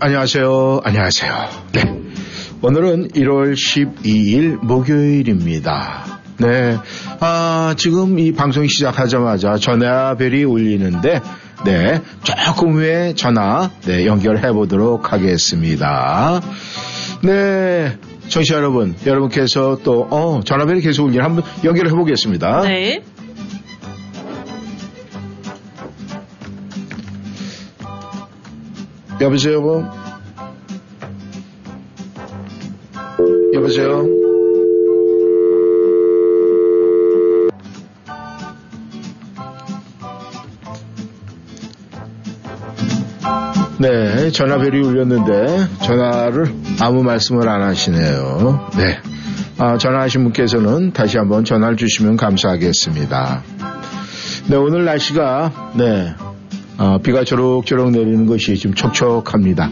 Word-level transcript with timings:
안녕하세요. 0.00 0.80
안녕하세요. 0.82 1.32
네. 1.72 1.82
오늘은 2.62 3.08
1월 3.08 3.54
12일 3.54 4.58
목요일입니다. 4.64 6.20
네. 6.38 6.78
아, 7.20 7.74
지금 7.76 8.18
이 8.18 8.32
방송이 8.32 8.68
시작하자마자 8.68 9.56
전화벨이 9.56 10.44
울리는데, 10.44 11.20
네. 11.64 12.00
조금 12.22 12.74
후에 12.74 13.14
전화, 13.14 13.70
네. 13.82 14.06
연결해 14.06 14.52
보도록 14.52 15.12
하겠습니다. 15.12 16.40
네. 17.22 17.96
청취자 18.28 18.56
여러분, 18.56 18.94
여러분께서 19.06 19.78
또, 19.84 20.08
어, 20.10 20.40
전화벨이 20.44 20.80
계속 20.80 21.04
울리는 21.04 21.24
한번 21.24 21.44
연결해 21.62 21.90
보겠습니다. 21.90 22.62
네. 22.62 23.02
여보세요, 29.24 29.54
여보? 29.54 29.82
여보세요? 33.54 34.04
네, 43.78 44.30
전화벨이 44.30 44.82
울렸는데 44.82 45.68
전화를 45.82 46.54
아무 46.82 47.02
말씀을 47.02 47.48
안 47.48 47.62
하시네요. 47.62 48.68
네. 48.76 48.98
아, 49.56 49.78
전화하신 49.78 50.22
분께서는 50.24 50.92
다시 50.92 51.16
한번 51.16 51.46
전화를 51.46 51.78
주시면 51.78 52.18
감사하겠습니다. 52.18 53.42
네, 54.50 54.56
오늘 54.56 54.84
날씨가 54.84 55.72
네, 55.76 56.14
어, 56.78 56.98
비가 56.98 57.24
조록조록 57.24 57.90
내리는 57.90 58.26
것이 58.26 58.56
좀 58.56 58.74
촉촉합니다. 58.74 59.70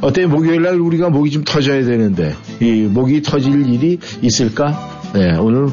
어때 0.00 0.26
목요일 0.26 0.62
날 0.62 0.80
우리가 0.80 1.08
목이 1.10 1.30
좀 1.30 1.44
터져야 1.44 1.84
되는데 1.84 2.34
이 2.60 2.82
목이 2.82 3.22
터질 3.22 3.66
일이 3.66 3.98
있을까? 4.22 4.94
네, 5.14 5.36
오늘 5.38 5.68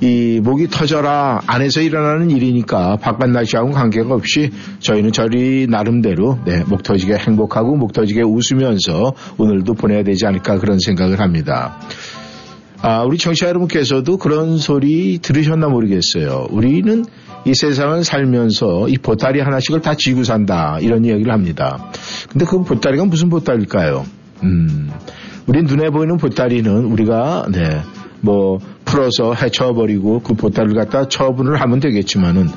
이 0.00 0.40
목이 0.42 0.68
터져라 0.68 1.40
안에서 1.46 1.80
일어나는 1.80 2.30
일이니까 2.30 2.96
바깥 2.96 3.28
날씨하고 3.30 3.72
관계가 3.72 4.14
없이 4.14 4.52
저희는 4.78 5.10
저리 5.10 5.66
나름대로 5.68 6.38
네, 6.44 6.62
목 6.68 6.84
터지게 6.84 7.14
행복하고 7.14 7.76
목 7.76 7.92
터지게 7.92 8.22
웃으면서 8.22 9.14
오늘도 9.36 9.74
보내야 9.74 10.04
되지 10.04 10.26
않을까 10.26 10.60
그런 10.60 10.78
생각을 10.78 11.20
합니다. 11.20 11.76
아, 12.86 13.02
우리 13.02 13.16
청취자 13.16 13.48
여러분께서도 13.48 14.18
그런 14.18 14.58
소리 14.58 15.16
들으셨나 15.16 15.68
모르겠어요. 15.68 16.48
우리는 16.50 17.06
이 17.46 17.54
세상을 17.54 18.04
살면서 18.04 18.90
이 18.90 18.98
보따리 18.98 19.40
하나씩을 19.40 19.80
다 19.80 19.94
쥐고 19.94 20.22
산다. 20.22 20.76
이런 20.82 21.02
이야기를 21.02 21.32
합니다. 21.32 21.90
근데 22.30 22.44
그 22.44 22.62
보따리가 22.62 23.06
무슨 23.06 23.30
보따리일까요? 23.30 24.04
음, 24.42 24.90
우리 25.46 25.62
눈에 25.62 25.88
보이는 25.88 26.18
보따리는 26.18 26.84
우리가, 26.84 27.46
네, 27.50 27.80
뭐, 28.20 28.58
풀어서 28.84 29.32
헤쳐버리고 29.32 30.20
그 30.20 30.34
보따리를 30.34 30.76
갖다 30.76 31.08
처분을 31.08 31.62
하면 31.62 31.80
되겠지만은 31.80 32.50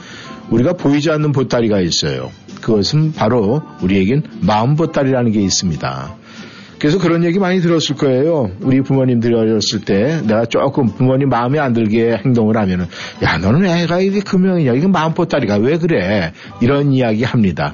우리가 0.49 0.73
보이지 0.73 1.09
않는 1.09 1.31
보따리가 1.31 1.79
있어요. 1.79 2.31
그것은 2.59 3.13
바로 3.13 3.61
우리에겐 3.81 4.23
마음 4.41 4.75
보따리라는 4.75 5.31
게 5.31 5.39
있습니다. 5.39 6.17
그래서 6.79 6.99
그런 6.99 7.23
얘기 7.23 7.39
많이 7.39 7.59
들었을 7.59 7.95
거예요. 7.95 8.51
우리 8.61 8.81
부모님들이 8.81 9.33
어렸을 9.33 9.81
때 9.81 10.21
내가 10.21 10.45
조금 10.45 10.88
부모님 10.88 11.29
마음에 11.29 11.59
안 11.59 11.73
들게 11.73 12.15
행동을 12.23 12.57
하면은 12.57 12.85
야 13.23 13.38
너는 13.38 13.65
애가 13.65 13.99
이게 13.99 14.19
금명이냐 14.19 14.73
이게 14.73 14.88
마음보따리가 14.88 15.57
왜 15.57 15.77
그래 15.77 16.33
이런 16.61 16.91
이야기 16.93 17.23
합니다. 17.23 17.73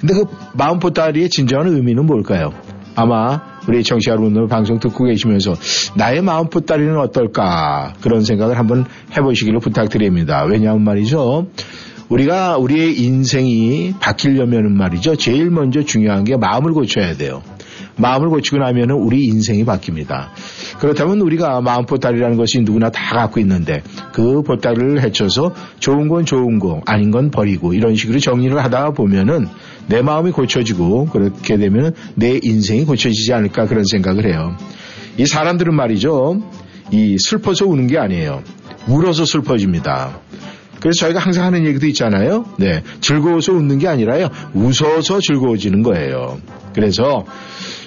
근데 0.00 0.14
그 0.14 0.24
마음보따리의 0.54 1.28
진정한 1.28 1.68
의미는 1.68 2.06
뭘까요? 2.06 2.52
아마 2.94 3.42
우리 3.68 3.82
청취자 3.82 4.12
여러분들 4.12 4.46
방송 4.46 4.78
듣고 4.78 5.04
계시면서 5.04 5.54
나의 5.96 6.22
마음 6.22 6.48
보따리는 6.48 6.96
어떨까 6.98 7.94
그런 8.00 8.22
생각을 8.24 8.58
한번 8.58 8.84
해보시기를 9.16 9.58
부탁드립니다. 9.58 10.44
왜냐하면 10.44 10.82
말이죠. 10.82 11.48
우리가 12.08 12.56
우리의 12.58 13.00
인생이 13.00 13.94
바뀌려면은 14.00 14.72
말이죠. 14.76 15.16
제일 15.16 15.50
먼저 15.50 15.82
중요한 15.82 16.22
게 16.22 16.36
마음을 16.36 16.72
고쳐야 16.72 17.14
돼요. 17.14 17.42
마음을 17.98 18.28
고치고 18.28 18.58
나면은 18.58 18.96
우리 18.96 19.24
인생이 19.24 19.64
바뀝니다. 19.64 20.28
그렇다면 20.78 21.20
우리가 21.20 21.60
마음 21.60 21.86
보따리라는 21.86 22.36
것이 22.36 22.60
누구나 22.60 22.90
다 22.90 23.16
갖고 23.16 23.40
있는데 23.40 23.82
그 24.12 24.42
보따리를 24.42 25.02
헤쳐서 25.02 25.54
좋은 25.78 26.08
건 26.08 26.24
좋은 26.24 26.58
거 26.58 26.80
아닌 26.86 27.10
건 27.10 27.30
버리고 27.30 27.72
이런 27.74 27.94
식으로 27.94 28.18
정리를 28.18 28.56
하다 28.62 28.90
보면은 28.90 29.46
내 29.88 30.02
마음이 30.02 30.32
고쳐지고 30.32 31.06
그렇게 31.06 31.56
되면 31.56 31.94
내 32.14 32.38
인생이 32.42 32.84
고쳐지지 32.84 33.32
않을까 33.32 33.66
그런 33.66 33.84
생각을 33.84 34.26
해요. 34.26 34.56
이 35.18 35.26
사람들은 35.26 35.74
말이죠. 35.74 36.42
이 36.90 37.16
슬퍼서 37.18 37.66
우는 37.66 37.86
게 37.86 37.98
아니에요. 37.98 38.42
울어서 38.88 39.24
슬퍼집니다. 39.24 40.20
그래서 40.80 41.00
저희가 41.00 41.20
항상 41.20 41.44
하는 41.46 41.66
얘기도 41.66 41.86
있잖아요. 41.86 42.44
네. 42.58 42.82
즐거워서 43.00 43.52
웃는 43.52 43.78
게 43.78 43.88
아니라요. 43.88 44.28
웃어서 44.54 45.20
즐거워지는 45.20 45.82
거예요. 45.82 46.38
그래서 46.74 47.24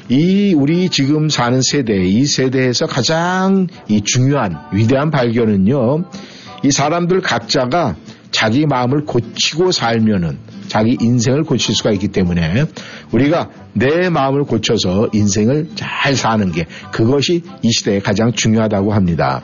이 0.10 0.56
우리 0.56 0.90
지금 0.90 1.30
사는 1.30 1.62
세대, 1.62 2.04
이 2.04 2.26
세대에서 2.26 2.88
가장 2.88 3.68
이 3.88 4.02
중요한 4.02 4.58
위대한 4.74 5.12
발견은요. 5.12 6.06
이 6.64 6.72
사람들 6.72 7.22
각자가 7.22 7.96
자기 8.32 8.66
마음을 8.66 9.06
고치고 9.06 9.72
살면은 9.72 10.38
자기 10.68 10.98
인생을 11.00 11.44
고칠 11.44 11.74
수가 11.74 11.92
있기 11.94 12.10
때문에 12.10 12.66
우리가 13.12 13.50
내 13.74 14.10
마음을 14.10 14.44
고쳐서 14.44 15.10
인생을 15.14 15.70
잘 15.76 16.16
사는 16.16 16.52
게 16.52 16.66
그것이 16.92 17.44
이 17.64 17.72
시대에 17.72 18.00
가장 18.00 18.34
중요하다고 18.34 18.94
합니다. 18.94 19.42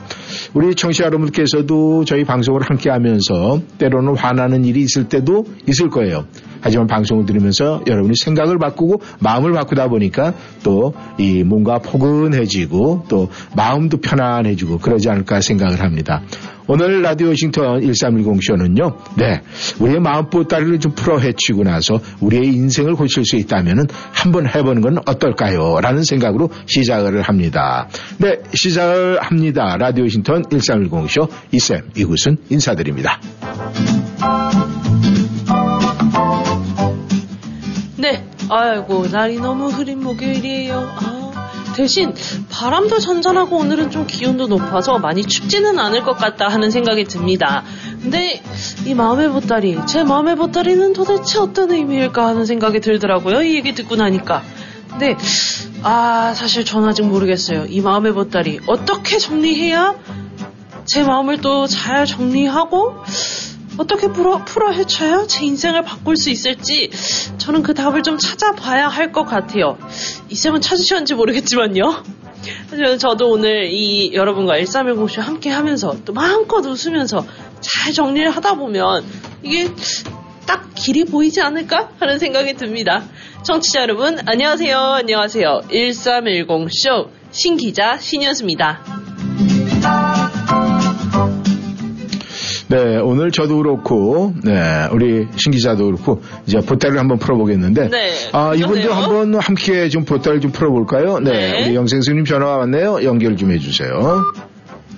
우리 0.53 0.75
청취자 0.75 1.05
여러분께서도 1.05 2.05
저희 2.05 2.23
방송을 2.23 2.61
함께 2.61 2.89
하면서 2.89 3.61
때로는 3.79 4.15
화나는 4.15 4.65
일이 4.65 4.81
있을 4.81 5.09
때도 5.09 5.45
있을 5.67 5.89
거예요. 5.89 6.25
하지만 6.61 6.87
방송을 6.87 7.25
들으면서 7.25 7.81
여러분이 7.87 8.15
생각을 8.15 8.57
바꾸고 8.57 9.01
마음을 9.19 9.51
바꾸다 9.53 9.87
보니까 9.87 10.33
또 10.63 10.93
이 11.17 11.43
뭔가 11.43 11.79
포근해지고 11.79 13.05
또 13.07 13.29
마음도 13.55 13.97
편안해지고 13.97 14.79
그러지 14.79 15.09
않을까 15.09 15.41
생각을 15.41 15.81
합니다. 15.81 16.21
오늘 16.67 17.01
라디오 17.01 17.27
워싱턴 17.27 17.81
1310쇼는요, 17.81 18.97
네, 19.17 19.41
우리의 19.79 19.99
마음보따리를 19.99 20.79
좀 20.79 20.93
풀어 20.93 21.19
헤치고 21.19 21.63
나서 21.63 21.99
우리의 22.21 22.45
인생을 22.47 22.95
고칠 22.95 23.23
수 23.23 23.35
있다면 23.35 23.87
한번 24.11 24.47
해보는 24.47 24.81
건 24.81 24.97
어떨까요? 25.05 25.79
라는 25.81 26.03
생각으로 26.03 26.49
시작을 26.65 27.21
합니다. 27.21 27.87
네, 28.17 28.39
시작을 28.53 29.21
합니다. 29.21 29.77
라디오 29.77 30.03
워싱턴 30.03 30.43
1310쇼 30.43 31.29
이쌤, 31.51 31.91
이곳은 31.95 32.37
인사드립니다. 32.49 33.19
네. 37.97 38.23
아이고, 38.49 39.07
날이 39.07 39.39
너무 39.39 39.69
흐린 39.69 39.99
목요일이에요. 40.01 40.75
아, 40.75 41.24
대신 41.75 42.13
바람도 42.49 42.99
잔잔하고 42.99 43.57
오늘은 43.57 43.91
좀 43.91 44.07
기온도 44.07 44.47
높아서 44.47 44.97
많이 44.97 45.23
춥지는 45.23 45.77
않을 45.77 46.03
것 46.03 46.17
같다 46.17 46.47
하는 46.47 46.71
생각이 46.71 47.03
듭니다. 47.03 47.63
근데 48.01 48.41
이 48.85 48.93
마음의 48.93 49.29
보따리, 49.29 49.77
제 49.85 50.03
마음의 50.03 50.37
보따리는 50.37 50.93
도대체 50.93 51.39
어떤 51.39 51.71
의미일까 51.71 52.25
하는 52.25 52.45
생각이 52.45 52.79
들더라고요. 52.79 53.43
이 53.43 53.55
얘기 53.55 53.73
듣고 53.75 53.95
나니까. 53.95 54.41
근데 54.89 55.17
아 55.83 56.33
사실 56.33 56.63
전 56.63 56.85
아직 56.85 57.03
모르겠어요. 57.03 57.65
이 57.67 57.81
마음의 57.81 58.13
보따리 58.13 58.59
어떻게 58.67 59.17
정리해야 59.17 59.95
제 60.85 61.03
마음을 61.03 61.41
또 61.41 61.67
잘 61.67 62.05
정리하고 62.05 62.95
어떻게 63.77 64.07
풀어, 64.07 64.43
풀어 64.45 64.71
헤쳐야 64.71 65.25
제 65.27 65.45
인생을 65.45 65.83
바꿀 65.83 66.15
수 66.17 66.29
있을지 66.29 66.89
저는 67.37 67.61
그 67.63 67.73
답을 67.73 68.03
좀 68.03 68.17
찾아봐야 68.17 68.87
할 68.87 69.11
것 69.11 69.23
같아요. 69.25 69.77
이쌤은 70.29 70.61
찾으셨는지 70.61 71.13
모르겠지만요. 71.13 72.03
하지만 72.69 72.97
저도 72.97 73.29
오늘 73.29 73.71
이 73.71 74.13
여러분과 74.13 74.59
1310쇼 74.59 75.21
함께 75.21 75.49
하면서 75.49 75.95
또 76.05 76.13
마음껏 76.13 76.65
웃으면서 76.65 77.25
잘 77.61 77.93
정리를 77.93 78.29
하다 78.29 78.55
보면 78.55 79.03
이게 79.43 79.69
딱 80.45 80.69
길이 80.75 81.05
보이지 81.05 81.41
않을까 81.41 81.89
하는 81.99 82.19
생각이 82.19 82.53
듭니다. 82.53 83.03
청취자 83.43 83.81
여러분, 83.81 84.19
안녕하세요. 84.25 84.77
안녕하세요. 84.77 85.61
1310쇼 85.71 87.09
신기자 87.31 87.97
신현수입니다. 87.97 89.14
네, 92.67 92.97
오늘 92.97 93.31
저도 93.31 93.57
그렇고, 93.57 94.33
네, 94.43 94.87
우리 94.91 95.27
신 95.35 95.51
기자도 95.51 95.85
그렇고, 95.85 96.21
이제 96.47 96.59
보따리를 96.59 96.99
한번 96.99 97.19
풀어보겠는데, 97.19 97.89
네, 97.89 98.11
아, 98.31 98.53
이분도. 98.55 98.91
한번 98.91 99.35
함께 99.35 99.87
좀 99.89 100.03
보따리 100.03 100.41
좀 100.41 100.51
풀어볼까요? 100.51 101.19
네, 101.19 101.31
네. 101.31 101.65
우리 101.67 101.75
영생스님 101.75 102.25
전화가 102.25 102.57
왔네요. 102.57 103.03
연결 103.03 103.37
좀 103.37 103.51
해주세요. 103.51 104.23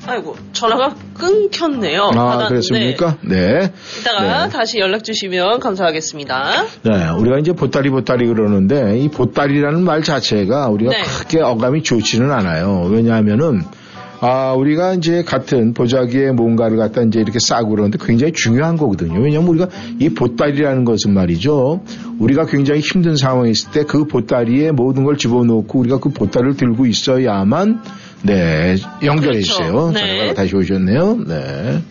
아이고, 0.10 0.38
전화가 0.54 0.96
끊겼네요. 1.16 2.12
아, 2.16 2.48
그렇습니까? 2.48 3.18
네. 3.22 3.74
이따가 4.00 4.46
네. 4.46 4.50
다시 4.50 4.80
연락 4.80 5.04
주시면 5.04 5.60
감사하겠습니다. 5.60 6.64
네, 6.84 7.10
우리가 7.10 7.40
이제 7.40 7.52
보따리 7.52 7.90
보따리 7.90 8.26
그러는데 8.28 8.98
이 9.00 9.10
보따리라는 9.10 9.84
말 9.84 10.04
자체가 10.04 10.70
우리가 10.70 10.92
네. 10.92 11.04
크게 11.04 11.42
어감이 11.42 11.84
좋지는 11.84 12.32
않아요. 12.32 12.88
왜냐하면은 12.90 13.64
아, 14.20 14.54
우리가 14.54 14.94
이제 14.94 15.24
같은 15.24 15.74
보자기에 15.74 16.32
뭔가를 16.32 16.78
갖다 16.78 17.02
이제 17.02 17.20
이렇게 17.20 17.38
싸고 17.40 17.70
그러는데 17.70 17.98
굉장히 18.02 18.34
중요한 18.34 18.76
거거든요. 18.78 19.20
왜냐하면 19.20 19.50
우리가 19.50 19.68
이 20.00 20.10
보따리라는 20.10 20.86
것은 20.86 21.14
말이죠. 21.14 21.84
우리가 22.20 22.46
굉장히 22.46 22.82
힘든 22.82 23.16
상황에 23.16 23.50
있을 23.52 23.72
때 23.72 23.84
그 23.88 24.06
보따리에 24.06 24.72
모든 24.72 25.04
걸 25.04 25.18
집어넣고 25.18 25.80
우리가 25.80 26.00
그 26.00 26.10
보따리를 26.10 26.58
들고 26.58 26.86
있어야만 26.88 27.82
네, 28.24 28.76
연결해 29.04 29.40
그렇죠. 29.40 29.46
주세요. 29.46 29.92
네. 29.92 30.00
전화가 30.00 30.34
다시 30.34 30.56
오셨네요. 30.56 31.18
네. 31.28 31.82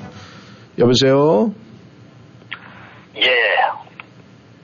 여보세요? 0.78 1.54
예, 3.16 3.28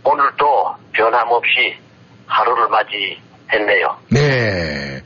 오늘도 0.05 0.47
변함없이 0.93 1.75
하루를 2.27 2.69
맞이했네요. 2.69 3.97
네. 4.11 5.03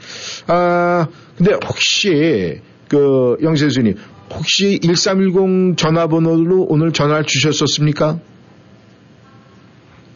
아, 0.49 1.06
근데 1.37 1.53
혹시, 1.67 2.61
그, 2.88 3.37
영세수님, 3.43 3.94
혹시 4.33 4.79
1310 4.81 5.77
전화번호로 5.77 6.67
오늘 6.69 6.93
전화를 6.93 7.25
주셨었습니까? 7.25 8.19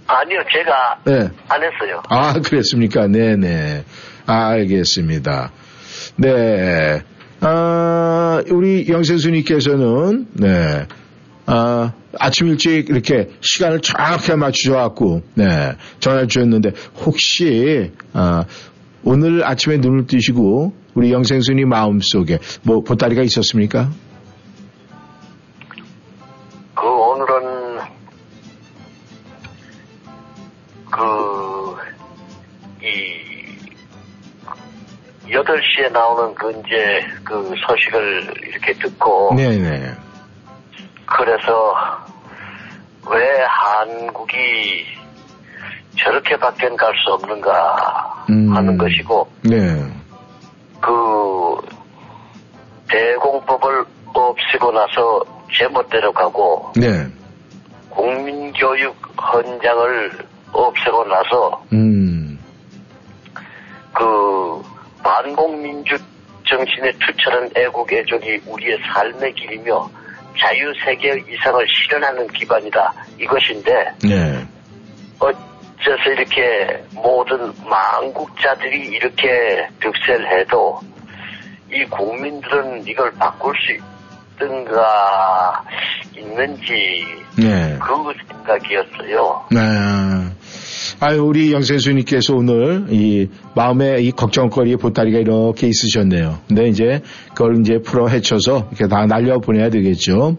아니요, 0.07 0.41
제가 0.53 1.01
네. 1.05 1.29
안 1.49 1.63
했어요. 1.63 2.03
아, 2.09 2.33
그랬습니까? 2.41 3.07
네네. 3.07 3.85
아, 4.27 4.49
알겠습니다. 4.49 5.53
네. 6.17 7.03
아, 7.41 8.43
우리 8.51 8.87
영세수님께서는, 8.89 10.27
네. 10.33 10.87
아, 11.47 11.93
아침 12.19 12.49
일찍 12.49 12.89
이렇게 12.89 13.29
시간을 13.41 13.81
정확하게 13.83 14.37
맞추셔갖고, 14.37 15.23
네. 15.35 15.73
전화를 16.01 16.29
주셨는데, 16.29 16.71
혹시, 17.05 17.93
아, 18.13 18.45
오늘 19.05 19.45
아침에 19.47 19.77
눈을 19.77 20.07
뜨시고, 20.07 20.80
우리 20.95 21.13
영생순이 21.13 21.65
마음 21.65 21.99
속에 22.01 22.39
뭐 22.63 22.81
보따리가 22.81 23.23
있었습니까? 23.23 23.89
그 26.75 26.87
오늘은 26.87 27.79
그이 30.91 31.81
8시에 35.29 35.93
나오는 35.93 36.35
그 36.35 36.51
이제 36.51 37.07
그 37.25 37.55
소식을 37.67 38.35
이렇게 38.49 38.73
듣고 38.75 39.35
네네. 39.37 39.93
그래서 41.07 41.75
왜 43.09 43.43
한국이 43.45 44.85
저렇게밖에 45.99 46.69
갈 46.77 46.93
수 47.05 47.13
없는가 47.13 48.25
음. 48.31 48.55
하는 48.55 48.77
것이고 48.77 49.29
네. 49.43 50.00
공법을 53.41 53.85
없애고 54.13 54.73
나서 54.73 55.25
제멋대로 55.53 56.13
가고 56.13 56.73
네. 56.77 57.07
국민교육 57.91 58.95
헌장을 59.17 60.13
없애고 60.53 61.05
나서 61.05 61.65
음. 61.73 62.39
그 63.93 64.63
반공민주 65.03 65.97
정신에 66.47 66.93
투철한 66.93 67.51
애국 67.57 67.93
애족이 67.93 68.41
우리의 68.47 68.79
삶의 68.93 69.33
길이며 69.35 69.89
자유 70.39 70.73
세계 70.85 71.09
이상을 71.29 71.67
실현하는 71.69 72.27
기반이다 72.29 72.93
이것인데 73.19 73.93
네. 74.03 74.47
어째서 75.19 76.11
이렇게 76.11 76.83
모든 76.93 77.53
망국자들이 77.65 78.89
이렇게 78.89 79.69
득세를 79.81 80.41
해도 80.41 80.81
이 81.73 81.85
국민들은 81.89 82.87
이걸 82.87 83.13
바꿀 83.13 83.55
수 83.57 83.73
있든가 84.37 85.65
있는지 86.17 87.05
네. 87.39 87.79
그 87.81 88.13
생각이었어요. 88.29 89.45
네. 89.53 89.61
아유, 91.03 91.23
우리 91.23 91.53
영생수님께서 91.53 92.35
오늘 92.35 92.87
이 92.91 93.29
마음에 93.55 94.03
이 94.03 94.11
걱정거리의 94.11 94.77
보따리가 94.77 95.19
이렇게 95.19 95.69
있으셨네요. 95.69 96.41
근데 96.49 96.69
이제 96.69 97.03
그걸 97.35 97.61
이제 97.61 97.79
풀어 97.79 98.09
헤쳐서 98.09 98.69
이렇게 98.71 98.89
다 98.89 99.07
날려 99.07 99.39
보내야 99.39 99.71
되겠죠. 99.71 100.37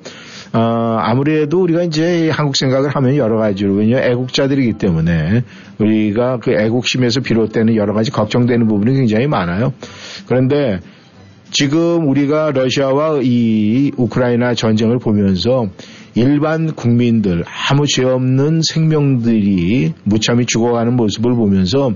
어, 0.53 0.59
아무래도 0.99 1.61
우리가 1.63 1.83
이제 1.83 2.29
한국 2.29 2.57
생각을 2.57 2.89
하면 2.89 3.15
여러 3.15 3.37
가지로, 3.37 3.73
왜냐면 3.75 4.03
애국자들이기 4.03 4.73
때문에 4.73 5.43
우리가 5.79 6.37
그 6.37 6.51
애국심에서 6.51 7.21
비롯되는 7.21 7.75
여러 7.75 7.93
가지 7.93 8.11
걱정되는 8.11 8.67
부분이 8.67 8.97
굉장히 8.97 9.27
많아요. 9.27 9.73
그런데 10.27 10.79
지금 11.51 12.07
우리가 12.07 12.51
러시아와 12.51 13.19
이 13.23 13.91
우크라이나 13.97 14.53
전쟁을 14.53 14.99
보면서 14.99 15.67
일반 16.15 16.73
국민들 16.73 17.43
아무 17.69 17.85
죄 17.87 18.05
없는 18.05 18.61
생명들이 18.61 19.93
무참히 20.03 20.45
죽어가는 20.45 20.95
모습을 20.95 21.35
보면서 21.35 21.91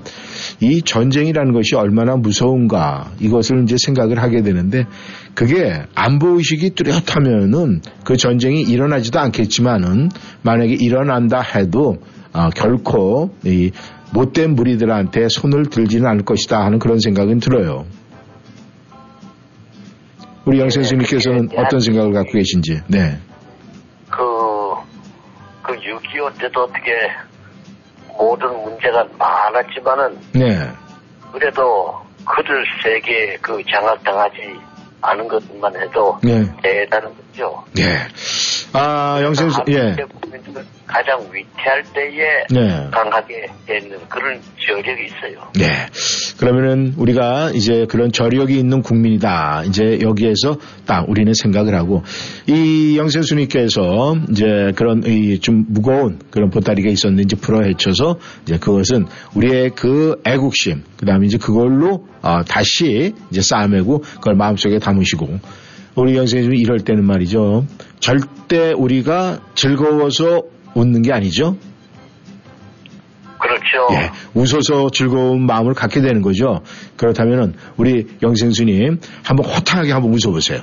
이 0.60 0.82
전쟁이라는 0.82 1.54
것이 1.54 1.76
얼마나 1.76 2.18
무서운가 2.18 3.12
이것을 3.22 3.64
이제 3.64 3.78
생각을 3.78 4.22
하게 4.22 4.42
되는데 4.42 4.86
그게 5.34 5.84
안보 5.96 6.38
의식이 6.38 6.72
뚜렷하면은 6.72 7.82
그 8.04 8.18
전쟁이 8.18 8.62
일어나지도 8.62 9.20
않겠지만은 9.20 10.10
만약에 10.42 10.74
일어난다 10.74 11.40
해도 11.40 11.98
어, 12.34 12.50
결코 12.50 13.32
이 13.46 13.72
못된 14.14 14.56
무리들한테 14.56 15.28
손을 15.30 15.68
들지는 15.68 16.08
않을 16.08 16.24
것이다 16.24 16.64
하는 16.64 16.80
그런 16.80 17.00
생각은 17.00 17.40
들어요. 17.40 17.86
우리 20.46 20.60
영생수님께서는 20.60 21.50
어떤 21.58 21.80
생각을 21.80 22.14
갖고 22.14 22.32
계신지. 22.34 22.80
네. 22.88 23.18
그, 24.10 24.22
그 25.64 25.74
6.25 25.74 26.40
때도 26.40 26.64
어떻게 26.64 26.92
모든 28.18 28.48
문제가 28.64 29.06
많았지만은 29.18 30.18
네. 30.34 30.70
그래도 31.32 32.00
그들 32.26 32.64
세계 32.84 33.38
그 33.42 33.62
장악당하지 33.70 34.38
않은 35.02 35.28
것만 35.28 35.76
해도 35.76 36.18
네. 36.24 36.46
대단한 36.62 37.14
거죠. 37.36 37.64
예. 37.78 38.08
아, 38.74 39.20
영생수, 39.22 39.62
예. 39.68 39.78
한국의 39.78 40.06
국민들은 40.22 40.64
가장 40.86 41.20
위태할 41.32 41.84
때에 41.94 42.46
네. 42.50 42.90
강하게 42.92 43.48
되는 43.66 43.98
그런 44.10 44.40
저력이 44.66 45.06
있어요. 45.06 45.52
네. 45.56 45.88
그러면은 46.40 46.94
우리가 46.98 47.52
이제 47.54 47.86
그런 47.90 48.12
저력이 48.12 48.58
있는 48.58 48.82
국민이다. 48.82 49.64
이제 49.66 50.00
여기에서 50.02 50.58
딱 50.86 51.08
우리는 51.10 51.32
생각을 51.34 51.76
하고 51.76 52.04
이 52.48 52.98
영생수님께서 52.98 54.16
이제 54.30 54.72
그런 54.76 55.04
이 55.06 55.36
좀 55.42 55.66
무거운 55.68 56.20
그런 56.32 56.50
보따리가 56.50 56.90
있었는데 56.90 57.24
이제 57.24 57.36
풀어 57.36 57.62
헤쳐서 57.62 58.18
이제 58.44 58.58
그것은 58.58 59.06
우리의 59.36 59.72
그 59.76 60.22
애국심 60.26 60.84
그 60.98 61.06
다음에 61.06 61.26
이제 61.28 61.38
그걸로 61.38 62.08
어, 62.22 62.42
다시 62.44 63.14
이제 63.30 63.42
쌓아매고 63.42 64.00
그걸 64.00 64.36
마음속에 64.36 64.80
담으시고 64.80 65.40
우리 65.96 66.16
영생님 66.18 66.54
이럴 66.56 66.80
때는 66.80 67.06
말이죠. 67.06 67.66
절대 68.00 68.72
우리가 68.74 69.40
즐거워서 69.56 70.44
웃는 70.74 71.02
게 71.02 71.12
아니죠. 71.14 71.58
그렇죠. 73.40 73.88
예, 73.92 74.12
웃어서 74.34 74.90
즐거운 74.90 75.46
마음을 75.46 75.74
갖게 75.74 76.02
되는 76.02 76.22
거죠. 76.22 76.62
그렇다면은 76.98 77.54
우리 77.78 78.08
영생수님 78.22 79.00
한번 79.24 79.46
호탕하게 79.46 79.94
한번 79.94 80.14
웃어보세요. 80.14 80.62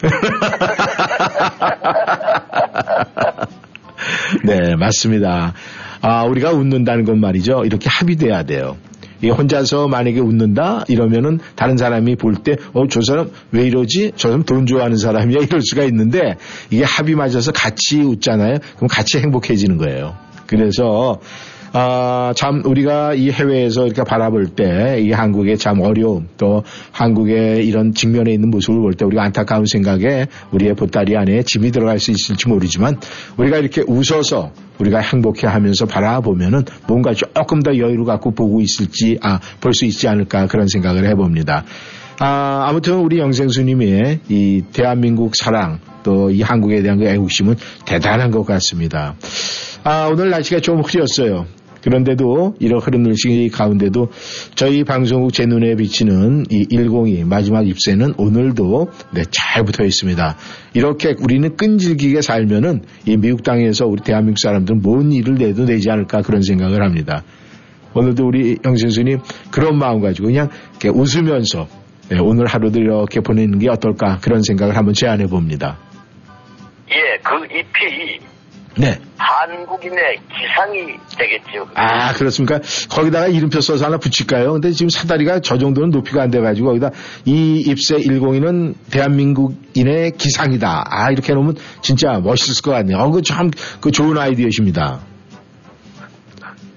네, 4.44 4.76
맞습니다. 4.76 5.54
아, 6.00 6.24
우리가 6.24 6.52
웃는다는 6.52 7.04
건 7.04 7.20
말이죠. 7.20 7.64
이렇게 7.64 7.88
합의돼야 7.88 8.44
돼요. 8.44 8.76
이 9.22 9.30
혼자서 9.30 9.88
만약에 9.88 10.20
웃는다? 10.20 10.84
이러면은 10.88 11.38
다른 11.56 11.76
사람이 11.76 12.16
볼 12.16 12.34
때 12.42 12.56
어 12.74 12.86
저 12.88 13.00
사람 13.02 13.30
왜 13.52 13.66
이러지? 13.66 14.12
저 14.16 14.28
사람 14.28 14.44
돈 14.44 14.66
좋아하는 14.66 14.96
사람이야? 14.96 15.40
이럴 15.42 15.60
수가 15.60 15.84
있는데 15.84 16.36
이게 16.70 16.84
합이 16.84 17.14
맞아서 17.14 17.50
같이 17.52 18.00
웃잖아요. 18.00 18.56
그럼 18.76 18.88
같이 18.88 19.18
행복해지는 19.18 19.76
거예요. 19.78 20.14
그래서 20.46 21.20
아, 21.72 22.32
참 22.36 22.62
우리가 22.64 23.14
이 23.14 23.30
해외에서 23.30 23.86
이렇게 23.86 24.02
바라볼 24.02 24.46
때 24.48 24.98
이 24.98 25.12
한국의 25.12 25.58
참 25.58 25.80
어려움 25.80 26.28
또 26.38 26.62
한국의 26.92 27.66
이런 27.66 27.92
직면에 27.92 28.32
있는 28.32 28.50
모습을 28.50 28.80
볼 28.80 28.94
때 28.94 29.04
우리가 29.04 29.22
안타까운 29.22 29.66
생각에 29.66 30.26
우리의 30.52 30.74
보따리 30.74 31.16
안에 31.16 31.42
짐이 31.42 31.70
들어갈 31.70 31.98
수 31.98 32.10
있을지 32.10 32.48
모르지만 32.48 32.98
우리가 33.36 33.58
이렇게 33.58 33.82
웃어서 33.86 34.52
우리가 34.78 35.00
행복해 35.00 35.46
하면서 35.46 35.86
바라보면은 35.86 36.64
뭔가 36.86 37.12
조금 37.12 37.62
더 37.62 37.76
여유를 37.76 38.04
갖고 38.04 38.30
보고 38.32 38.60
있을지 38.60 39.18
아, 39.22 39.38
볼 39.60 39.72
수 39.74 39.84
있지 39.84 40.08
않을까 40.08 40.46
그런 40.46 40.68
생각을 40.68 41.06
해봅니다. 41.08 41.64
아, 42.20 42.64
아무튼 42.66 42.94
우리 42.96 43.18
영생수님의 43.18 44.20
이 44.28 44.62
대한민국 44.72 45.36
사랑 45.36 45.78
또 46.02 46.30
이 46.30 46.42
한국에 46.42 46.82
대한 46.82 46.98
그 46.98 47.06
애국심은 47.06 47.54
대단한 47.84 48.30
것 48.30 48.44
같습니다. 48.44 49.14
아, 49.84 50.08
오늘 50.10 50.30
날씨가 50.30 50.60
좀 50.60 50.80
흐렸어요. 50.80 51.46
그런데도 51.82 52.56
이런 52.58 52.80
흐름 52.80 53.02
날씨 53.02 53.50
가운데도 53.52 54.08
저희 54.54 54.84
방송국 54.84 55.32
제 55.32 55.46
눈에 55.46 55.76
비치는 55.76 56.46
이 56.50 56.66
102 56.70 57.24
마지막 57.24 57.66
입세는 57.66 58.14
오늘도 58.16 58.90
네, 59.14 59.22
잘 59.30 59.64
붙어 59.64 59.84
있습니다. 59.84 60.36
이렇게 60.74 61.14
우리는 61.20 61.56
끈질기게 61.56 62.20
살면은 62.20 62.82
이 63.06 63.16
미국 63.16 63.42
땅에서 63.42 63.86
우리 63.86 64.02
대한민국 64.02 64.38
사람들은 64.40 64.82
뭔 64.82 65.12
일을 65.12 65.34
내도 65.34 65.64
되지 65.66 65.90
않을까 65.90 66.22
그런 66.22 66.42
생각을 66.42 66.82
합니다. 66.82 67.22
오늘도 67.94 68.26
우리 68.26 68.56
영신수님 68.64 69.18
그런 69.50 69.78
마음 69.78 70.00
가지고 70.00 70.28
그냥 70.28 70.48
웃으면서 70.92 71.66
네, 72.10 72.18
오늘 72.20 72.46
하루도 72.46 72.80
이렇게 72.80 73.20
보내는 73.20 73.58
게 73.58 73.68
어떨까 73.68 74.18
그런 74.18 74.42
생각을 74.42 74.76
한번 74.76 74.94
제안해 74.94 75.26
봅니다. 75.26 75.78
예, 76.90 77.18
그 77.22 77.44
잎이 77.44 78.27
네. 78.78 78.96
한국인의 79.16 80.20
기상이 80.28 80.96
되겠죠. 81.18 81.68
아, 81.74 82.12
그렇습니까? 82.12 82.60
거기다가 82.88 83.26
이름표 83.26 83.60
써서 83.60 83.86
하나 83.86 83.98
붙일까요? 83.98 84.52
근데 84.52 84.70
지금 84.70 84.88
사다리가 84.88 85.40
저 85.40 85.58
정도는 85.58 85.90
높이가 85.90 86.22
안 86.22 86.30
돼가지고 86.30 86.68
거기다 86.68 86.90
이 87.24 87.58
입세 87.66 87.96
102는 87.96 88.74
대한민국인의 88.90 90.12
기상이다. 90.12 90.84
아, 90.88 91.10
이렇게 91.10 91.32
해놓으면 91.32 91.56
진짜 91.82 92.20
멋있을 92.20 92.62
것 92.62 92.70
같네요. 92.70 92.98
어, 92.98 93.10
그 93.10 93.22
참, 93.22 93.50
그 93.80 93.90
좋은 93.90 94.16
아이디어십니다. 94.16 95.00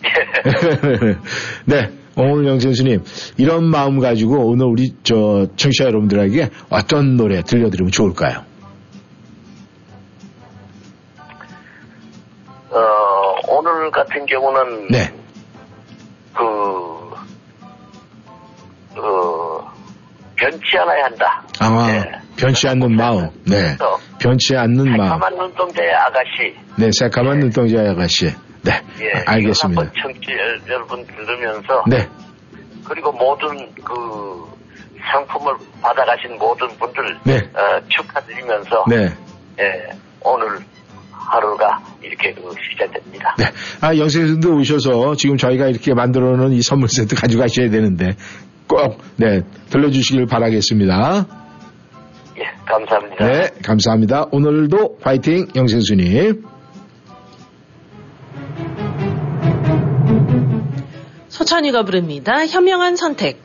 네. 1.66 1.90
오늘 2.18 2.46
영생수님, 2.46 3.04
이런 3.38 3.64
마음 3.64 4.00
가지고 4.00 4.50
오늘 4.50 4.66
우리 4.66 4.94
저 5.04 5.48
청취자 5.56 5.86
여러분들에게 5.86 6.50
어떤 6.70 7.16
노래 7.16 7.42
들려드리면 7.42 7.92
좋을까요? 7.92 8.51
오늘 13.48 13.92
같은 13.92 14.26
경우는 14.26 14.88
네. 14.90 15.14
그, 16.34 16.44
어, 18.98 19.72
변치 20.36 20.78
않아야 20.78 21.06
한다. 21.06 21.44
아, 21.60 21.88
네. 21.88 22.12
변치 22.38 22.68
않는 22.68 22.96
마음. 22.96 23.30
네. 23.46 23.76
그래서 23.78 23.98
변치 24.20 24.56
않는 24.56 24.98
마음. 24.98 25.10
새까만 25.20 25.36
눈동자의 25.38 25.94
아가씨. 25.94 26.56
네, 26.78 26.90
새까만 27.00 27.40
눈동자 27.40 27.82
아가씨. 27.92 28.26
네, 28.64 28.72
예, 29.02 29.12
아, 29.26 29.34
알겠습니다. 29.34 29.82
한번 29.82 29.92
청취 30.02 30.28
여러분 30.68 31.06
들으면서 31.08 31.84
네, 31.88 32.08
그리고 32.86 33.12
모든 33.12 33.74
그 33.84 34.48
상품을 35.12 35.56
받아가신 35.82 36.38
모든 36.38 36.68
분들 36.78 37.20
네. 37.24 37.38
어, 37.56 37.82
축하드리면서 37.90 38.86
네, 38.88 39.10
예, 39.60 39.90
오늘 40.22 40.60
하루가 41.32 41.82
이렇게 42.04 42.34
그 42.34 42.54
시작됩니다. 42.72 43.36
네. 43.38 43.46
아, 43.80 43.96
영생님도 43.96 44.58
오셔서 44.58 45.16
지금 45.16 45.38
저희가 45.38 45.68
이렇게 45.68 45.94
만들어 45.94 46.36
놓은 46.36 46.52
이 46.52 46.62
선물 46.62 46.90
세트 46.90 47.16
가져가셔야 47.16 47.70
되는데 47.70 48.16
꼭, 48.68 48.98
네, 49.16 49.42
들려주시길 49.70 50.26
바라겠습니다. 50.26 51.26
예, 52.38 52.44
감사합니다. 52.66 53.26
네, 53.26 53.50
감사합니다. 53.64 54.26
오늘도 54.32 54.98
파이팅, 55.00 55.48
영생수님. 55.56 56.44
서찬이가 61.30 61.84
부릅니다. 61.84 62.46
현명한 62.46 62.98
선택. 62.98 63.42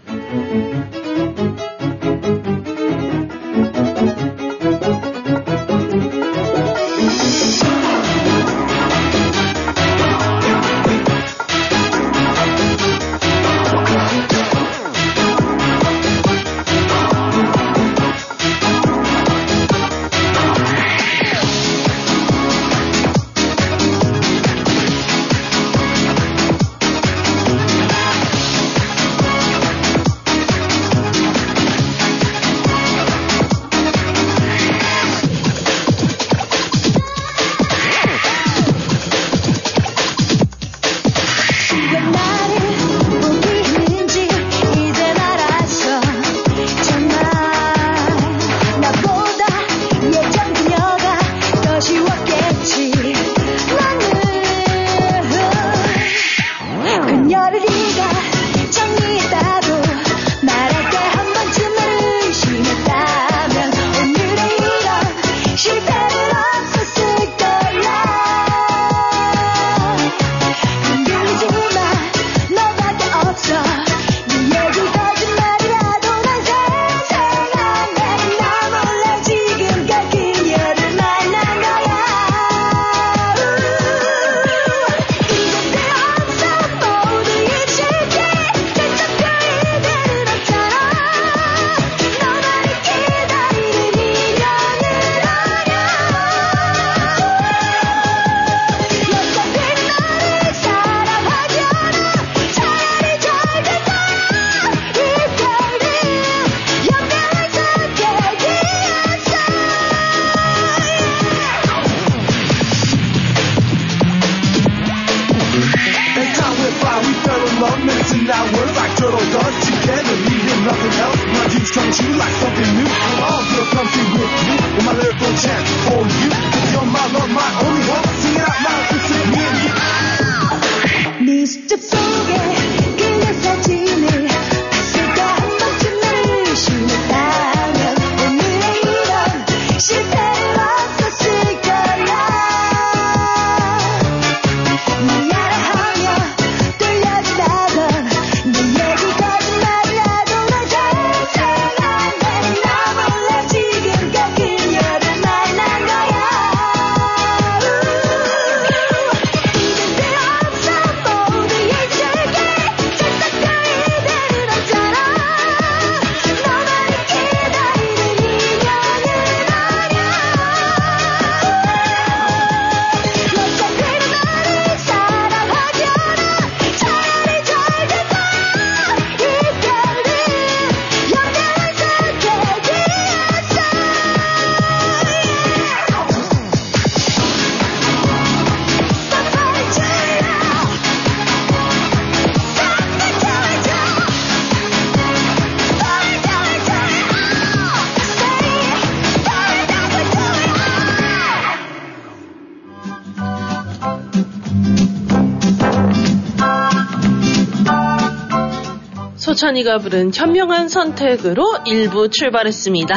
소찬이가 209.46 209.78
부른 209.78 210.10
현명한 210.12 210.68
선택으로 210.68 211.58
일부 211.66 212.08
출발했습니다. 212.10 212.94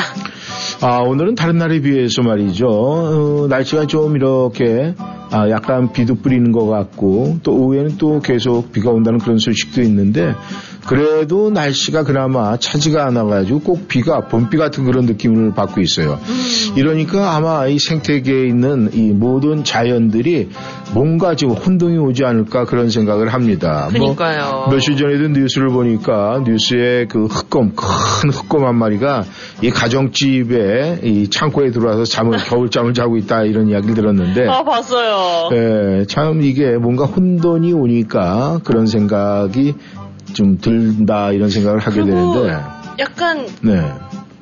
아, 0.81 0.97
오늘은 0.99 1.35
다른 1.35 1.57
날에 1.57 1.79
비해서 1.79 2.23
말이죠. 2.23 2.67
어, 2.67 3.47
날씨가 3.47 3.85
좀 3.85 4.15
이렇게 4.15 4.95
아, 5.31 5.47
약간 5.51 5.91
비도 5.93 6.15
뿌리는 6.15 6.51
것 6.51 6.65
같고 6.65 7.37
또 7.43 7.53
오후에는 7.53 7.97
또 7.97 8.19
계속 8.19 8.71
비가 8.71 8.89
온다는 8.89 9.19
그런 9.19 9.37
소식도 9.37 9.81
있는데 9.83 10.33
그래도 10.87 11.51
날씨가 11.51 12.03
그나마 12.03 12.57
차지가 12.57 13.05
않아가지고 13.05 13.59
꼭 13.59 13.87
비가 13.87 14.21
봄비 14.21 14.57
같은 14.57 14.85
그런 14.85 15.05
느낌을 15.05 15.53
받고 15.53 15.81
있어요. 15.81 16.19
이러니까 16.75 17.35
아마 17.35 17.67
이 17.67 17.77
생태계에 17.77 18.47
있는 18.47 18.89
이 18.93 19.11
모든 19.11 19.63
자연들이 19.63 20.49
뭔가 20.93 21.35
지금 21.35 21.53
혼동이 21.55 21.97
오지 21.97 22.25
않을까 22.25 22.65
그런 22.65 22.89
생각을 22.89 23.33
합니다. 23.33 23.89
뭐 23.91 24.15
그러니까요. 24.15 24.67
며칠 24.71 24.97
전에도 24.97 25.27
뉴스를 25.27 25.69
보니까 25.69 26.41
뉴스에 26.45 27.05
그 27.05 27.25
흑검 27.25 27.73
큰 27.75 28.29
흑검 28.31 28.65
한 28.65 28.75
마리가 28.75 29.23
이 29.61 29.69
가정집에 29.69 31.01
이 31.03 31.29
창고에 31.29 31.71
들어와서 31.71 32.05
잠을 32.05 32.37
겨울잠을 32.43 32.93
자고 32.93 33.17
있다 33.17 33.43
이런 33.43 33.69
이야기를 33.69 33.95
들었는데 33.95 34.47
아 34.47 34.63
봤어요. 34.63 35.49
예, 35.53 36.05
참 36.05 36.41
이게 36.41 36.77
뭔가 36.77 37.05
혼돈이 37.05 37.73
오니까 37.73 38.59
그런 38.63 38.87
생각이 38.87 39.75
좀 40.33 40.57
든다 40.59 41.31
이런 41.31 41.49
생각을 41.49 41.79
하게 41.79 42.01
그리고 42.01 42.33
되는데 42.33 42.63
약간 42.99 43.47
네, 43.61 43.81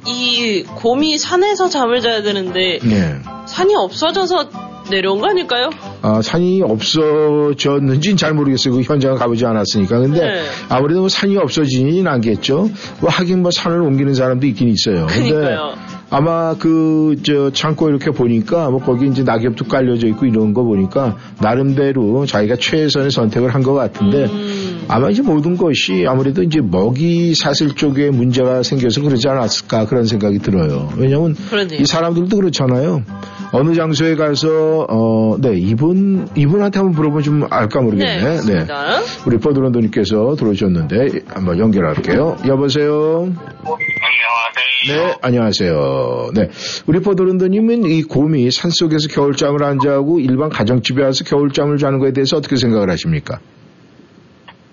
이 0.06 0.64
곰이 0.64 1.18
산에서 1.18 1.70
잠을 1.70 2.02
자야 2.02 2.22
되는데 2.22 2.80
네. 2.84 3.16
산이 3.46 3.76
없어져서 3.76 4.50
내려온 4.90 5.20
거 5.20 5.28
아닐까요? 5.30 5.70
아, 6.02 6.22
산이 6.22 6.62
없어졌는지는 6.62 8.18
잘 8.18 8.34
모르겠어요. 8.34 8.74
그 8.76 8.82
현장을 8.82 9.18
가보지 9.18 9.46
않았으니까. 9.46 10.00
근데 10.00 10.20
네. 10.22 10.42
아무래도 10.70 11.02
뭐 11.02 11.10
산이 11.10 11.38
없어지진 11.38 12.08
않겠죠. 12.08 12.70
뭐 13.02 13.10
하긴 13.10 13.42
뭐 13.42 13.52
산을 13.52 13.82
옮기는 13.82 14.14
사람도 14.14 14.46
있긴 14.48 14.70
있어요. 14.70 15.08
근데 15.08 15.30
그러니까요. 15.32 15.74
아마 16.10 16.56
그, 16.58 17.18
저, 17.24 17.52
창고 17.52 17.90
이렇게 17.90 18.12
보니까 18.12 18.70
뭐 18.70 18.80
거기 18.80 19.08
이제 19.08 19.24
낙엽도 19.24 19.66
깔려져 19.66 20.08
있고 20.08 20.26
이런 20.26 20.54
거 20.54 20.64
보니까 20.64 21.18
나름대로 21.42 22.26
자기가 22.26 22.56
최선의 22.56 23.12
선택을 23.12 23.54
한 23.54 23.62
것 23.68 23.74
같은데 23.74 24.26
음. 24.28 24.86
아마 24.88 25.10
이제 25.10 25.22
모든 25.22 25.58
것이 25.58 26.06
아무래도 26.08 26.42
이제 26.44 26.62
먹이 26.62 27.36
사슬 27.36 27.76
쪽에 27.76 28.10
문제가 28.12 28.64
생겨서 28.64 29.02
그러지 29.02 29.28
않았을까 29.28 29.86
그런 29.88 30.06
생각이 30.06 30.40
들어요. 30.40 30.88
왜냐면 30.96 31.36
그러네요. 31.50 31.82
이 31.82 31.86
사람들도 31.86 32.34
그렇잖아요. 32.38 33.04
어느 33.52 33.74
장소에 33.74 34.16
가서 34.16 34.86
어, 34.90 35.38
네 35.40 35.54
이분 35.56 36.28
이분한테 36.36 36.80
한번 36.80 36.96
물어보면 36.96 37.24
좀 37.24 37.48
알까 37.50 37.82
모르겠네. 37.82 38.18
네, 38.18 38.24
맞습니다. 38.24 39.00
우리 39.26 39.38
버드런도님께서 39.38 40.36
들어오셨는데 40.36 41.22
한번 41.28 41.58
연결할게요. 41.60 42.38
여보세요. 42.48 43.32
안녕하세요. 43.64 45.08
네, 45.08 45.16
안녕하세요. 45.22 46.30
네, 46.36 46.50
우리 46.88 47.00
버드런도님은 47.02 47.86
이 47.86 48.04
곰이 48.04 48.52
산 48.52 48.70
속에서 48.70 49.08
겨울잠을 49.10 49.64
안 49.64 49.80
자고 49.80 50.20
일반 50.20 50.50
가정집에 50.50 51.04
와서 51.04 51.24
겨울잠을 51.24 51.78
자는 51.78 52.00
거에 52.00 52.12
대해서 52.12 52.38
어떻게 52.38 52.58
생각을 52.58 52.90
하십니까? 52.92 53.40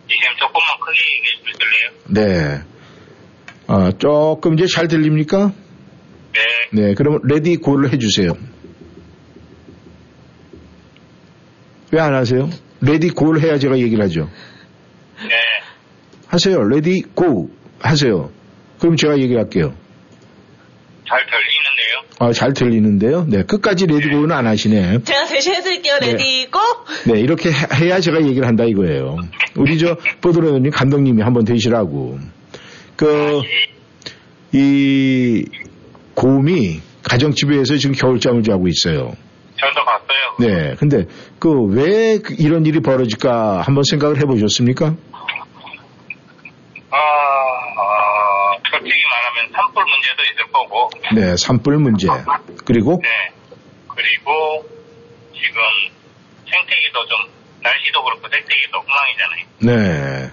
지금 0.09 0.23
조금만 0.39 0.67
크게 0.81 0.99
얘기해 1.17 1.37
주실래요? 1.45 2.59
네. 2.59 2.65
아, 3.67 3.93
조금 3.97 4.55
이제 4.55 4.67
잘 4.67 4.89
들립니까? 4.89 5.53
네. 6.35 6.41
네, 6.83 6.95
그러면 6.95 7.21
ready 7.25 7.57
go를 7.57 7.93
해주세요. 7.93 8.33
왜 11.95 12.01
안 12.01 12.13
하세요? 12.15 12.51
ready 12.81 13.09
go를 13.11 13.41
해야 13.43 13.57
제가 13.59 13.79
얘기를 13.79 14.03
하죠. 14.05 14.29
네. 15.23 15.31
하세요. 16.27 16.63
ready 16.69 17.03
go 17.15 17.51
하세요. 17.79 18.31
그럼 18.81 18.97
제가 18.97 19.17
얘기를 19.19 19.39
할게요. 19.39 19.73
잘 21.09 21.21
들리는데요? 21.27 22.05
아, 22.19 22.33
잘 22.33 22.53
들리는데요. 22.53 23.25
네, 23.29 23.43
끝까지 23.45 23.87
ready 23.87 24.09
go는 24.09 24.33
안 24.33 24.47
하시네. 24.47 25.03
제가 25.05 25.27
대신 25.27 25.55
해드릴게요. 25.55 25.99
네. 26.01 26.13
Ready 26.13 26.49
go! 26.51 26.59
네, 27.13 27.21
이렇게 27.21 27.51
해- 27.51 27.85
해야 27.85 28.01
제가 28.01 28.23
얘기를 28.23 28.47
한다 28.49 28.65
이거예요. 28.65 29.17
우리 29.57 29.79
저 29.79 29.97
보드로님 30.21 30.71
감독님이 30.73 31.23
한번 31.23 31.45
되시라고. 31.45 32.19
그, 32.97 33.43
이 34.53 35.45
곰이 36.15 36.81
가정집에서 37.05 37.77
지금 37.77 37.95
겨울잠을 37.95 38.43
자고 38.43 38.67
있어요. 38.69 39.13
저도 39.57 39.85
봤어요. 39.85 40.37
네, 40.41 40.75
근데 40.77 41.05
그 41.39 41.49
왜 41.67 42.19
이런 42.39 42.67
일이 42.67 42.81
벌어질까 42.81 43.63
한번 43.63 43.83
생각을 43.89 44.19
해보셨습니까? 44.19 44.87
아, 46.91 46.97
아, 46.97 48.57
솔직히 48.71 49.01
말하면 49.13 49.53
산불 49.53 49.85
문제도 49.85 50.23
있을 50.33 50.53
거고, 50.53 50.91
네, 51.15 51.37
산불 51.37 51.79
문제. 51.79 52.07
그리고 52.65 53.01
네. 53.03 53.09
그리고 53.89 54.65
지금 55.35 55.61
생태계도 56.51 57.07
좀, 57.07 57.19
날씨도 57.63 58.05
그렇고 58.05 58.29
생태계도 58.29 58.79
엉망이잖아요. 58.79 59.45
네. 59.61 60.31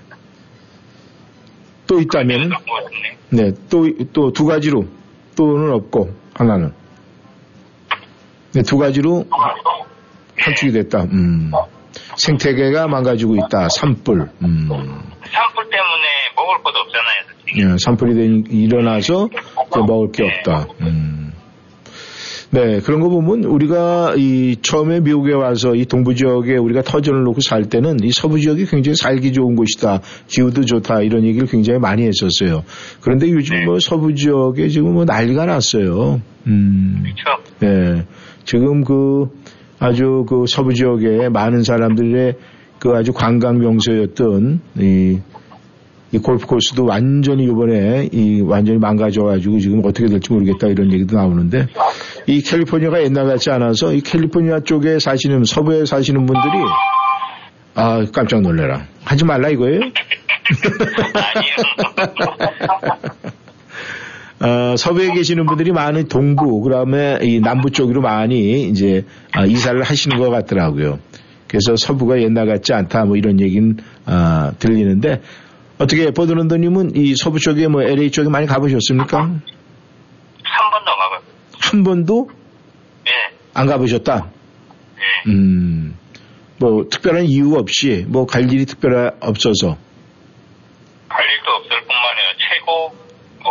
또 1.87 1.99
있다면. 1.99 2.51
네, 3.29 3.51
또 3.69 3.85
또 4.13 4.31
두 4.33 4.45
가지로 4.45 4.85
또는 5.37 5.71
없고 5.73 6.09
하나는 6.35 6.73
네, 8.53 8.61
두 8.63 8.77
가지로 8.77 9.25
함축이 10.37 10.71
됐다. 10.73 11.03
음. 11.03 11.51
생태계가 12.17 12.87
망가지고 12.87 13.35
있다. 13.35 13.69
산불. 13.69 14.29
음. 14.43 14.67
산불 14.69 15.69
때문에 15.69 16.07
먹을 16.35 16.63
것도 16.63 16.79
없잖아요. 16.79 17.73
예, 17.73 17.75
산불이 17.83 18.13
되- 18.13 18.55
일어나서 18.55 19.29
먹을 19.87 20.11
게 20.11 20.23
없다. 20.23 20.67
음. 20.81 21.33
네, 22.53 22.81
그런 22.81 22.99
거 22.99 23.07
보면 23.07 23.45
우리가 23.45 24.15
이 24.17 24.57
처음에 24.61 24.99
미국에 24.99 25.33
와서 25.33 25.73
이 25.73 25.85
동부 25.85 26.15
지역에 26.15 26.57
우리가 26.57 26.81
터전을 26.81 27.23
놓고 27.23 27.39
살 27.39 27.69
때는 27.69 27.99
이 28.03 28.11
서부 28.11 28.41
지역이 28.41 28.65
굉장히 28.65 28.95
살기 28.97 29.31
좋은 29.31 29.55
곳이다. 29.55 30.01
기후도 30.27 30.65
좋다. 30.65 31.01
이런 31.01 31.23
얘기를 31.25 31.47
굉장히 31.47 31.79
많이 31.79 32.03
했었어요. 32.03 32.63
그런데 32.99 33.29
요즘 33.29 33.55
네. 33.55 33.65
뭐 33.65 33.79
서부 33.79 34.13
지역에 34.15 34.67
지금 34.67 34.93
뭐 34.93 35.05
난리가 35.05 35.45
났어요. 35.45 36.19
음. 36.47 37.03
그렇죠? 37.03 37.43
네. 37.59 38.05
지금 38.45 38.83
그 38.83 39.29
아주 39.79 40.25
그 40.27 40.45
서부 40.47 40.73
지역에 40.73 41.29
많은 41.29 41.63
사람들의 41.63 42.35
그 42.79 42.91
아주 42.95 43.13
관광 43.13 43.59
명소였던 43.59 44.61
이 44.79 45.19
이 46.13 46.17
골프 46.17 46.45
코스도 46.45 46.85
완전히 46.85 47.45
이번에 47.45 48.09
이 48.11 48.41
완전히 48.41 48.77
망가져가지고 48.79 49.59
지금 49.59 49.79
어떻게 49.85 50.07
될지 50.07 50.33
모르겠다 50.33 50.67
이런 50.67 50.91
얘기도 50.91 51.15
나오는데 51.15 51.67
이 52.27 52.41
캘리포니아가 52.41 53.01
옛날 53.01 53.25
같지 53.27 53.49
않아서 53.49 53.93
이 53.93 54.01
캘리포니아 54.01 54.59
쪽에 54.59 54.99
사시는 54.99 55.45
서부에 55.45 55.85
사시는 55.85 56.25
분들이 56.25 56.51
아 57.75 58.05
깜짝 58.13 58.41
놀래라 58.41 58.87
하지 59.05 59.23
말라 59.23 59.47
이거예요? 59.49 59.79
어, 64.41 64.75
서부에 64.75 65.13
계시는 65.13 65.45
분들이 65.45 65.71
많은 65.71 66.07
동부, 66.07 66.61
그다음에 66.61 67.19
이 67.21 67.39
남부 67.39 67.69
쪽으로 67.69 68.01
많이 68.01 68.63
이제 68.69 69.05
아, 69.33 69.45
이사를 69.45 69.81
하시는 69.83 70.17
것 70.17 70.29
같더라고요. 70.31 70.99
그래서 71.47 71.75
서부가 71.75 72.21
옛날 72.21 72.47
같지 72.47 72.73
않다, 72.73 73.05
뭐 73.05 73.17
이런 73.17 73.39
얘기는 73.39 73.77
아, 74.05 74.53
들리는데 74.57 75.21
어떻게 75.77 76.11
보드런더님은 76.11 76.95
이 76.95 77.15
서부 77.15 77.39
쪽에 77.39 77.67
뭐 77.67 77.83
LA 77.83 78.09
쪽에 78.11 78.29
많이 78.29 78.47
가보셨습니까? 78.47 79.17
한 79.19 79.41
번도 80.71 80.91
가봤어요. 80.91 81.31
한 81.59 81.83
번도 81.83 82.29
예, 83.07 83.35
안 83.53 83.67
가보셨다. 83.67 84.27
예. 84.97 85.29
음, 85.31 85.97
뭐 86.57 86.87
특별한 86.89 87.25
이유 87.25 87.55
없이 87.55 88.05
뭐 88.07 88.25
갈 88.25 88.51
일이 88.51 88.65
특별하 88.65 89.11
없어서. 89.19 89.77
갈 91.09 91.25
일도 91.25 91.51
없을 91.51 91.69
뿐만 91.81 91.95
아니라 91.95 92.27
최고 92.37 92.95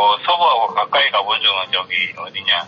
뭐 0.01 0.17
서부하고 0.25 0.73
가까이 0.73 1.11
가본 1.11 1.43
적은 1.43 1.73
저기 1.73 1.95
어디냐 2.17 2.65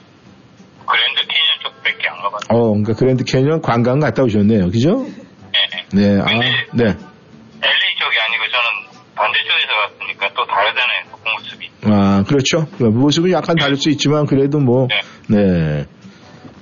그랜드 0.84 1.20
캐년 1.26 1.48
쪽밖에 1.62 2.08
안 2.10 2.20
가봤어요. 2.20 2.50
어, 2.50 2.68
그러니까 2.68 2.92
그랜드 2.92 3.24
캐년 3.24 3.62
관광 3.62 4.00
갔다 4.00 4.22
오셨네요, 4.22 4.70
그죠? 4.70 5.06
예. 5.06 5.96
네, 5.96 6.20
아, 6.20 6.26
네. 6.26 6.84
LA 6.84 6.94
쪽이 7.96 8.16
아니고 8.20 8.44
저는 8.52 8.68
반대쪽에서 9.14 9.72
갔으니까 9.80 10.28
또 10.36 10.44
다르잖아요. 10.44 11.04
그 11.10 11.30
모습이. 11.30 11.70
아, 11.84 12.22
그렇죠. 12.28 12.66
모습은 12.78 13.30
약간 13.30 13.56
다를 13.56 13.76
수 13.76 13.88
있지만 13.88 14.26
그래도 14.26 14.58
뭐, 14.58 14.88
네. 15.28 15.86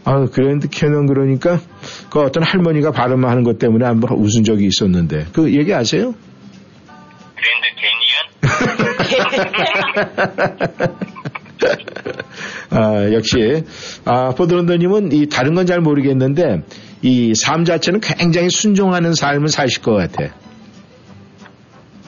아, 0.05 0.25
그랜드 0.33 0.69
캐년 0.69 1.07
그러니까 1.07 1.59
그 2.13 2.21
어떤 2.21 2.45
할머니가 2.45 2.93
발음하는 2.93 3.43
것 3.43 3.59
때문에 3.59 3.87
한번 3.87 4.17
웃은 4.19 4.45
적이 4.45 4.67
있었는데 4.67 5.27
그 5.33 5.53
얘기 5.53 5.75
아세요? 5.75 6.13
그랜드 7.35 7.67
캐니언? 7.75 8.00
아, 12.71 13.13
역시 13.13 13.65
아, 14.05 14.31
포드런더님은 14.37 15.13
이 15.13 15.29
다른 15.29 15.55
건 15.55 15.67
잘 15.67 15.81
모르겠는데 15.81 16.63
이 17.03 17.33
삶 17.45 17.65
자체는 17.65 18.01
굉장히 18.01 18.51
순종하는 18.51 19.15
삶을 19.15 19.49
사실 19.49 19.83
것 19.83 19.93
같아. 19.95 20.25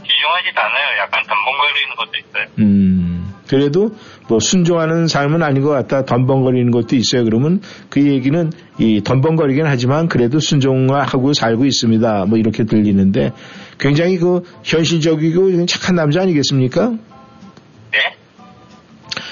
지중하지도 0.02 0.60
않아요. 0.60 0.98
약간 1.00 1.22
덤벙거리는 1.28 1.96
것도 1.96 2.10
있어요. 2.18 2.46
음, 2.58 3.32
그래도 3.48 3.90
뭐 4.28 4.38
순종하는 4.40 5.06
삶은 5.08 5.42
아닌 5.42 5.62
것 5.62 5.70
같다. 5.70 6.04
덤벙거리는 6.04 6.70
것도 6.70 6.96
있어요. 6.96 7.24
그러면 7.24 7.60
그 7.90 8.02
얘기는 8.06 8.50
이 8.78 9.02
덤벙거리긴 9.02 9.66
하지만 9.66 10.08
그래도 10.08 10.38
순종하고 10.38 11.32
살고 11.32 11.64
있습니다. 11.64 12.26
뭐 12.26 12.38
이렇게 12.38 12.64
들리는데 12.64 13.32
굉장히 13.78 14.18
그 14.18 14.42
현실적이고 14.64 15.66
착한 15.66 15.96
남자 15.96 16.22
아니겠습니까? 16.22 16.90
네? 16.90 18.16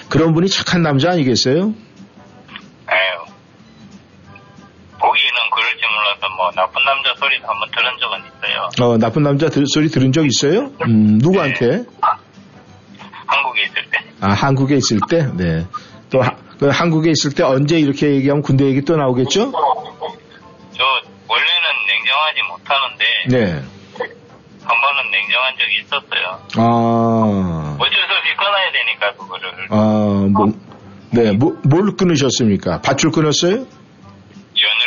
그런 0.09 0.35
분이 0.35 0.48
착한 0.48 0.83
남자 0.83 1.11
아니겠어요? 1.12 1.72
아유. 2.87 3.24
보기에는 4.98 5.38
그럴지 5.55 5.83
몰라서 5.87 6.35
뭐 6.37 6.50
나쁜 6.50 6.85
남자 6.85 7.14
소리도 7.16 7.46
한번 7.46 7.70
들은 7.70 7.90
적은 8.00 8.18
있어요. 8.26 8.90
어, 8.90 8.98
나쁜 8.98 9.22
남자 9.22 9.48
들, 9.48 9.64
소리 9.66 9.88
들은 9.88 10.12
적 10.12 10.26
있어요? 10.26 10.72
음, 10.85 11.18
누구한테? 11.18 11.85
한국에 13.26 13.62
있을 13.62 13.74
때. 13.90 14.09
아, 14.20 14.33
한국에 14.33 14.76
있을 14.76 14.98
때? 15.09 15.26
네. 15.35 15.66
또, 16.11 16.20
하- 16.20 16.37
그 16.59 16.68
한국에 16.68 17.11
있을 17.11 17.33
때 17.33 17.42
언제 17.42 17.78
이렇게 17.78 18.14
얘기하면 18.14 18.42
군대 18.42 18.64
얘기 18.66 18.83
또 18.83 18.96
나오겠죠? 18.96 19.50
저 19.52 20.85
원래는 21.28 21.66
냉정하지 21.88 22.42
못하는데 22.48 23.04
네. 23.28 23.62
한 24.62 24.80
번은 24.80 25.11
냉정한 25.11 25.54
적이 25.59 25.80
있었어요. 25.83 26.40
아, 26.59 27.76
어쩔 27.78 27.94
수 27.94 28.12
없이 28.14 28.37
끊어야 28.37 28.72
되니까 28.72 29.12
그거를 29.16 29.66
아, 29.70 30.28
뭐, 30.30 30.52
네, 31.12 31.33
뭐, 31.33 31.56
뭘 31.64 31.96
끊으셨습니까? 31.96 32.80
밧줄 32.83 33.11
끊었어요? 33.11 33.52
연을 33.52 33.66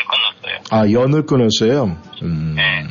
끊었어요. 0.07 0.59
아, 0.69 0.91
연을 0.91 1.25
끊었어요? 1.25 1.97
음. 2.21 2.53
네. 2.55 2.85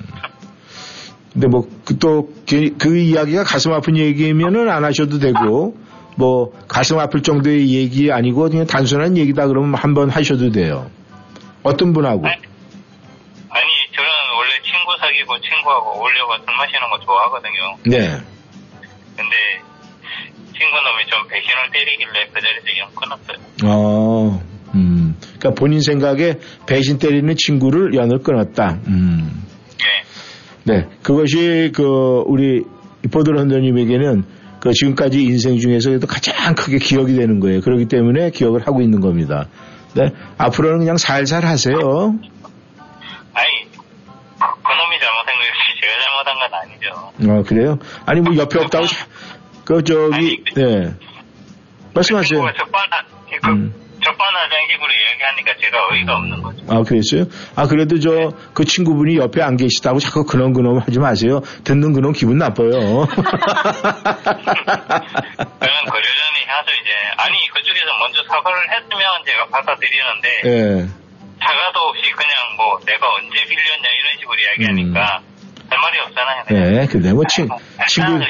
근데 1.32 1.46
뭐, 1.46 1.66
그, 1.84 1.98
또, 1.98 2.28
그, 2.48 2.76
그 2.78 2.98
이야기가 2.98 3.44
가슴 3.44 3.72
아픈 3.72 3.96
얘기면은 3.96 4.68
안 4.70 4.84
하셔도 4.84 5.18
되고, 5.18 5.76
뭐, 6.22 6.52
가슴 6.68 7.00
아플 7.00 7.20
정도의 7.20 7.74
얘기 7.74 8.12
아니고, 8.12 8.48
그냥 8.48 8.64
단순한 8.64 9.16
얘기다 9.16 9.48
그러면 9.48 9.74
한번 9.74 10.08
하셔도 10.08 10.52
돼요. 10.52 10.88
어떤 11.64 11.92
분하고? 11.92 12.24
아니 12.26 12.38
저는 13.94 14.08
원래 14.36 14.50
친구 14.62 14.96
사귀고 15.00 15.40
친구하고 15.40 15.98
어울려가 15.98 16.38
술 16.38 16.46
마시는 16.56 16.80
거 16.90 16.98
좋아하거든요. 17.00 17.76
네. 17.86 17.98
근데 19.16 19.36
친구 20.56 20.76
놈이 20.80 21.06
좀 21.10 21.26
배신을 21.26 21.70
때리길래 21.72 22.28
그 22.32 22.40
자리에서 22.40 22.78
연 22.78 22.94
끊었어요. 22.94 23.36
어, 23.64 24.42
음. 24.76 25.16
그러니까 25.38 25.50
본인 25.50 25.80
생각에 25.80 26.34
배신 26.68 26.98
때리는 26.98 27.34
친구를 27.36 27.94
연을 27.94 28.20
끊었다. 28.22 28.78
음. 28.86 29.44
네. 30.64 30.74
네. 30.74 30.88
그것이 31.02 31.72
그 31.74 32.22
우리 32.26 32.62
보드로 33.10 33.40
헌더님에게는 33.40 34.41
그 34.62 34.72
지금까지 34.72 35.20
인생 35.20 35.58
중에서 35.58 35.90
그래도 35.90 36.06
가장 36.06 36.54
크게 36.54 36.78
기억이 36.78 37.16
되는 37.16 37.40
거예요. 37.40 37.60
그렇기 37.62 37.86
때문에 37.86 38.30
기억을 38.30 38.64
하고 38.64 38.80
있는 38.80 39.00
겁니다. 39.00 39.48
네. 39.94 40.12
앞으로는 40.38 40.78
그냥 40.78 40.96
살살 40.98 41.44
하세요. 41.44 41.74
아니 41.74 43.48
그, 43.74 44.46
그놈이 44.62 45.00
잘못한 45.00 45.34
거지 45.34 45.50
제가 45.82 45.92
잘못한 46.06 46.38
건 46.38 46.54
아니죠. 46.54 47.32
어, 47.32 47.42
그래요? 47.42 47.78
아니, 48.06 48.20
뭐 48.20 48.36
옆에 48.36 48.60
없다고, 48.60 48.86
자- 48.86 49.06
그, 49.64 49.82
저기, 49.82 50.44
네. 50.54 50.94
말씀하세요. 51.92 52.40
그 52.40 53.48
음. 53.48 53.74
적반하장 54.12 54.68
식으로 54.70 54.88
이야기하니까 54.92 55.54
제가 55.60 55.88
어이가 55.88 56.16
없는 56.16 56.42
거죠. 56.42 56.62
아, 56.68 56.82
그랬어요? 56.82 57.24
아, 57.56 57.66
그래도 57.66 57.98
저, 57.98 58.30
그 58.54 58.64
친구분이 58.64 59.16
옆에 59.16 59.42
안 59.42 59.56
계시다고 59.56 59.98
자꾸 59.98 60.24
그놈 60.24 60.52
그놈 60.52 60.78
하지 60.78 60.98
마세요. 60.98 61.40
듣는 61.64 61.92
그놈 61.92 62.12
기분 62.12 62.38
나빠요. 62.38 62.70
저는 62.70 63.06
그러려니 65.88 66.38
해서 66.42 66.68
이제 66.80 66.90
아니 67.16 67.36
그쪽에서 67.52 67.86
먼저 67.98 68.22
사과를 68.28 68.58
했으면 68.70 69.00
제가 69.24 69.46
받아들이는데 69.50 70.28
예. 70.46 70.86
사과도 71.40 71.80
없이 71.80 72.10
그냥 72.12 72.32
뭐 72.56 72.78
내가 72.86 73.06
언제 73.14 73.42
빌렸냐 73.44 73.88
이런 73.98 74.18
식으로 74.18 74.36
이야기하니까 74.38 75.22
할 75.72 75.78
말이 75.80 75.98
없잖아요. 76.00 76.44
네, 76.50 76.86
근데 76.86 77.12
뭐 77.12 77.24
친, 77.28 77.48
친구. 77.88 78.20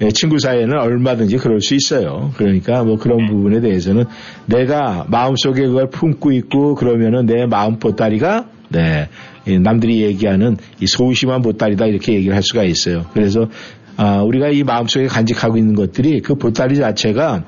예, 0.00 0.08
친구 0.10 0.38
사이에는 0.38 0.78
얼마든지 0.78 1.38
그럴 1.38 1.60
수 1.60 1.74
있어요. 1.74 2.30
그러니까 2.36 2.84
뭐 2.84 2.96
그런 2.96 3.26
부분에 3.26 3.60
대해서는 3.60 4.04
내가 4.46 5.04
마음속에 5.08 5.66
그걸 5.66 5.90
품고 5.90 6.32
있고 6.32 6.74
그러면은 6.74 7.26
내 7.26 7.46
마음 7.46 7.78
보따리가 7.78 8.46
네, 8.68 9.08
이 9.46 9.58
남들이 9.58 10.02
얘기하는 10.02 10.56
이 10.80 10.86
소심한 10.86 11.42
보따리다 11.42 11.86
이렇게 11.86 12.14
얘기를 12.14 12.34
할 12.34 12.42
수가 12.42 12.64
있어요. 12.64 13.06
그래서 13.12 13.48
아, 13.96 14.22
우리가 14.22 14.48
이 14.48 14.62
마음속에 14.62 15.06
간직하고 15.06 15.56
있는 15.56 15.74
것들이 15.74 16.20
그 16.20 16.34
보따리 16.34 16.76
자체가 16.76 17.44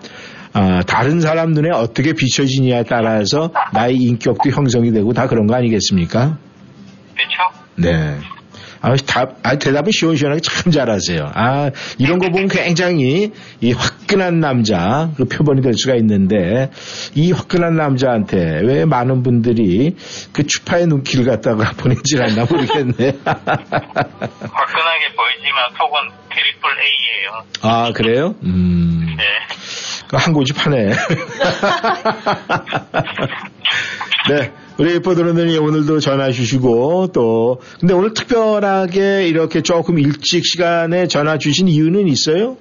아, 0.55 0.83
다른 0.87 1.21
사람 1.21 1.53
눈에 1.53 1.71
어떻게 1.71 2.13
비춰지냐에 2.15 2.85
따라서 2.85 3.53
나의 3.73 3.97
인격도 3.97 4.51
형성이 4.51 4.93
되고 4.93 5.13
다 5.13 5.27
그런 5.27 5.47
거 5.47 5.55
아니겠습니까? 5.55 6.39
그렇죠? 7.15 7.37
네. 7.77 8.17
아, 8.81 8.95
답, 9.07 9.37
아, 9.43 9.57
대답은 9.57 9.91
시원시원하게 9.93 10.41
참 10.41 10.71
잘하세요. 10.71 11.33
아, 11.35 11.71
이런 11.99 12.19
거 12.19 12.29
보면 12.31 12.49
굉장히 12.49 13.33
이 13.61 13.73
화끈한 13.73 14.41
남자, 14.41 15.11
그 15.17 15.25
표본이 15.25 15.63
될 15.63 15.75
수가 15.75 15.95
있는데, 15.97 16.71
이 17.15 17.33
화끈한 17.33 17.75
남자한테 17.77 18.61
왜 18.65 18.85
많은 18.85 19.23
분들이 19.23 19.97
그 20.33 20.47
추파의 20.47 20.87
눈길을 20.87 21.25
갖다가 21.25 21.73
보내질 21.79 22.23
않나 22.23 22.45
모르겠네. 22.45 22.95
화끈하게 23.25 25.13
보이지만 25.17 25.71
속은 25.77 26.11
triple 26.31 26.71
A예요. 26.81 27.45
아, 27.63 27.93
그래요? 27.93 28.35
음, 28.45 29.17
네. 29.17 29.25
그한 30.09 30.33
고지 30.33 30.53
파네. 30.55 30.87
네. 34.31 34.53
우리 34.79 35.01
포드로님이 35.01 35.59
오늘도 35.59 35.99
전화 36.01 36.31
주시고 36.31 37.09
또 37.13 37.61
근데 37.81 37.93
오늘 37.95 38.15
특별하게 38.15 39.27
이렇게 39.27 39.61
조금 39.61 39.99
일찍 39.99 40.47
시간에 40.47 41.09
전화 41.09 41.37
주신 41.37 41.67
이유는 41.67 42.07
있어요? 42.07 42.57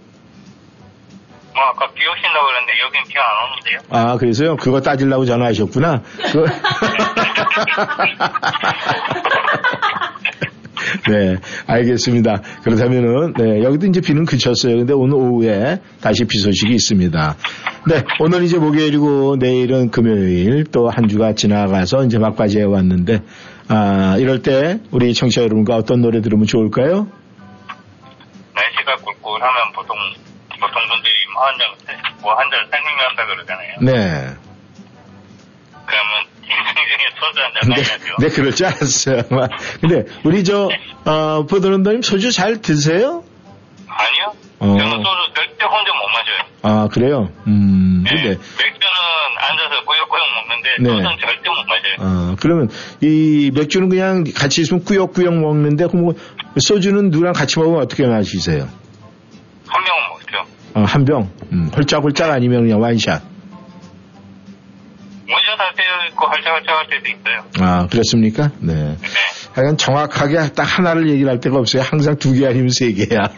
뭐 1.54 1.64
아까 1.64 1.92
비 1.94 2.02
오신다고 2.08 2.48
그랬는데 2.48 2.80
여긴 2.82 3.04
비 3.08 3.18
안 3.20 3.26
오는데요. 3.52 3.80
아 3.90 4.18
그래서요 4.18 4.56
그거 4.58 4.82
따지려고 4.82 5.26
전화하셨구나. 5.26 6.02
그... 6.32 6.46
네, 11.10 11.36
알겠습니다. 11.68 12.42
그렇다면은, 12.64 13.34
네, 13.34 13.64
여기도 13.64 13.88
이제 13.88 14.02
비는 14.02 14.26
그쳤어요. 14.26 14.78
근데 14.78 14.94
오늘 14.94 15.16
오후에 15.16 15.80
다시 16.02 16.26
비 16.26 16.38
소식이 16.40 16.74
있습니다. 16.74 17.36
네, 17.88 18.04
오늘 18.20 18.44
이제 18.44 18.58
목요일이고 18.58 19.38
내일은 19.40 19.92
금요일 19.92 20.66
또 20.72 20.88
한 20.90 21.08
주가 21.08 21.34
지나가서 21.34 22.06
이제 22.06 22.18
막바지에 22.18 22.64
왔는데, 22.64 23.20
아, 23.70 24.16
이럴 24.20 24.42
때 24.42 24.80
우리 24.92 25.14
청취자 25.14 25.42
여러분과 25.44 25.76
어떤 25.76 26.02
노래 26.02 26.22
들으면 26.22 26.46
좋을까요? 26.46 27.08
날씨가 28.56 28.96
꿀꿀하면 29.04 29.74
보통 29.76 29.96
보통 30.60 30.82
분들이 30.90 31.14
뭐 31.34 31.44
한잔 31.46 31.68
뭐한잔 32.22 32.60
생각난다 32.72 33.26
그러잖아요. 33.28 33.78
네. 33.82 34.47
소주 37.20 37.42
한잔 37.42 37.62
네, 37.64 37.82
마셔야죠. 37.82 38.16
네, 38.20 38.30
그럴 38.30 38.52
줄 38.54 38.66
알았어요. 38.68 39.22
아마. 39.32 39.48
근데 39.82 40.06
우리 40.24 40.44
저, 40.44 40.70
어, 41.06 41.46
포도런더님 41.46 42.02
소주 42.02 42.32
잘 42.32 42.62
드세요? 42.62 43.24
아니요. 43.88 44.34
어. 44.60 44.66
저는 44.78 44.92
소주 44.92 45.34
절대 45.36 45.66
혼자 45.66 45.92
못 45.94 46.08
마셔요. 46.14 46.48
아, 46.64 46.88
그래요? 46.88 47.30
음, 47.48 48.04
네. 48.04 48.10
근데, 48.10 48.30
맥주는 48.30 48.88
앉아서 49.40 49.84
꾸역꾸역 49.86 50.26
먹는데 50.36 50.70
네. 50.80 50.90
소주는 50.90 51.18
절대 51.20 51.50
못 51.50 51.56
마셔요. 51.68 51.96
어, 52.00 52.36
그러면 52.40 52.70
이 53.02 53.52
맥주는 53.54 53.90
그냥 53.90 54.24
같이 54.36 54.62
있으면 54.62 54.84
꾸역꾸역 54.84 55.34
먹는데, 55.34 55.88
그럼 55.88 56.04
뭐 56.06 56.14
소주는 56.60 57.10
누구랑 57.10 57.34
같이 57.34 57.60
먹으면 57.60 57.82
어떻게 57.82 58.06
마시세요? 58.06 58.68
한 59.68 59.84
명은 59.84 60.02
먹죠. 60.10 60.52
어, 60.76 60.84
한 60.84 61.06
병? 61.06 61.30
음, 61.52 61.70
홀짝홀짝 61.76 62.32
아니면 62.32 62.64
그냥 62.64 62.82
와인샷? 62.82 63.37
원샷 65.30 65.60
할 65.60 65.74
때도 65.76 66.06
있고 66.10 66.26
할짝할짝 66.28 66.78
할 66.78 66.88
때도 66.90 67.10
있어요. 67.10 67.44
아, 67.62 67.88
그렇습니까? 67.88 68.52
네. 68.60 68.74
네. 68.74 68.98
하여간 69.54 69.78
정확하게 69.78 70.54
딱 70.56 70.64
하나를 70.64 71.10
얘기를 71.10 71.30
할 71.30 71.40
데가 71.40 71.58
없어요. 71.58 71.82
항상 71.84 72.16
두 72.18 72.34
개 72.34 72.46
아니면 72.46 72.70
세 72.70 72.92
개야. 72.94 73.20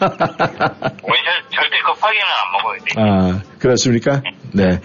절대 1.50 1.78
급하게는 1.86 2.26
안 2.38 2.52
먹어야 2.52 2.78
돼. 2.84 2.94
아, 2.96 3.42
그렇습니까? 3.58 4.22
네. 4.52 4.68
네. 4.68 4.80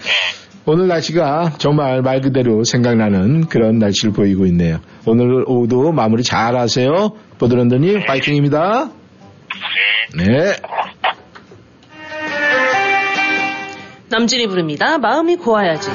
오늘 0.68 0.88
날씨가 0.88 1.52
정말 1.58 2.02
말 2.02 2.20
그대로 2.20 2.64
생각나는 2.64 3.46
그런 3.46 3.78
날씨를 3.78 4.12
보이고 4.12 4.46
있네요. 4.46 4.80
오늘 5.06 5.44
오후도 5.46 5.92
마무리 5.92 6.24
잘 6.24 6.56
하세요. 6.56 7.10
보드런더님, 7.38 8.04
파이팅입니다. 8.04 8.88
네. 10.16 10.24
네. 10.26 10.56
남진이 14.08 14.46
부릅니다. 14.48 14.98
마음이 14.98 15.36
고와야지. 15.36 15.90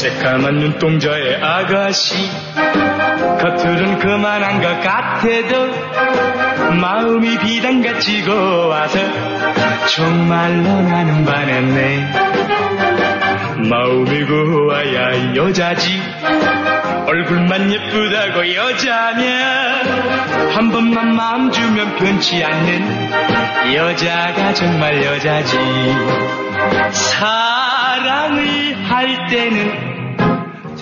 새까만 0.00 0.54
눈동자의 0.54 1.42
아가씨. 1.42 2.14
겉으론 3.38 3.98
그만한 3.98 4.62
것 4.62 4.80
같아도 4.80 5.70
마음이 6.80 7.38
비단같이 7.38 8.22
고와서 8.22 8.98
정말로 9.88 10.80
나는 10.80 11.26
반했네. 11.26 12.12
마음이 13.68 14.24
고와야 14.24 15.36
여자지. 15.36 16.00
얼굴만 17.06 17.70
예쁘다고 17.70 18.54
여자면 18.54 20.50
한 20.54 20.70
번만 20.70 21.14
마음 21.14 21.50
주면 21.50 21.96
변치 21.96 22.42
않는 22.42 23.74
여자가 23.74 24.54
정말 24.54 25.04
여자지. 25.04 25.58
사랑을 26.90 28.76
할 28.90 29.28
때는 29.28 29.89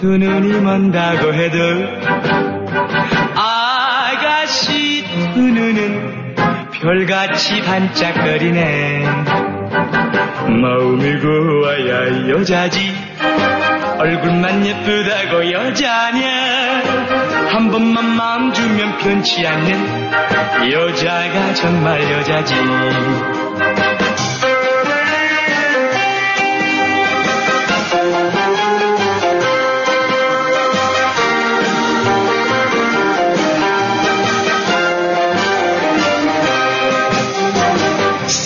두 0.00 0.16
눈이 0.16 0.60
먼다고 0.60 1.34
해도 1.34 1.58
아가씨 3.34 5.04
두 5.34 5.40
눈은 5.40 6.34
별같이 6.80 7.60
반짝거리네. 7.62 9.04
마음이 10.62 11.18
고와야 11.18 12.28
여자지. 12.28 12.94
얼굴만 13.98 14.64
예쁘다고 14.64 15.50
여자냐. 15.50 16.28
한 17.50 17.68
번만 17.72 18.04
마음 18.14 18.52
주면 18.52 18.98
변치 18.98 19.44
않는 19.44 20.10
여자가 20.70 21.54
정말 21.54 22.08
여자지 22.12 22.54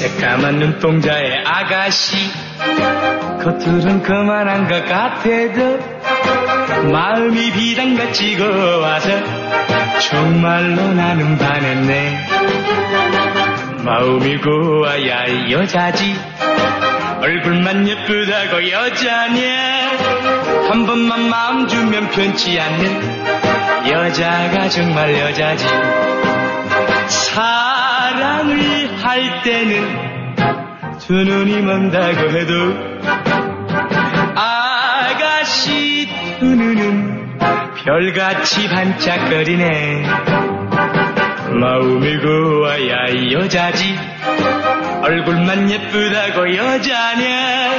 새까만 0.03 0.59
눈동자의 0.59 1.45
아가씨. 1.45 2.17
겉으론 3.41 4.03
그만한 4.03 4.67
것 4.67 4.85
같아도 4.87 5.79
마음이 6.91 7.53
비단같이 7.53 8.37
고와서 8.37 9.09
정말로 10.01 10.93
나는 10.93 11.39
반했네. 11.39 12.27
마음이 13.85 14.39
고와야 14.39 15.51
여자지. 15.51 16.17
얼굴만 17.21 17.87
예쁘다고 17.87 18.69
여자냐 18.69 19.91
한 20.69 20.85
번만 20.87 21.29
마음 21.29 21.69
주면 21.69 22.11
변치 22.11 22.59
않는 22.59 23.93
여자가 23.93 24.69
정말 24.69 25.17
여자지 25.21 25.65
사랑을 27.33 29.03
할 29.03 29.43
때는 29.43 30.37
두 30.99 31.15
눈이 31.15 31.63
먼다고 31.63 32.31
해도 32.31 32.55
아가씨 34.35 36.09
두 36.39 36.45
눈은 36.45 37.39
별같이 37.85 38.69
반짝거리네. 38.69 40.07
마음이 41.59 42.19
고와야 42.19 43.33
여자지. 43.33 43.99
얼굴만 45.03 45.69
예쁘다고 45.71 46.55
여자냐 46.55 47.71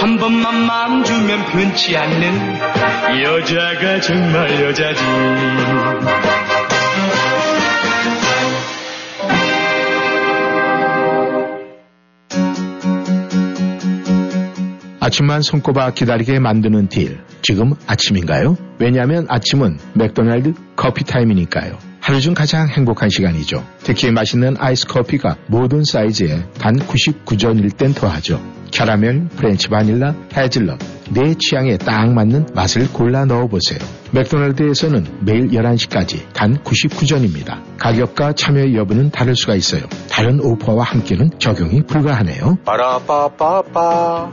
한 0.00 0.16
번만 0.18 0.66
마음 0.66 1.04
주면 1.04 1.44
변치 1.46 1.96
않는 1.96 3.22
여자가 3.22 4.00
정말 4.00 4.60
여자지 4.60 5.00
아침만 15.00 15.40
손꼽아 15.40 15.92
기다리게 15.92 16.38
만드는 16.38 16.88
deal. 16.88 17.18
지금 17.40 17.72
아침인가요? 17.86 18.56
왜냐하면 18.78 19.24
아침은 19.30 19.78
맥도날드 19.94 20.52
커피 20.76 21.04
타임이니까요. 21.04 21.78
하루 22.00 22.20
중 22.20 22.34
가장 22.34 22.68
행복한 22.68 23.08
시간이죠. 23.08 23.64
특히 23.78 24.10
맛있는 24.10 24.56
아이스 24.58 24.86
커피가 24.86 25.36
모든 25.46 25.84
사이즈에 25.84 26.44
단 26.58 26.76
99전일 26.76 27.76
땐 27.76 27.94
더하죠. 27.94 28.42
캐러멜, 28.72 29.28
French 29.36 29.68
vanilla, 29.68 30.14
hazelnut, 30.36 30.78
내 31.10 31.34
취향에 31.34 31.78
딱 31.78 32.12
맞는 32.12 32.48
맛을 32.54 32.92
골라 32.92 33.24
넣어보세요. 33.24 33.99
맥도날드에서는 34.12 35.06
매일 35.20 35.48
11시까지 35.48 36.32
단 36.32 36.56
99전입니다. 36.62 37.60
가격과 37.78 38.32
참여 38.34 38.74
여부는 38.74 39.10
다를 39.10 39.34
수가 39.34 39.54
있어요. 39.54 39.82
다른 40.10 40.40
오퍼와 40.40 40.84
함께는 40.84 41.30
적용이 41.38 41.82
불가하네요. 41.82 42.58
빠라빠빠빠. 42.64 44.32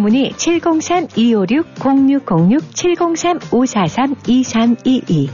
문의 0.00 0.30
703-256-0606 0.30 2.72
703-543-2322 2.72 5.28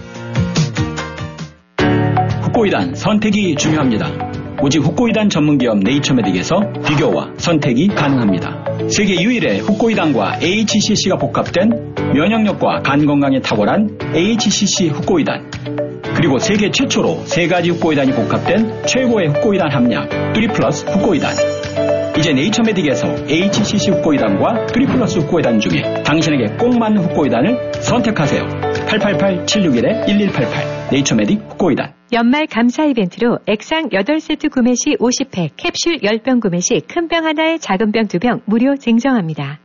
국보이단 2.42 2.94
선택이 2.94 3.56
중요합니다. 3.56 4.26
오직 4.62 4.78
후코이단 4.78 5.28
전문기업 5.28 5.80
네이처메딕에서 5.80 6.86
비교와 6.86 7.32
선택이 7.36 7.88
가능합니다. 7.88 8.64
세계 8.88 9.20
유일의 9.20 9.60
후코이단과 9.60 10.38
HCC가 10.40 11.16
복합된 11.16 11.94
면역력과 12.14 12.80
간 12.82 13.04
건강에 13.04 13.40
탁월한 13.40 13.98
HCC 14.14 14.88
후코이단 14.88 15.50
그리고 16.16 16.38
세계 16.38 16.70
최초로 16.70 17.24
세 17.26 17.46
가지 17.46 17.68
후코이단이 17.70 18.12
복합된 18.12 18.86
최고의 18.86 19.28
후코이단 19.28 19.70
함량 19.70 20.08
3 20.34 20.46
플러스 20.54 20.86
후코이단 20.86 21.65
이제 22.26 22.34
네이처메딕에서 22.34 23.30
HCC 23.30 23.92
후코이단과 23.92 24.66
3 24.74 24.86
플러스 24.86 25.20
후코이단 25.20 25.60
중에 25.60 26.02
당신에게 26.02 26.56
꼭 26.56 26.76
맞는 26.76 27.04
후코이단을 27.04 27.72
선택하세요. 27.74 28.42
888-761-1188 28.88 30.88
네이처메딕 30.90 31.50
후코이단 31.52 31.92
연말 32.12 32.48
감사 32.48 32.84
이벤트로 32.84 33.38
액상 33.46 33.90
8세트 33.90 34.50
구매 34.50 34.74
시 34.74 34.96
50팩, 34.96 35.50
캡슐 35.56 35.98
10병 35.98 36.40
구매 36.40 36.58
시 36.58 36.80
큰 36.92 37.06
병 37.06 37.26
하나에 37.26 37.58
작은 37.58 37.92
병 37.92 38.06
2병 38.06 38.40
무료 38.46 38.74
증정합니다. 38.74 39.60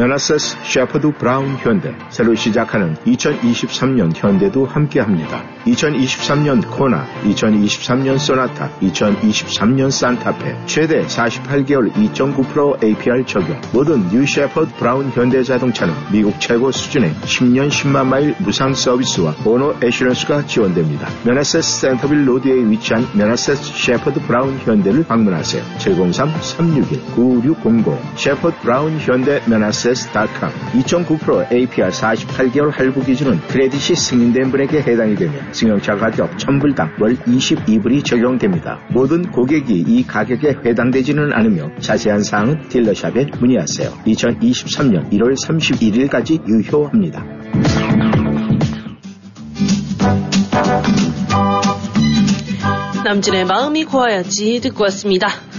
메나세스 0.00 0.56
셰퍼드 0.62 1.12
브라운 1.18 1.58
현대 1.58 1.94
새로 2.08 2.34
시작하는 2.34 2.94
2023년 3.04 4.16
현대도 4.16 4.64
함께합니다. 4.64 5.44
2023년 5.66 6.66
코나, 6.70 7.06
2023년 7.24 8.18
소나타, 8.18 8.70
2023년 8.80 9.90
산타페 9.90 10.56
최대 10.64 11.02
48개월 11.02 11.92
2.9% 11.92 12.82
APR 12.82 13.26
적용 13.26 13.60
모든 13.74 14.08
new 14.08 14.26
셰퍼드 14.26 14.72
브라운 14.76 15.10
현대 15.10 15.42
자동차는 15.42 15.92
미국 16.10 16.40
최고 16.40 16.72
수준의 16.72 17.12
10년 17.16 17.68
10만 17.68 18.06
마일 18.06 18.34
무상 18.38 18.72
서비스와 18.72 19.32
owner 19.44 19.74
assurance가 19.84 20.46
지원됩니다. 20.46 21.10
메나세스 21.26 21.80
센터빌 21.80 22.26
로드에 22.26 22.54
위치한 22.70 23.06
메나세스 23.14 23.74
셰퍼드 23.74 24.22
브라운 24.22 24.56
현대를 24.60 25.04
방문하세요. 25.04 25.62
703-361-9600 25.76 27.98
셰퍼드 28.16 28.60
브라운 28.62 28.98
현대 28.98 29.42
메나세스 29.46 29.89
.com 29.94 30.50
2.9% 30.82 31.52
APR 31.52 31.88
48개월 31.88 32.70
할부 32.70 33.04
기준은 33.04 33.40
크레딧이 33.48 33.96
승인된 33.96 34.50
분에게 34.50 34.82
해당이 34.82 35.14
되며 35.16 35.32
승용차 35.52 35.96
가격 35.96 36.36
1000불당 36.36 37.00
월 37.00 37.16
22불이 37.16 38.04
적용됩니다. 38.04 38.80
모든 38.92 39.30
고객이 39.30 39.84
이 39.86 40.06
가격에 40.06 40.56
해당되지는 40.64 41.32
않으며 41.32 41.70
자세한 41.80 42.22
사항은 42.22 42.68
딜러샵에 42.68 43.26
문의하세요. 43.40 43.90
2023년 44.06 45.10
1월 45.12 45.34
31일까지 45.46 46.46
유효합니다. 46.48 47.24
남진의 53.04 53.44
마음이 53.44 53.84
고와야지 53.84 54.60
듣고 54.60 54.84
왔습니다. 54.84 55.49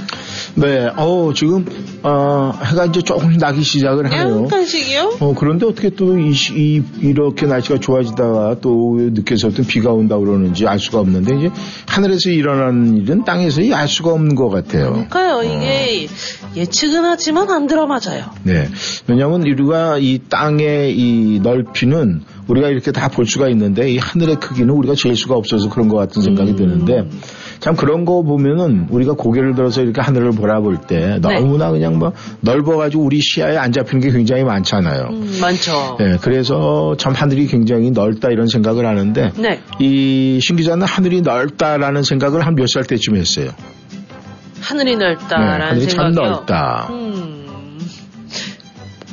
네, 0.55 0.89
어 0.97 1.31
지금 1.33 1.65
어, 2.03 2.51
해가 2.63 2.85
이제 2.85 3.01
조금 3.01 3.37
나기 3.37 3.61
시작을 3.63 4.11
하네요. 4.11 4.43
약간씩이요? 4.43 5.17
어, 5.19 5.33
그런데 5.35 5.65
어떻게 5.65 5.89
또 5.91 6.17
이, 6.19 6.31
이, 6.31 6.81
이렇게 7.01 7.45
날씨가 7.45 7.79
좋아지다가 7.79 8.57
또 8.61 8.97
늦게서부터 8.99 9.63
비가 9.67 9.91
온다 9.91 10.17
그러는지 10.17 10.67
알 10.67 10.77
수가 10.79 10.99
없는데 10.99 11.37
이제 11.37 11.49
하늘에서 11.87 12.29
일어나는 12.31 12.97
일은 12.97 13.23
땅에서 13.23 13.61
알 13.73 13.87
수가 13.87 14.11
없는 14.11 14.35
것 14.35 14.49
같아요. 14.49 15.05
그러니까요, 15.09 15.43
이게 15.43 16.07
예측은 16.55 17.05
하지만 17.05 17.49
안 17.49 17.67
들어맞아요. 17.67 18.25
네. 18.43 18.67
왜냐하면 19.07 19.43
우리가 19.43 19.99
이 19.99 20.19
땅의 20.29 20.97
이 20.97 21.39
넓이는 21.41 22.23
우리가 22.47 22.67
이렇게 22.69 22.91
다 22.91 23.07
볼 23.11 23.25
수가 23.25 23.49
있는데 23.49 23.91
이 23.91 23.97
하늘의 23.97 24.37
크기는 24.39 24.69
우리가 24.73 24.95
잴 24.95 25.15
수가 25.15 25.35
없어서 25.35 25.69
그런 25.69 25.89
것 25.89 25.97
같은 25.97 26.21
생각이 26.21 26.55
드는데 26.55 27.09
참 27.61 27.75
그런 27.75 28.05
거 28.05 28.23
보면은 28.23 28.87
우리가 28.89 29.13
고개를 29.13 29.53
들어서 29.55 29.81
이렇게 29.83 30.01
하늘을 30.01 30.31
바라볼 30.31 30.77
때 30.87 31.19
너무나 31.21 31.69
그냥 31.71 31.99
뭐 31.99 32.11
넓어가지고 32.41 33.03
우리 33.03 33.19
시야에 33.21 33.55
안 33.55 33.71
잡히는 33.71 34.01
게 34.01 34.11
굉장히 34.11 34.43
많잖아요. 34.43 35.03
음, 35.11 35.37
많죠. 35.39 35.95
네, 35.99 36.17
그래서 36.21 36.95
참 36.97 37.13
하늘이 37.13 37.45
굉장히 37.45 37.91
넓다 37.91 38.29
이런 38.31 38.47
생각을 38.47 38.85
하는데 38.87 39.31
네. 39.37 39.59
이 39.79 40.39
신기자는 40.41 40.85
하늘이 40.87 41.21
넓다라는 41.21 42.01
생각을 42.03 42.45
한 42.45 42.55
몇 42.55 42.67
살 42.67 42.83
때쯤 42.83 43.15
했어요. 43.15 43.51
하늘이 44.61 44.95
네, 44.95 45.05
넓다라는 45.05 45.67
하늘이 45.67 45.87
참 45.87 46.13
생각이요. 46.13 46.31
넓다. 46.31 46.87
음, 46.91 47.40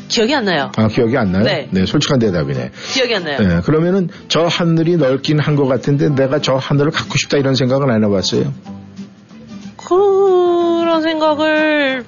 기억이 0.09 0.35
안 0.35 0.45
나요. 0.45 0.73
아 0.77 0.89
기억이 0.89 1.17
안 1.17 1.33
나요? 1.33 1.45
네. 1.45 1.69
솔직한 1.87 2.19
대답이네. 2.19 2.71
기억이 2.95 3.15
안 3.15 3.25
나요. 3.25 3.39
네, 3.39 3.61
그러면은 3.63 4.09
저 4.29 4.47
하늘이 4.47 4.97
넓긴 4.97 5.39
한 5.39 5.57
것 5.59 5.67
같은데 5.67 6.09
내가 6.11 6.41
저 6.41 6.55
하늘을 6.55 6.91
갖고 6.93 7.17
싶다 7.19 7.37
이런 7.37 7.55
생각은 7.57 7.91
안 7.91 8.05
해봤어요. 8.05 8.53
그런 9.89 11.03
생각을 11.03 12.05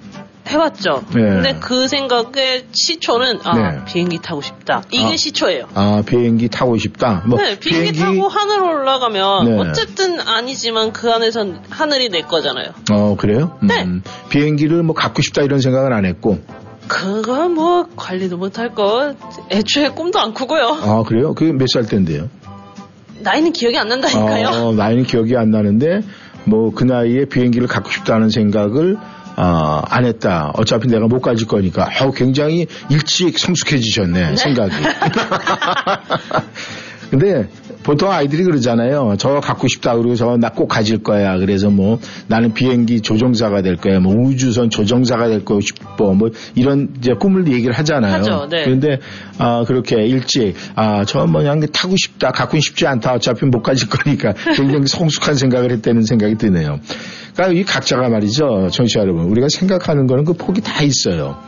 해봤죠. 0.49 1.05
네. 1.15 1.21
근데 1.23 1.57
그 1.61 1.87
생각의 1.87 2.67
시초는 2.73 3.39
아 3.45 3.57
네. 3.57 3.85
비행기 3.87 4.19
타고 4.23 4.41
싶다. 4.41 4.83
이게 4.91 5.13
아. 5.13 5.17
시초예요. 5.17 5.67
아 5.75 6.03
비행기 6.05 6.49
타고 6.49 6.77
싶다. 6.77 7.23
뭐 7.27 7.39
네, 7.39 7.59
비행기, 7.59 7.99
타고 7.99 8.27
하늘 8.29 8.61
올라가면 8.63 9.45
네. 9.45 9.59
어쨌든 9.59 10.21
아니지만 10.21 10.93
그 10.93 11.11
안에선 11.13 11.61
하늘이 11.71 12.09
내 12.09 12.23
거잖아요. 12.23 12.67
어 12.93 13.17
그래요? 13.17 13.59
네. 13.63 13.83
음, 13.85 14.03
비행기를 14.29 14.83
뭐 14.83 14.95
갖고 14.95 15.23
싶다 15.23 15.43
이런 15.43 15.61
생각은 15.61 15.93
안 15.93 16.05
했고. 16.05 16.39
그거 16.91 17.49
뭐 17.49 17.87
관리도 17.95 18.37
못할 18.37 18.75
거 18.75 19.15
애초에 19.51 19.91
꿈도 19.91 20.19
안 20.19 20.35
꾸고요. 20.35 20.79
아 20.83 21.03
그래요? 21.07 21.35
그게 21.35 21.53
몇 21.53 21.67
살 21.73 21.87
때인데요? 21.87 22.29
나이는 23.21 23.53
기억이 23.53 23.79
안 23.79 23.87
난다니까요. 23.89 24.49
어, 24.49 24.73
나이는 24.75 25.05
기억이 25.05 25.37
안 25.37 25.51
나는데 25.51 26.01
뭐 26.45 26.73
그 26.75 26.83
나이에 26.85 27.27
비행기를 27.27 27.69
갖고 27.69 27.91
싶다는 27.93 28.29
생각을 28.31 28.97
아, 29.37 29.83
안 29.89 30.05
했다. 30.05 30.51
어차피 30.57 30.89
내가 30.89 31.07
못 31.07 31.21
가질 31.21 31.47
거니까. 31.47 31.89
아우, 32.01 32.11
굉장히 32.13 32.67
일찍 32.91 33.39
성숙해지셨네, 33.39 34.37
생각이. 34.37 34.75
근데 37.11 37.49
보통 37.83 38.11
아이들이 38.11 38.45
그러잖아요. 38.45 39.15
저거 39.19 39.41
갖고 39.41 39.69
싶다. 39.69 39.97
그리고 39.97 40.15
저거 40.15 40.37
나꼭 40.37 40.69
가질 40.69 41.03
거야. 41.03 41.39
그래서 41.39 41.71
뭐 41.71 41.99
나는 42.27 42.53
비행기 42.53 43.01
조종사가 43.01 43.63
될 43.63 43.77
거야. 43.77 44.01
뭐 44.01 44.15
우주선 44.15 44.71
조종사가 44.71 45.29
될거 45.29 45.61
싶어. 45.61 46.13
뭐 46.13 46.31
이런 46.55 46.95
이제 46.99 47.13
꿈을 47.19 47.51
얘기를 47.51 47.73
하잖아요. 47.75 48.15
하죠, 48.15 48.49
네. 48.51 48.65
그런데 48.65 48.99
아, 49.39 49.65
그렇게 49.67 50.05
일찍 50.05 50.55
아, 50.75 51.05
저 51.05 51.27
뭐냐 51.27 51.51
타고 51.73 51.97
싶다. 51.97 52.31
갖고 52.31 52.59
싶지 52.61 52.87
않다. 52.87 53.15
어차피 53.15 53.47
못 53.47 53.63
가질 53.63 53.89
거니까 53.89 54.33
굉장히 54.57 54.87
성숙한 54.87 55.35
생각을 55.35 55.73
했다는 55.73 56.03
생각이 56.03 56.37
드네요. 56.37 56.81
그러니까 57.35 57.61
이 57.61 57.65
각자가 57.65 58.09
말이죠. 58.09 58.69
정치 58.71 58.99
여러분. 58.99 59.25
우리가 59.25 59.49
생각하는 59.49 60.07
거는 60.07 60.25
그 60.25 60.35
폭이 60.35 60.61
다 60.61 60.83
있어요. 60.83 61.39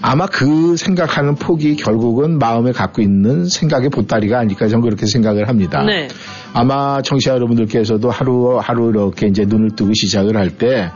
아마 0.00 0.26
그 0.26 0.76
생각하는 0.76 1.34
폭이 1.34 1.76
결국은 1.76 2.38
마음에 2.38 2.72
갖고 2.72 3.02
있는 3.02 3.46
생각의 3.46 3.90
보따리가 3.90 4.38
아닐까 4.38 4.68
저는 4.68 4.82
그렇게 4.82 5.06
생각을 5.06 5.48
합니다. 5.48 5.82
네. 5.82 6.08
아마 6.52 7.02
청취자 7.02 7.32
여러분들께서도 7.32 8.10
하루하루 8.10 8.90
이렇게 8.90 9.26
이제 9.26 9.44
눈을 9.44 9.70
뜨고 9.76 9.92
시작을 9.94 10.36
할 10.36 10.50
때 10.50 10.90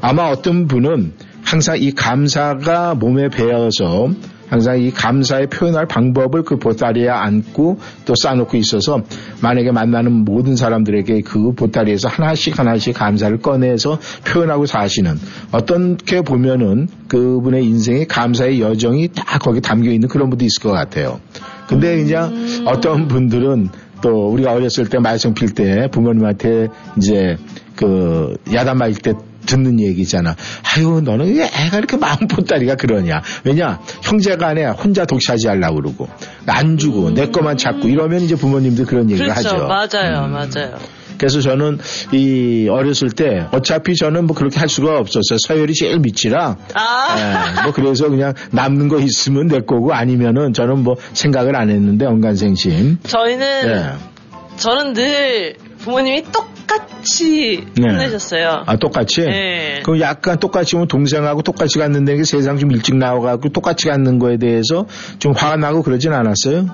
아마 0.00 0.24
어떤 0.24 0.66
분은 0.68 1.12
항상 1.50 1.78
이 1.80 1.92
감사가 1.92 2.94
몸에 2.94 3.30
배어서 3.30 4.10
항상 4.50 4.78
이 4.82 4.90
감사의 4.90 5.46
표현할 5.46 5.86
방법을 5.86 6.42
그 6.42 6.58
보따리에 6.58 7.08
안고 7.08 7.78
또 8.04 8.14
쌓아놓고 8.14 8.58
있어서 8.58 9.00
만약에 9.40 9.72
만나는 9.72 10.12
모든 10.26 10.56
사람들에게 10.56 11.22
그 11.22 11.52
보따리에서 11.52 12.08
하나씩 12.08 12.58
하나씩 12.58 12.94
감사를 12.94 13.38
꺼내서 13.38 13.98
표현하고 14.26 14.66
사시는 14.66 15.18
어떻게 15.50 16.20
보면은 16.20 16.86
그분의 17.08 17.64
인생의 17.64 18.08
감사의 18.08 18.60
여정이 18.60 19.08
다 19.14 19.38
거기 19.38 19.62
담겨 19.62 19.90
있는 19.90 20.10
그런 20.10 20.28
분도 20.28 20.44
있을 20.44 20.62
것 20.62 20.72
같아요. 20.72 21.18
근데 21.66 21.96
그냥 21.96 22.30
어떤 22.66 23.08
분들은 23.08 23.70
또 24.02 24.28
우리가 24.28 24.52
어렸을 24.52 24.86
때 24.90 24.98
말썽 24.98 25.34
필 25.34 25.54
때 25.54 25.88
부모님한테 25.90 26.68
이제 26.98 27.38
그 27.74 28.36
야단 28.52 28.76
맞을 28.76 28.96
때 29.00 29.14
듣는 29.48 29.80
얘기잖아. 29.80 30.36
아유, 30.62 31.00
너는 31.02 31.34
왜 31.34 31.44
애가 31.44 31.78
이렇게 31.78 31.96
마음 31.96 32.28
보따리가 32.28 32.76
그러냐. 32.76 33.22
왜냐, 33.44 33.80
형제가 34.02 34.48
안에 34.48 34.66
혼자 34.66 35.04
독차지 35.04 35.48
하려고 35.48 35.76
그러고, 35.76 36.08
안 36.46 36.76
주고, 36.76 37.10
내 37.10 37.26
것만 37.26 37.56
찾고, 37.56 37.88
이러면 37.88 38.20
이제 38.20 38.36
부모님들 38.36 38.84
그런 38.84 39.10
얘기를 39.10 39.28
그렇죠. 39.28 39.48
하죠. 39.48 39.66
맞아요. 39.66 40.26
음. 40.26 40.32
맞아요. 40.32 40.78
그래서 41.18 41.40
저는 41.40 41.78
이 42.12 42.68
어렸을 42.70 43.10
때 43.10 43.48
어차피 43.50 43.96
저는 43.96 44.28
뭐 44.28 44.36
그렇게 44.36 44.60
할 44.60 44.68
수가 44.68 44.98
없었어요. 45.00 45.38
서열이 45.48 45.74
제일 45.74 45.98
밑이라. 45.98 46.56
아. 46.74 47.16
예, 47.58 47.62
뭐 47.64 47.72
그래서 47.72 48.08
그냥 48.08 48.34
남는 48.52 48.86
거 48.86 49.00
있으면 49.00 49.48
내 49.48 49.58
거고 49.58 49.92
아니면은 49.92 50.52
저는 50.52 50.84
뭐 50.84 50.94
생각을 51.14 51.56
안 51.56 51.70
했는데 51.70 52.06
언간생심. 52.06 52.98
저희는 53.02 53.68
예. 53.68 54.58
저는 54.58 54.92
늘 54.92 55.56
부모님이 55.78 56.22
똑 56.30 56.57
같이 56.68 57.66
네. 57.74 57.88
혼내셨어요. 57.90 58.62
아 58.66 58.76
똑같이. 58.76 59.22
네. 59.22 59.80
그럼 59.82 60.00
약간 60.00 60.38
똑같이 60.38 60.76
면 60.76 60.86
동생하고 60.86 61.42
똑같이 61.42 61.78
갔는데 61.78 62.14
이게 62.14 62.24
세상 62.24 62.58
좀 62.58 62.70
일찍 62.70 62.96
나와가지고 62.96 63.48
똑같이 63.48 63.88
갔는 63.88 64.18
거에 64.18 64.36
대해서 64.36 64.86
좀 65.18 65.32
화가 65.32 65.56
나고 65.56 65.82
그러진 65.82 66.12
않았어요? 66.12 66.66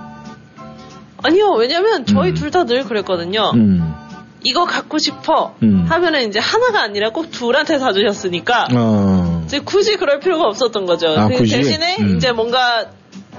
아니요, 1.23 1.53
왜냐면 1.53 2.05
저희 2.05 2.35
둘다 2.35 2.65
늘 2.65 2.85
그랬거든요. 2.85 3.53
음. 3.55 3.95
이거 4.43 4.67
갖고 4.67 4.99
싶어 4.99 5.55
음. 5.63 5.87
하면은 5.89 6.29
이제 6.29 6.39
하나가 6.39 6.83
아니라 6.83 7.11
꼭 7.11 7.31
둘한테 7.31 7.79
사주셨으니까 7.79 8.69
어. 8.75 9.43
이제 9.47 9.61
굳이 9.61 9.97
그럴 9.97 10.21
필요가 10.21 10.45
없었던 10.45 10.85
거죠. 10.85 11.09
아, 11.17 11.29
그 11.29 11.37
굳이? 11.39 11.57
대신에 11.57 11.97
음. 12.01 12.17
이제 12.17 12.31
뭔가 12.33 12.85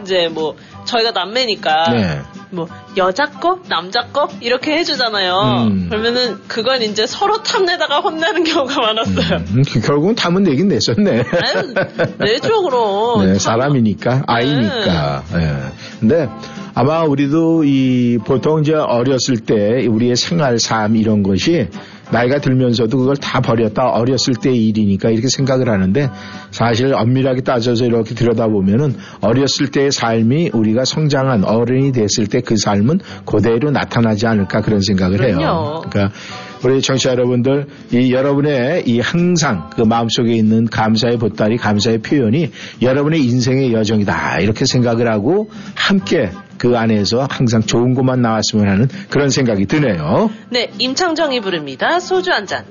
이제 0.04 0.30
뭐 0.30 0.56
저희가 0.86 1.12
남매니까 1.12 1.92
네. 1.92 2.22
뭐 2.52 2.68
여자 2.98 3.26
거, 3.26 3.60
남자 3.68 4.08
거 4.08 4.28
이렇게 4.40 4.78
해주잖아요. 4.78 5.68
음. 5.68 5.90
그러면은 5.90 6.38
그건 6.48 6.82
이제 6.82 7.06
서로 7.06 7.44
탐내다가 7.44 8.00
혼나는 8.00 8.44
경우가 8.44 8.80
많았어요. 8.80 9.44
음, 9.56 9.64
결국은 9.86 10.16
탐은 10.16 10.44
내긴 10.44 10.70
냈었네. 10.70 11.24
아유, 11.24 11.74
내죠 12.20 12.62
그럼. 12.62 13.26
네, 13.26 13.40
사람이니까, 13.40 14.24
아이니까. 14.28 15.24
예. 15.36 15.56
근데 16.00 16.30
아마 16.74 17.04
우리도 17.04 17.64
이 17.64 18.18
보통 18.26 18.62
이제 18.62 18.74
어렸을 18.74 19.38
때 19.38 19.86
우리의 19.88 20.16
생활, 20.16 20.60
삶 20.60 20.96
이런 20.96 21.24
것이 21.24 21.70
나이가 22.12 22.40
들면서도 22.40 22.98
그걸 22.98 23.18
다 23.18 23.42
버렸다 23.42 23.90
어렸을 23.90 24.36
때 24.36 24.52
일이니까 24.52 25.10
이렇게 25.10 25.28
생각을 25.28 25.70
하는데 25.70 26.10
사실 26.52 26.94
엄밀하게 26.94 27.42
따져서 27.42 27.86
이렇게 27.86 28.16
들여다보면은 28.16 28.96
어렸을 29.20 29.72
때의 29.72 29.92
삶이 29.92 30.52
우리가 30.54 30.86
성장한 30.86 31.44
어른이 31.44 31.92
됐을 31.92 32.28
때 32.28 32.46
그 32.46 32.56
삶은 32.58 33.00
그대로 33.26 33.72
나타나지 33.72 34.28
않을까 34.28 34.62
그런 34.62 34.80
생각을 34.80 35.26
해요. 35.26 35.82
그러니까 35.90 36.16
우리 36.64 36.82
청취자 36.82 37.12
여러분들 37.12 37.68
이 37.92 38.14
여러분의 38.14 38.84
이 38.88 39.00
항상 39.00 39.70
그 39.76 39.82
마음속에 39.82 40.34
있는 40.34 40.66
감사의 40.66 41.18
보따리 41.18 41.58
감사의 41.58 42.00
표현이 42.00 42.52
여러분의 42.82 43.24
인생의 43.24 43.74
여정이다 43.74 44.40
이렇게 44.40 44.66
생각을 44.66 45.12
하고 45.12 45.50
함께 45.76 46.30
그 46.58 46.78
안에서 46.78 47.28
항상 47.30 47.62
좋은 47.62 47.94
것만 47.94 48.22
나왔으면 48.22 48.68
하는 48.68 48.88
그런 49.10 49.30
생각이 49.30 49.66
드네요. 49.66 50.30
네, 50.50 50.72
임창정이 50.80 51.42
부릅니다. 51.42 52.00
소주 52.00 52.32
한 52.32 52.46
잔. 52.46 52.66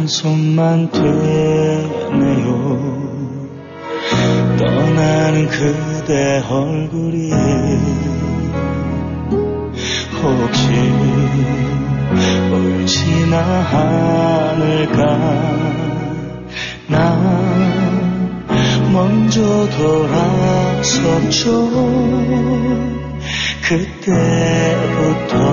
한숨만 0.00 0.90
되네요. 0.92 1.06
떠나는 4.56 5.46
그대 5.48 6.42
얼굴이 6.48 7.30
혹시 10.22 10.68
울지나 12.50 13.36
않을까? 14.56 15.00
나 16.86 16.96
먼저 18.90 19.68
돌아섰죠. 19.76 21.46
그때부터 23.68 25.49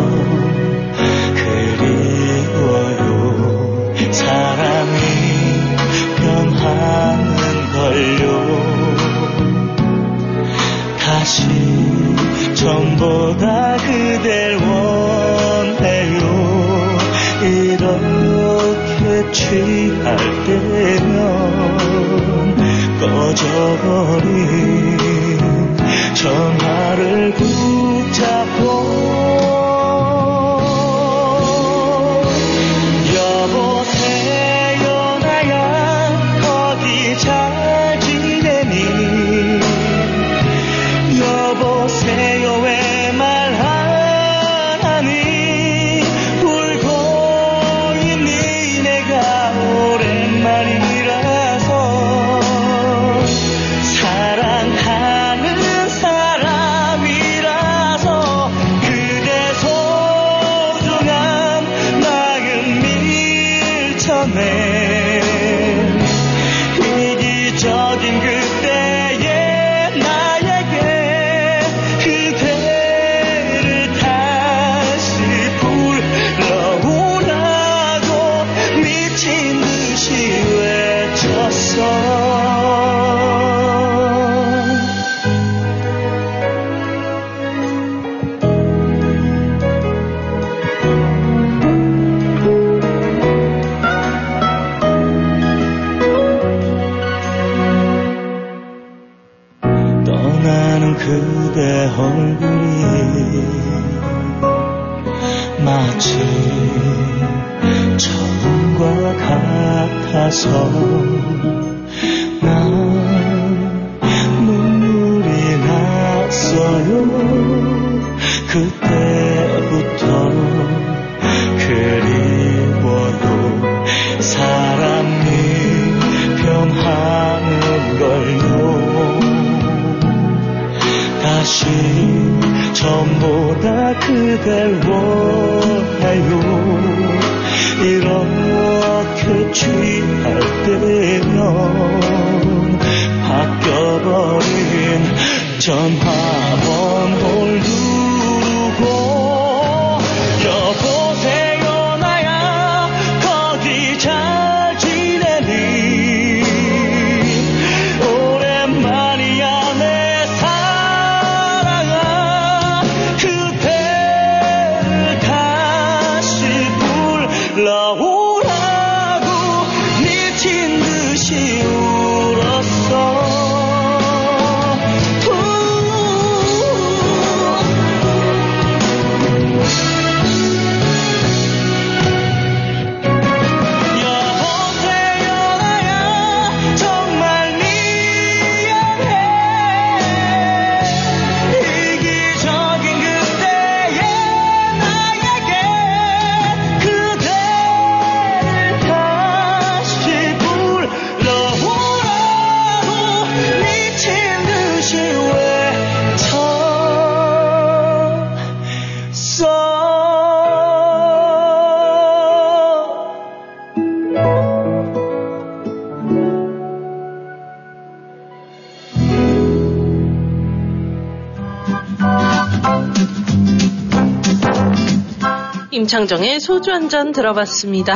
임창정의 225.87 226.41
소주 226.41 226.71
한 226.73 226.89
잔 226.89 227.13
들어봤습니다. 227.13 227.95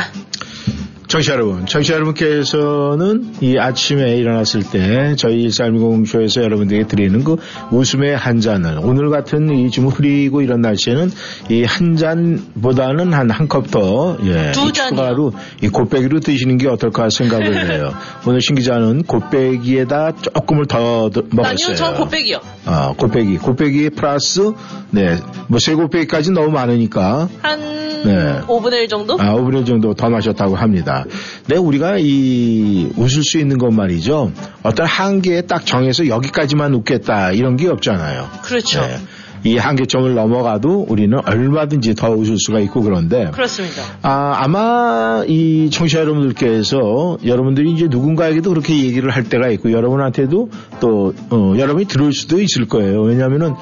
청취자 1.11 1.33
여러분, 1.33 1.65
청취자 1.65 1.95
여러분께서는 1.95 3.33
이 3.41 3.57
아침에 3.57 4.15
일어났을 4.15 4.63
때 4.63 5.13
저희 5.17 5.47
1310쇼에서 5.49 6.41
여러분들에게 6.41 6.87
드리는 6.87 7.21
그 7.25 7.35
웃음의 7.69 8.15
한 8.15 8.39
잔을 8.39 8.79
오늘 8.81 9.09
같은 9.09 9.49
이좀 9.53 9.87
흐리고 9.87 10.41
이런 10.41 10.61
날씨에는 10.61 11.11
이 11.49 11.63
한 11.65 11.97
잔보다는 11.97 13.11
한 13.11 13.29
한 13.29 13.47
컵 13.49 13.71
더 13.71 14.17
예, 14.23 14.53
두 14.53 14.71
추가로 14.71 15.33
이 15.61 15.67
곱빼기로 15.67 16.21
드시는 16.21 16.57
게 16.57 16.69
어떨까 16.69 17.09
생각을 17.09 17.55
해요. 17.69 17.93
오늘 18.25 18.39
신 18.39 18.55
기자는 18.55 19.03
곱빼기에다 19.03 20.13
조금을 20.15 20.65
더더 20.67 21.23
먹었어요. 21.31 21.51
아니요, 21.67 21.75
전 21.75 21.95
곱빼기요. 21.95 22.37
아, 22.65 22.93
곱빼기. 22.97 23.37
곱빼기 23.37 23.89
플러스, 23.91 24.53
네. 24.91 25.17
뭐, 25.47 25.59
세 25.59 25.73
곱빼기까지 25.75 26.31
너무 26.31 26.51
많으니까, 26.51 27.27
한 27.41 27.90
네. 28.05 28.41
5분의 28.41 28.73
1 28.83 28.87
정도? 28.87 29.17
아, 29.19 29.33
5분의 29.33 29.59
1 29.59 29.65
정도 29.65 29.93
더 29.93 30.09
마셨다고 30.09 30.55
합니다. 30.55 31.05
네, 31.47 31.57
우리가 31.57 31.97
이, 31.99 32.91
웃을 32.97 33.23
수 33.23 33.39
있는 33.39 33.57
것 33.57 33.71
말이죠. 33.71 34.31
어떤 34.63 34.85
한계에 34.85 35.41
딱 35.41 35.65
정해서 35.65 36.07
여기까지만 36.07 36.73
웃겠다, 36.73 37.31
이런 37.31 37.55
게 37.55 37.67
없잖아요. 37.67 38.29
그렇죠. 38.43 38.81
네. 38.81 38.97
이 39.43 39.57
한계점을 39.57 40.13
넘어가도 40.13 40.85
우리는 40.87 41.17
얼마든지 41.25 41.95
더 41.95 42.11
웃을 42.11 42.37
수가 42.37 42.59
있고 42.59 42.81
그런데, 42.81 43.31
그렇습니다. 43.31 43.81
아, 44.03 44.33
아마 44.35 45.23
이 45.27 45.69
청취자 45.71 46.01
여러분들께서 46.01 47.17
여러분들이 47.25 47.71
이제 47.71 47.87
누군가에게도 47.89 48.51
그렇게 48.51 48.77
얘기를 48.77 49.09
할 49.09 49.23
때가 49.23 49.49
있고 49.49 49.71
여러분한테도 49.71 50.49
또 50.79 51.13
어, 51.31 51.53
여러분이 51.57 51.85
들을 51.85 52.13
수도 52.13 52.39
있을 52.39 52.67
거예요. 52.67 53.01
왜냐하면은 53.01 53.55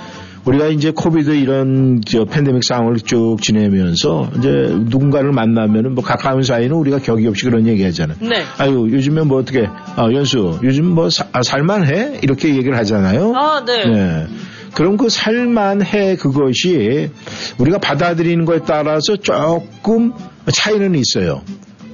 우리가 0.45 0.67
이제 0.67 0.91
코비드 0.95 1.31
이런 1.31 2.01
저 2.05 2.25
팬데믹 2.25 2.63
상황을 2.63 2.95
쭉 2.97 3.37
지내면서 3.41 4.29
이제 4.37 4.49
누군가를 4.49 5.31
만나면은 5.31 5.93
뭐 5.95 6.03
가까운 6.03 6.41
사이는 6.43 6.75
우리가 6.75 6.99
격이 6.99 7.27
없이 7.27 7.45
그런 7.45 7.67
얘기 7.67 7.83
하잖아요. 7.83 8.17
네. 8.21 8.43
아유 8.57 8.89
요즘에 8.91 9.21
뭐 9.23 9.39
어떻게 9.39 9.67
아, 9.67 10.09
연수 10.11 10.59
요즘 10.63 10.85
뭐 10.85 11.09
사- 11.09 11.27
아, 11.33 11.43
살만해 11.43 12.19
이렇게 12.23 12.49
얘기를 12.55 12.77
하잖아요. 12.77 13.33
아, 13.35 13.63
네. 13.65 13.85
네. 13.85 14.27
그럼 14.73 14.97
그 14.97 15.09
살만해 15.09 16.15
그것이 16.15 17.09
우리가 17.57 17.79
받아들이는 17.79 18.45
거에 18.45 18.59
따라서 18.65 19.17
조금 19.17 20.13
차이는 20.51 20.95
있어요. 20.95 21.41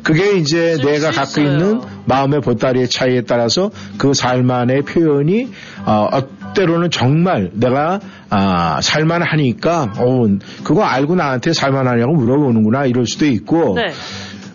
그게 0.03 0.37
이제 0.37 0.77
내가 0.83 1.11
수 1.11 1.17
갖고. 1.19 1.41
있는 1.41 1.81
마음의 2.05 2.41
보따리의 2.41 2.89
차이에 2.89 3.21
따라서 3.21 3.71
그 3.97 4.13
살만의 4.13 4.83
표현이 4.83 5.47
어, 5.85 6.09
때로는 6.55 6.89
정말 6.89 7.51
내가 7.53 7.99
아, 8.31 8.79
살만하니까 8.81 9.93
어, 9.99 10.25
그거 10.63 10.83
알고 10.83 11.15
나한테 11.15 11.53
살만하냐고 11.53 12.13
물어보는구나 12.15 12.85
이럴 12.87 13.05
수도 13.05 13.27
있고 13.27 13.75
네. 13.75 13.91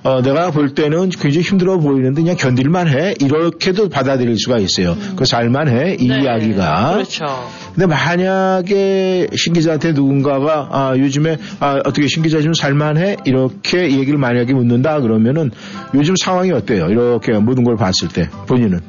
어, 0.03 0.23
내가 0.23 0.51
볼 0.51 0.75
때는 0.75 1.11
굉장히 1.11 1.43
힘들어 1.43 1.79
보이는데 1.79 2.23
그냥 2.23 2.35
견딜만 2.35 2.89
해 2.89 3.15
이렇게도 3.21 3.91
받아들일 3.91 4.39
수가 4.39 4.57
있어요. 4.57 4.97
그 5.15 5.27
살만 5.27 5.69
해 5.69 5.97
이 6.01 6.09
네. 6.09 6.23
이야기가 6.23 6.93
그렇죠. 6.95 7.27
근데 7.75 7.87
만약에 7.87 9.29
신 9.37 9.53
기자한테 9.53 9.93
누군가가 9.93 10.69
아, 10.73 10.95
요즘에 10.97 11.37
아, 11.61 11.81
어떻게 11.85 12.07
신 12.07 12.23
기자 12.23 12.41
좀 12.41 12.55
살만 12.55 12.97
해 12.97 13.17
이렇게 13.27 13.91
얘기를 13.93 14.19
만약에 14.19 14.55
묻는다 14.55 15.01
그러면은 15.01 15.51
요즘 15.95 16.15
상황이 16.17 16.51
어때요? 16.51 16.87
이렇게 16.89 17.33
모든 17.33 17.63
걸 17.65 17.77
봤을 17.77 18.09
때 18.09 18.29
본인은 18.47 18.81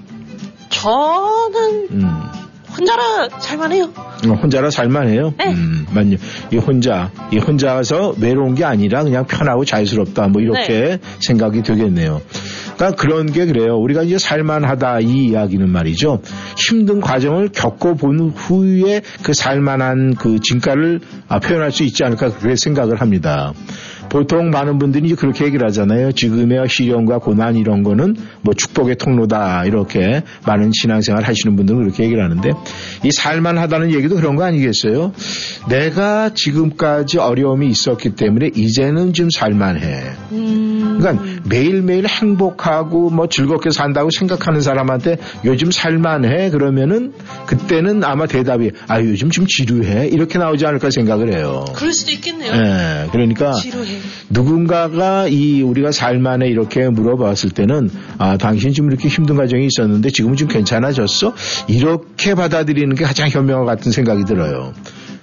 저는 0.70 1.88
음, 1.92 2.08
혼자라 2.78 3.30
살만해요. 3.40 3.84
어, 3.84 4.34
혼자라 4.42 4.70
살만해요. 4.70 5.34
네. 5.38 5.48
음, 5.52 5.86
맞요. 5.94 6.18
이 6.52 6.58
혼자 6.58 7.12
이 7.32 7.38
혼자서 7.38 8.16
외로운 8.20 8.56
게 8.56 8.64
아니라 8.64 9.04
그냥 9.04 9.26
편하고 9.26 9.66
자유스럽다 9.66 10.28
뭐 10.28 10.42
이렇게 10.42 10.68
네. 10.68 11.00
생각이 11.20 11.64
되겠네요. 11.64 12.22
그러니까 12.76 13.02
그런 13.02 13.26
게 13.32 13.46
그래요. 13.46 13.78
우리가 13.78 14.04
이제 14.04 14.18
살만하다 14.18 15.02
이 15.02 15.26
이야기는 15.28 15.70
말이죠. 15.70 16.22
힘든 16.58 17.00
과정을 17.02 17.50
겪어본 17.50 18.32
후에 18.36 19.02
그 19.24 19.34
살만한 19.34 20.16
그 20.16 20.40
진가를 20.40 21.02
아, 21.28 21.40
표현할 21.40 21.72
수 21.72 21.84
있지 21.84 22.04
않을까 22.04 22.30
그렇게 22.30 22.56
생각을 22.56 23.00
합니다. 23.02 23.54
보통 24.12 24.50
많은 24.50 24.78
분들이 24.78 25.16
그렇게 25.16 25.46
얘기를 25.46 25.66
하잖아요. 25.68 26.12
지금의 26.12 26.68
시련과 26.68 27.20
고난 27.20 27.56
이런 27.56 27.82
거는 27.82 28.18
뭐 28.42 28.54
축복의 28.54 28.98
통로다 28.98 29.64
이렇게 29.64 30.22
많은 30.46 30.72
신앙생활 30.74 31.24
하시는 31.24 31.56
분들은 31.56 31.82
그렇게 31.82 32.04
얘기를 32.04 32.22
하는데 32.22 32.52
이 33.06 33.12
살만하다는 33.12 33.94
얘기도 33.94 34.16
그런 34.18 34.36
거 34.36 34.44
아니겠어요? 34.44 35.14
내가 35.70 36.34
지금까지 36.34 37.20
어려움이 37.20 37.68
있었기 37.68 38.16
때문에 38.16 38.50
이제는 38.54 39.14
좀 39.14 39.30
살만해. 39.30 40.02
음, 40.34 40.71
그러니까 41.02 41.24
매일매일 41.50 42.06
행복하고 42.08 43.10
뭐 43.10 43.28
즐겁게 43.28 43.72
산다고 43.72 44.10
생각하는 44.12 44.62
사람한테 44.62 45.18
요즘 45.46 45.72
살만해 45.72 46.52
그러면은 46.52 47.14
그때는 47.48 48.04
아마 48.04 48.28
대답이 48.28 48.72
아 48.88 49.02
요즘 49.02 49.30
좀 49.30 49.46
지루해 49.48 50.08
이렇게 50.08 50.38
나오지 50.38 50.66
않을까 50.66 50.92
생각을 50.92 51.34
해요. 51.34 51.66
그럴 51.74 51.94
수도 51.94 52.12
있겠네요. 52.12 52.54
예, 52.54 53.08
그러니까 53.12 53.54
지루해. 53.54 53.98
누군가가 54.30 55.28
이 55.28 55.62
우리가 55.62 55.92
살만해 55.92 56.48
이렇게 56.48 56.88
물어봤을 56.90 57.50
때는 57.50 57.90
아 58.18 58.38
당신 58.38 58.74
지금 58.74 58.90
이렇게 58.92 59.08
힘든 59.08 59.36
과정이 59.36 59.66
있었는데 59.66 60.10
지금은 60.12 60.36
좀 60.36 60.48
괜찮아졌어 60.48 61.34
이렇게 61.68 62.36
받아들이는 62.36 62.96
게 62.96 63.04
가장 63.04 63.28
현명한 63.30 63.66
것 63.66 63.72
같은 63.72 63.92
생각이 63.92 64.26
들어요. 64.26 64.74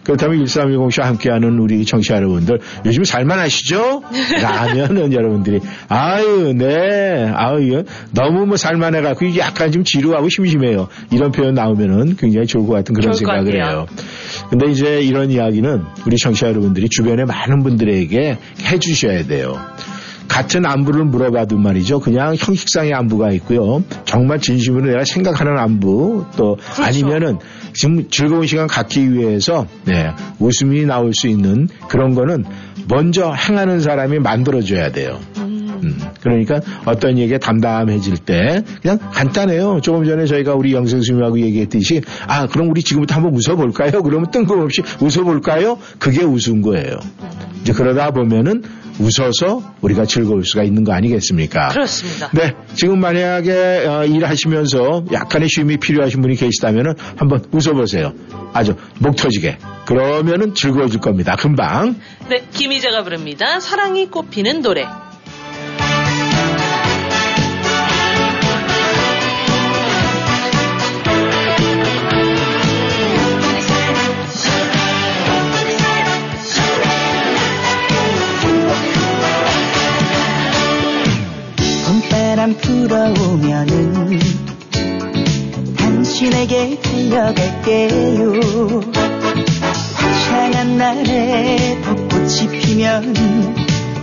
그렇다면 0.08 0.42
1310쇼 0.42 1.02
함께하는 1.02 1.58
우리 1.58 1.84
청취자 1.84 2.16
여러분들 2.16 2.60
요즘 2.86 3.04
살만 3.04 3.38
하시죠? 3.40 4.02
라면은 4.40 5.12
여러분들이 5.12 5.60
아유 5.88 6.54
네 6.56 7.30
아유 7.34 7.84
너무 8.12 8.46
뭐 8.46 8.56
살만해 8.56 9.02
갖고 9.02 9.36
약간 9.36 9.70
좀 9.70 9.84
지루하고 9.84 10.30
심심해요 10.30 10.88
이런 11.12 11.30
표현 11.30 11.52
나오면은 11.52 12.16
굉장히 12.16 12.46
좋을 12.46 12.66
것 12.66 12.72
같은 12.72 12.94
그런 12.94 13.12
생각을. 13.12 13.54
해요. 13.54 13.86
근데 14.48 14.70
이제 14.70 15.02
이런 15.02 15.30
이야기는 15.30 15.82
우리 16.06 16.16
청취자 16.16 16.48
여러분들이 16.48 16.88
주변에 16.88 17.26
많은 17.26 17.62
분들에게 17.62 18.38
해주셔야 18.64 19.26
돼요. 19.26 19.56
같은 20.28 20.64
안부를 20.66 21.04
물어봐도 21.06 21.56
말이죠. 21.56 22.00
그냥 22.00 22.36
형식상의 22.38 22.92
안부가 22.94 23.32
있고요. 23.32 23.82
정말 24.04 24.38
진심으로 24.40 24.86
내가 24.86 25.04
생각하는 25.04 25.58
안부 25.58 26.26
또 26.36 26.56
그렇죠. 26.56 26.82
아니면은 26.82 27.38
지금 27.74 28.08
즐거운 28.10 28.46
시간 28.46 28.66
갖기 28.66 29.12
위해서 29.12 29.66
네, 29.84 30.10
웃음이 30.38 30.84
나올 30.84 31.12
수 31.14 31.28
있는 31.28 31.68
그런 31.88 32.14
거는 32.14 32.44
먼저 32.88 33.32
행하는 33.32 33.80
사람이 33.80 34.18
만들어줘야 34.18 34.92
돼요. 34.92 35.18
음, 35.82 35.98
그러니까 36.22 36.60
어떤 36.86 37.18
얘기에 37.18 37.38
담담해질 37.38 38.18
때 38.18 38.62
그냥 38.82 38.98
간단해요. 39.12 39.80
조금 39.82 40.04
전에 40.04 40.26
저희가 40.26 40.54
우리 40.54 40.72
영생수님하고 40.72 41.38
얘기했듯이 41.40 42.02
아 42.26 42.46
그럼 42.46 42.70
우리 42.70 42.82
지금부터 42.82 43.14
한번 43.14 43.34
웃어볼까요? 43.34 44.02
그러면 44.02 44.30
뜬금없이 44.30 44.82
웃어볼까요? 45.00 45.78
그게 45.98 46.22
웃은 46.24 46.62
거예요. 46.62 46.98
이제 47.62 47.72
그러다 47.72 48.10
보면은 48.10 48.62
웃어서 48.98 49.74
우리가 49.80 50.04
즐거울 50.04 50.44
수가 50.44 50.62
있는 50.64 50.84
거 50.84 50.92
아니겠습니까? 50.92 51.68
그렇습니다. 51.68 52.30
네, 52.32 52.54
지금 52.74 53.00
만약에 53.00 53.86
어, 53.86 54.04
일하시면서 54.04 55.04
약간의 55.12 55.48
쉼이 55.48 55.76
필요하신 55.78 56.20
분이 56.22 56.34
계시다면은 56.36 56.94
한번 57.16 57.44
웃어보세요. 57.52 58.12
아주 58.52 58.74
목 58.98 59.16
터지게. 59.16 59.58
그러면은 59.86 60.54
즐거워질 60.54 61.00
겁니다. 61.00 61.36
금방. 61.36 61.96
네, 62.28 62.44
김희재가 62.52 63.04
부릅니다. 63.04 63.60
사랑이 63.60 64.06
꽃피는 64.06 64.62
노래. 64.62 64.84
바람 82.38 82.54
불어오면은 82.54 84.20
당신에게 85.76 86.78
달려갈게요. 86.80 88.32
화창한 89.94 90.78
날에 90.78 91.80
벚꽃이 91.82 92.60
피면 92.60 93.12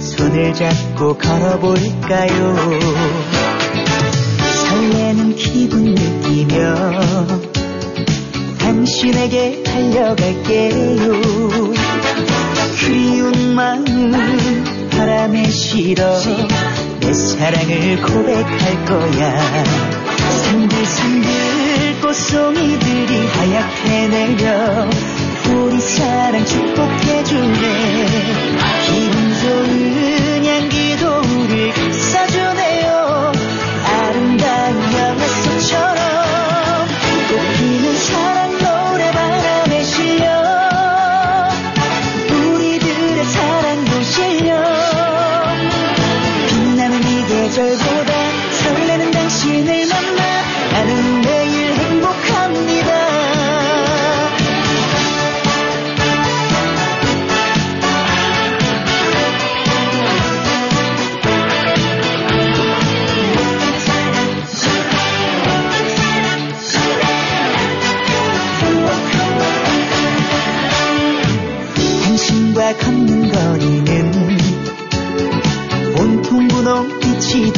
손을 0.01 0.53
잡고 0.53 1.17
걸어볼까요? 1.17 2.55
설레는 4.67 5.35
기분 5.37 5.95
느끼며 5.95 6.75
당신에게 8.59 9.63
달려갈게요. 9.63 11.21
그리운 12.81 13.55
마음 13.55 14.74
바람에 14.97 15.49
실어 15.49 16.17
내 17.01 17.13
사랑을 17.13 18.01
고백할 18.01 18.85
거야. 18.85 19.63
산들산들 20.29 22.01
꽃송이들이 22.01 23.27
하얗게 23.27 24.07
내려 24.07 24.87
우리 25.49 25.79
사랑 25.79 26.45
축복해주네 26.45 28.05
기분 28.85 29.33
좋은 29.41 30.45
향기도 30.45 31.21
우릴 31.41 31.73
감싸주네 31.73 32.74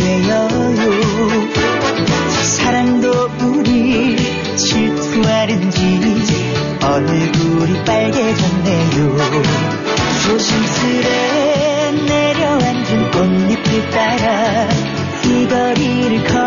되어요 0.08 0.88
사랑도 2.43 3.30
우리 3.41 4.16
질투하는지 4.55 5.80
얼굴이 6.82 7.84
빨개졌네요. 7.84 9.18
조심스레 10.24 11.91
내려앉은 12.08 13.12
꽃잎을 13.12 13.89
따라 13.89 14.68
이 15.26 15.47
거리를 15.47 16.24
걸 16.24 16.46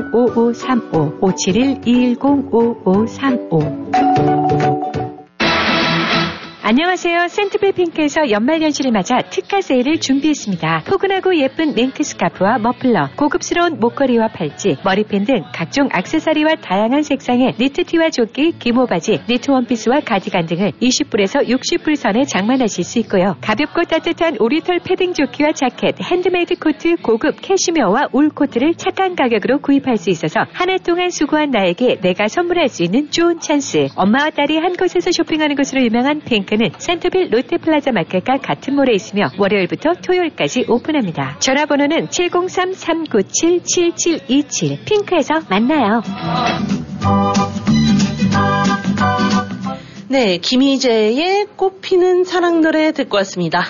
571-210-5535 0.00 0.30
571-210-5535 3.50 4.69
안녕하세요. 6.62 7.28
센터빌 7.28 7.72
핑크에서 7.72 8.30
연말연시를 8.30 8.92
맞아 8.92 9.22
특가 9.22 9.62
세일을 9.62 9.98
준비했습니다. 9.98 10.82
포근하고 10.86 11.34
예쁜 11.36 11.74
밍크 11.74 12.02
스카프와 12.04 12.58
머플러, 12.58 13.08
고급스러운 13.16 13.80
목걸이와 13.80 14.28
팔찌, 14.28 14.76
머리핀 14.84 15.24
등 15.24 15.42
각종 15.54 15.88
액세서리와 15.96 16.56
다양한 16.56 17.02
색상의 17.02 17.54
니트티와 17.58 18.10
조끼, 18.10 18.52
기모바지, 18.58 19.22
니트 19.28 19.50
원피스와 19.50 20.00
가디건 20.00 20.46
등을 20.46 20.72
20불에서 20.82 21.48
60불 21.48 21.96
선에 21.96 22.24
장만하실 22.24 22.84
수 22.84 22.98
있고요. 23.00 23.36
가볍고 23.40 23.84
따뜻한 23.84 24.36
오리털 24.38 24.80
패딩 24.80 25.14
조끼와 25.14 25.52
자켓, 25.52 25.96
핸드메이드 26.02 26.56
코트, 26.56 26.96
고급 26.96 27.36
캐시미어와 27.40 28.08
울 28.12 28.28
코트를 28.28 28.74
착한 28.74 29.16
가격으로 29.16 29.60
구입할 29.60 29.96
수 29.96 30.10
있어서 30.10 30.40
한 30.52 30.68
해 30.68 30.76
동안 30.76 31.08
수고한 31.08 31.50
나에게 31.50 32.00
내가 32.02 32.28
선물할 32.28 32.68
수 32.68 32.82
있는 32.84 33.10
좋은 33.10 33.40
찬스. 33.40 33.88
엄마와 33.96 34.28
딸이 34.30 34.58
한 34.58 34.74
곳에서 34.74 35.10
쇼핑하는 35.10 35.56
것으로 35.56 35.82
유명한 35.82 36.20
핑크 36.20 36.49
는 36.56 36.70
센터빌 36.78 37.30
롯데플라자 37.30 37.92
마켓과 37.92 38.38
같은 38.38 38.74
몰에 38.74 38.92
있으며 38.92 39.30
월요일부터 39.38 39.92
토요일까지 40.04 40.64
오픈합니다. 40.68 41.36
전화번호는 41.38 42.08
703-397-7727 42.08 44.84
핑크에서 44.84 45.42
만나요. 45.48 46.02
네, 50.10 50.38
김희재의 50.38 51.46
꽃피는 51.54 52.24
사랑 52.24 52.62
노래 52.62 52.90
듣고 52.90 53.16
왔습니다. 53.18 53.68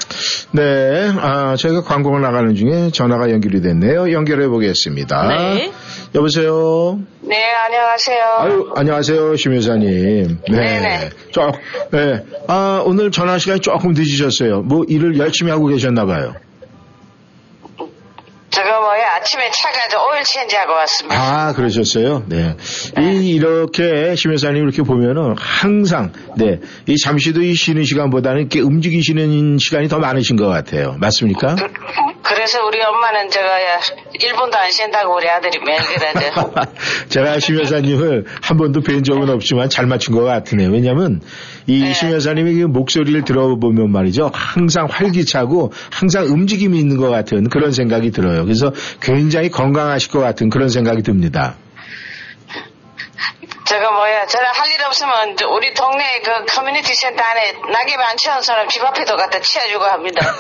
네, 0.53 1.11
아, 1.19 1.55
저희가 1.55 1.83
광고가 1.83 2.19
나가는 2.19 2.55
중에 2.55 2.91
전화가 2.95 3.31
연결이 3.31 3.61
됐네요. 3.61 4.11
연결해 4.11 4.49
보겠습니다. 4.49 5.29
네. 5.29 5.71
여보세요? 6.15 6.99
네, 7.21 7.37
안녕하세요. 7.67 8.25
아유, 8.39 8.73
안녕하세요, 8.75 9.37
심 9.37 9.55
여사님. 9.55 10.39
네. 10.51 10.57
네네. 10.57 11.11
조, 11.31 11.53
네. 11.93 12.25
아, 12.49 12.83
오늘 12.87 13.11
전화 13.11 13.37
시간이 13.37 13.61
조금 13.61 13.93
늦으셨어요. 13.93 14.63
뭐 14.63 14.85
일을 14.89 15.19
열심히 15.19 15.51
하고 15.51 15.67
계셨나 15.67 16.07
봐요. 16.07 16.35
저거 18.63 18.81
뭐야, 18.81 19.15
아침에 19.17 19.51
차가 19.53 19.89
저 19.89 19.99
오일 20.05 20.23
체인지하고 20.23 20.73
왔습니다. 20.73 21.17
아, 21.19 21.53
그러셨어요? 21.55 22.25
네. 22.27 22.57
이, 22.99 23.31
이렇게 23.31 24.15
심 24.17 24.35
여사님 24.35 24.65
이렇게 24.65 24.83
보면은 24.83 25.35
항상, 25.39 26.13
네. 26.37 26.61
이 26.87 26.99
잠시도 26.99 27.41
이 27.41 27.55
쉬는 27.55 27.85
시간보다는 27.85 28.41
이렇게 28.41 28.61
움직이시는 28.61 29.57
시간이 29.59 29.89
더 29.89 29.99
많으신 29.99 30.37
것 30.37 30.47
같아요. 30.47 30.95
맞습니까? 30.99 31.57
그래서 32.23 32.65
우리 32.67 32.81
엄마는 32.83 33.31
저거야, 33.31 33.81
1분도 34.21 34.55
안 34.55 34.71
쉰다고 34.71 35.17
우리 35.17 35.29
아들이 35.29 35.59
매일 35.65 35.81
그러죠. 35.81 36.53
제가 37.09 37.41
심 37.41 37.59
여사님을 37.59 38.27
한 38.43 38.57
번도 38.57 38.83
뵌 38.83 39.03
적은 39.03 39.31
없지만 39.31 39.71
잘 39.71 39.87
맞춘 39.87 40.15
것 40.15 40.25
같으네요. 40.25 40.71
왜냐면 40.71 41.23
이 41.71 41.93
심 41.95 42.11
여사님의 42.11 42.55
그 42.55 42.61
목소리를 42.67 43.23
들어보면 43.25 43.91
말이죠. 43.93 44.31
항상 44.33 44.87
활기차고 44.91 45.73
항상 45.93 46.25
움직임이 46.25 46.79
있는 46.79 46.97
것 46.97 47.11
같은 47.11 47.49
그런 47.49 47.73
생각이 47.73 48.11
들어요. 48.11 48.45
그래서 48.45 48.73
굉장히 49.01 49.51
건강하실 49.51 50.11
것 50.11 50.21
같은 50.21 50.51
그런 50.51 50.69
생각이 50.69 51.03
듭니다. 51.03 51.55
저거 53.67 53.93
뭐야, 53.93 54.27
저는 54.27 54.47
할 54.53 54.71
일 54.71 54.85
없으면 54.85 55.37
저 55.37 55.49
우리 55.49 55.73
동네 55.75 56.05
그 56.25 56.31
community 56.53 56.93
center 56.95 57.23
안에 57.23 57.53
낙엽 57.73 58.01
안 58.01 58.17
치운 58.17 58.41
사람 58.43 58.67
집 58.69 58.83
앞에도 58.83 59.17
갖다 59.17 59.39
치워주고 59.41 59.85
합니다. 59.85 60.27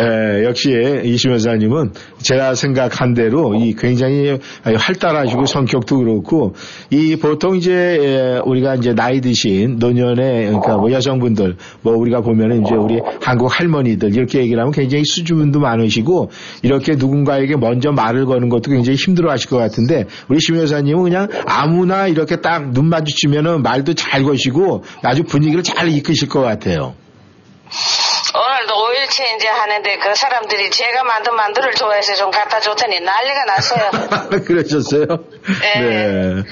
예, 0.00 0.44
역시 0.44 0.70
이심 1.04 1.32
여사님은 1.32 1.92
제가 2.22 2.54
생각한 2.54 3.14
대로 3.14 3.54
이 3.54 3.74
굉장히 3.74 4.38
활달하시고 4.64 5.46
성격도 5.46 5.98
그렇고 5.98 6.54
이 6.90 7.16
보통 7.16 7.56
이제 7.56 7.72
예, 7.72 8.40
우리가 8.44 8.76
이제 8.76 8.94
나이 8.94 9.20
드신 9.20 9.76
노년의 9.78 10.46
그러니까 10.46 10.76
뭐 10.76 10.90
여성분들 10.90 11.56
뭐 11.82 11.96
우리가 11.96 12.20
보면은 12.20 12.62
이제 12.64 12.74
우리 12.74 13.00
한국 13.20 13.48
할머니들 13.48 14.14
이렇게 14.16 14.40
얘기를 14.40 14.60
하면 14.60 14.72
굉장히 14.72 15.04
수줍음도 15.04 15.60
많으시고 15.60 16.30
이렇게 16.62 16.94
누군가에게 16.94 17.56
먼저 17.56 17.92
말을 17.92 18.26
거는 18.26 18.48
것도 18.48 18.70
굉장히 18.70 18.96
힘들어 18.96 19.30
하실 19.30 19.50
것 19.50 19.56
같은데 19.56 20.06
우리 20.28 20.38
심 20.40 20.56
여사님은 20.56 21.02
그냥 21.02 21.28
아무나 21.46 22.06
이렇게 22.06 22.36
딱 22.36 22.70
눈 22.72 22.86
마주치면은 22.86 23.62
말도 23.62 23.94
잘 23.94 24.22
거시고 24.22 24.84
아주 25.02 25.22
분위기를 25.24 25.62
잘 25.62 25.88
이끄실 25.88 26.28
것 26.28 26.40
같아요. 26.40 26.94
오늘도 28.60 28.74
오일 28.84 29.00
일체 29.00 29.24
이제 29.36 29.48
하는데 29.48 29.96
그 29.98 30.14
사람들이 30.14 30.70
제가 30.70 31.02
만든 31.04 31.34
만두를 31.34 31.72
좋아해서 31.72 32.14
좀 32.14 32.30
갖다 32.30 32.60
줬더니 32.60 33.00
난리가 33.00 33.44
났어요. 33.46 33.90
그러셨어요? 34.44 35.06
네. 35.06 36.42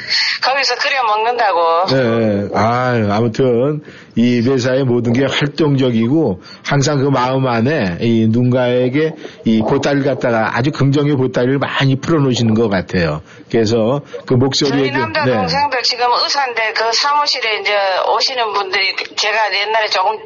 거기서 0.42 0.74
끓여 0.76 1.04
먹는다고. 1.06 1.86
네. 1.86 2.48
아, 2.54 3.16
아무튼 3.16 3.82
이 4.16 4.42
매사의 4.46 4.84
모든 4.84 5.12
게 5.12 5.26
활동적이고 5.26 6.40
항상 6.64 6.98
그 6.98 7.08
마음 7.08 7.46
안에 7.46 7.98
이 8.00 8.26
누군가에게 8.28 9.14
이 9.44 9.60
보따리를 9.60 10.04
갖다가 10.04 10.56
아주 10.56 10.70
긍정의 10.70 11.16
보따리를 11.16 11.58
많이 11.58 11.96
풀어놓으시는 12.00 12.54
것 12.54 12.68
같아요. 12.68 13.22
그래서 13.50 14.00
그 14.26 14.34
목소리에 14.34 14.90
저희 14.90 14.90
남자 14.90 15.24
네. 15.24 15.32
동생들 15.32 15.82
지금 15.82 16.06
의사인데 16.12 16.72
그 16.74 16.92
사무실에 16.92 17.60
이제 17.60 17.74
오시는 18.14 18.52
분들이 18.52 18.94
제가 19.16 19.54
옛날에 19.54 19.86
조금 19.88 20.18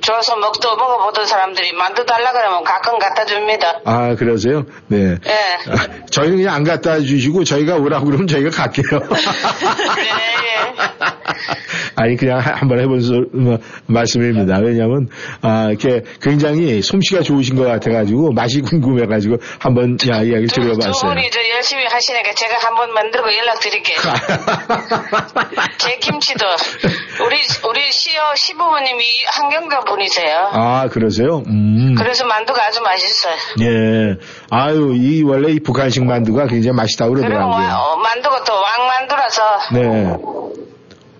줘서 0.00 0.36
먹도 0.36 0.76
먹어보던 0.76 1.26
사람들이 1.26 1.72
만두 1.72 2.04
달라 2.04 2.32
그러면 2.32 2.64
가끔 2.64 2.98
갖다 2.98 3.24
줍니다. 3.24 3.80
아, 3.84 4.14
그러세요? 4.14 4.64
네. 4.88 5.16
예. 5.26 5.32
아, 5.70 6.06
저희는 6.10 6.36
그냥 6.38 6.54
안 6.54 6.64
갖다 6.64 6.98
주시고 7.00 7.44
저희가 7.44 7.76
오라고 7.76 8.06
그러면 8.06 8.26
저희가 8.26 8.50
갈게요. 8.50 9.00
아니 11.96 12.16
그냥 12.16 12.38
하- 12.38 12.54
한번 12.56 12.78
해본 12.80 13.00
소, 13.00 13.24
뭐, 13.32 13.58
말씀입니다. 13.86 14.58
왜냐하면 14.60 15.08
아, 15.40 15.68
이렇게 15.70 16.02
굉장히 16.20 16.82
솜씨가 16.82 17.22
좋으신 17.22 17.56
것 17.56 17.64
같아가지고 17.64 18.32
맛이 18.32 18.60
궁금해가지고 18.60 19.36
한번 19.58 19.96
야, 20.08 20.20
이야기 20.22 20.46
두 20.46 20.60
들어봤어요. 20.60 20.92
분이 21.14 21.30
저 21.30 21.40
열심히 21.56 21.84
하시니까 21.86 22.32
제가 22.34 22.58
한번 22.66 22.92
만들고 22.92 23.34
연락드릴게요. 23.36 23.98
제 25.78 25.96
김치도 25.98 26.44
우리 27.24 27.36
우리 27.68 27.92
시어 27.92 28.34
시부모님이 28.34 29.04
한경도 29.32 29.84
분이세요. 29.84 30.50
아 30.52 30.88
그러세요? 30.88 31.42
음. 31.46 31.94
그래서 31.96 32.24
만두가 32.26 32.64
아주 32.66 32.80
맛있어요. 32.82 33.34
예. 33.60 34.16
아유 34.50 34.92
이 34.96 35.22
원래 35.22 35.52
이 35.52 35.60
북한식 35.60 36.04
만두가 36.04 36.46
굉장히 36.46 36.76
맛있다고 36.76 37.12
그리고 37.14 37.28
그러더라고요. 37.28 37.66
와- 37.66 37.92
어, 37.92 37.96
만두가 37.96 38.44
또 38.44 38.52
왕만두라서 38.54 39.42
네. 39.72 40.16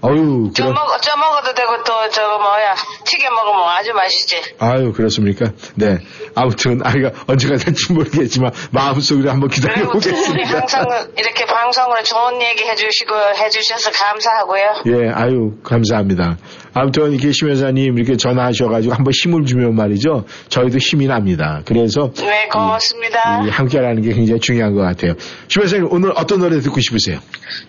어유 0.06 0.52
쪄, 0.54 0.64
그럼 0.64 0.74
먹, 0.74 1.02
쪄 1.02 1.16
먹어도 1.16 1.54
되고 1.54 1.82
또 1.84 2.08
저거 2.10 2.38
뭐야 2.38 2.74
튀겨 3.04 3.30
먹으면 3.30 3.68
아주 3.68 3.92
맛있지. 3.92 4.40
아유 4.58 4.92
그렇습니까? 4.92 5.46
네. 5.74 5.98
아무튼 6.34 6.80
아이가 6.84 7.10
언제가 7.26 7.56
될지 7.56 7.92
모르겠지만 7.92 8.52
마음속으로 8.72 9.30
한번 9.30 9.48
기다려 9.48 9.74
그리고 9.74 9.98
두 9.98 10.10
분이 10.10 10.16
보겠습니다. 10.16 10.58
항상 10.58 11.12
이렇게 11.16 11.44
방송으로 11.46 12.02
좋은 12.02 12.40
얘기 12.42 12.64
해주시고 12.64 13.14
해주셔서 13.36 13.90
감사하고요. 13.90 14.82
예, 14.86 15.10
아유, 15.12 15.52
감사합니다. 15.64 16.36
아무튼 16.78 17.12
이렇게 17.12 17.32
심 17.32 17.48
여사님 17.48 17.96
이렇게 17.96 18.18
전화하셔가지고 18.18 18.92
한번 18.92 19.10
힘을 19.14 19.46
주면 19.46 19.74
말이죠. 19.74 20.26
저희도 20.50 20.76
힘이 20.76 21.06
납니다. 21.06 21.62
그래서 21.64 22.12
네 22.14 22.48
고맙습니다. 22.52 23.46
이 23.46 23.48
함께라는 23.48 24.02
게 24.02 24.12
굉장히 24.12 24.40
중요한 24.40 24.74
것 24.74 24.82
같아요. 24.82 25.14
심 25.48 25.62
여사님 25.62 25.88
오늘 25.90 26.12
어떤 26.14 26.40
노래 26.40 26.60
듣고 26.60 26.78
싶으세요? 26.80 27.18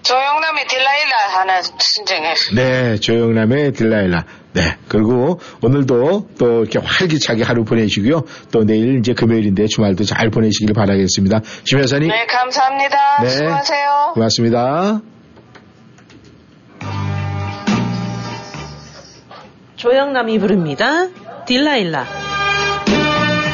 조영남의 0.02 0.66
딜라일라 0.68 1.40
하나 1.40 1.62
신청해. 1.62 2.34
네, 2.56 2.98
조영남의 2.98 3.72
딜라일라. 3.72 4.26
네, 4.52 4.76
그리고 4.90 5.40
오늘도 5.62 6.30
또 6.38 6.62
이렇게 6.64 6.80
활기차게 6.80 7.44
하루 7.44 7.64
보내시고요. 7.64 8.24
또 8.52 8.66
내일 8.66 9.00
이제 9.00 9.14
금요일인데 9.14 9.68
주말도 9.68 10.04
잘 10.04 10.30
보내시길 10.30 10.74
바라겠습니다. 10.74 11.40
심 11.64 11.80
여사님. 11.80 12.10
네 12.10 12.26
감사합니다. 12.26 13.22
네. 13.22 13.30
수고하세요. 13.30 14.12
고맙습니다. 14.16 15.02
조영남이 19.78 20.40
부릅니다. 20.40 21.08
딜라일라. 21.46 22.04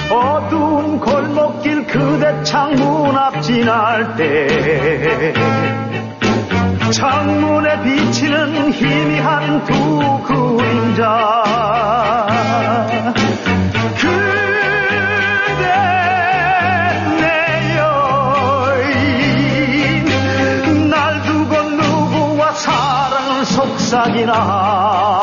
어두운 0.09 0.99
골목길 0.99 1.85
그대 1.85 2.43
창문 2.43 3.15
앞 3.17 3.41
지날 3.41 4.15
때 4.15 5.33
창문에 6.91 7.83
비치는 7.83 8.71
희미한 8.71 9.65
두 9.65 10.21
그림자 10.23 11.43
속삭이나 23.43 25.22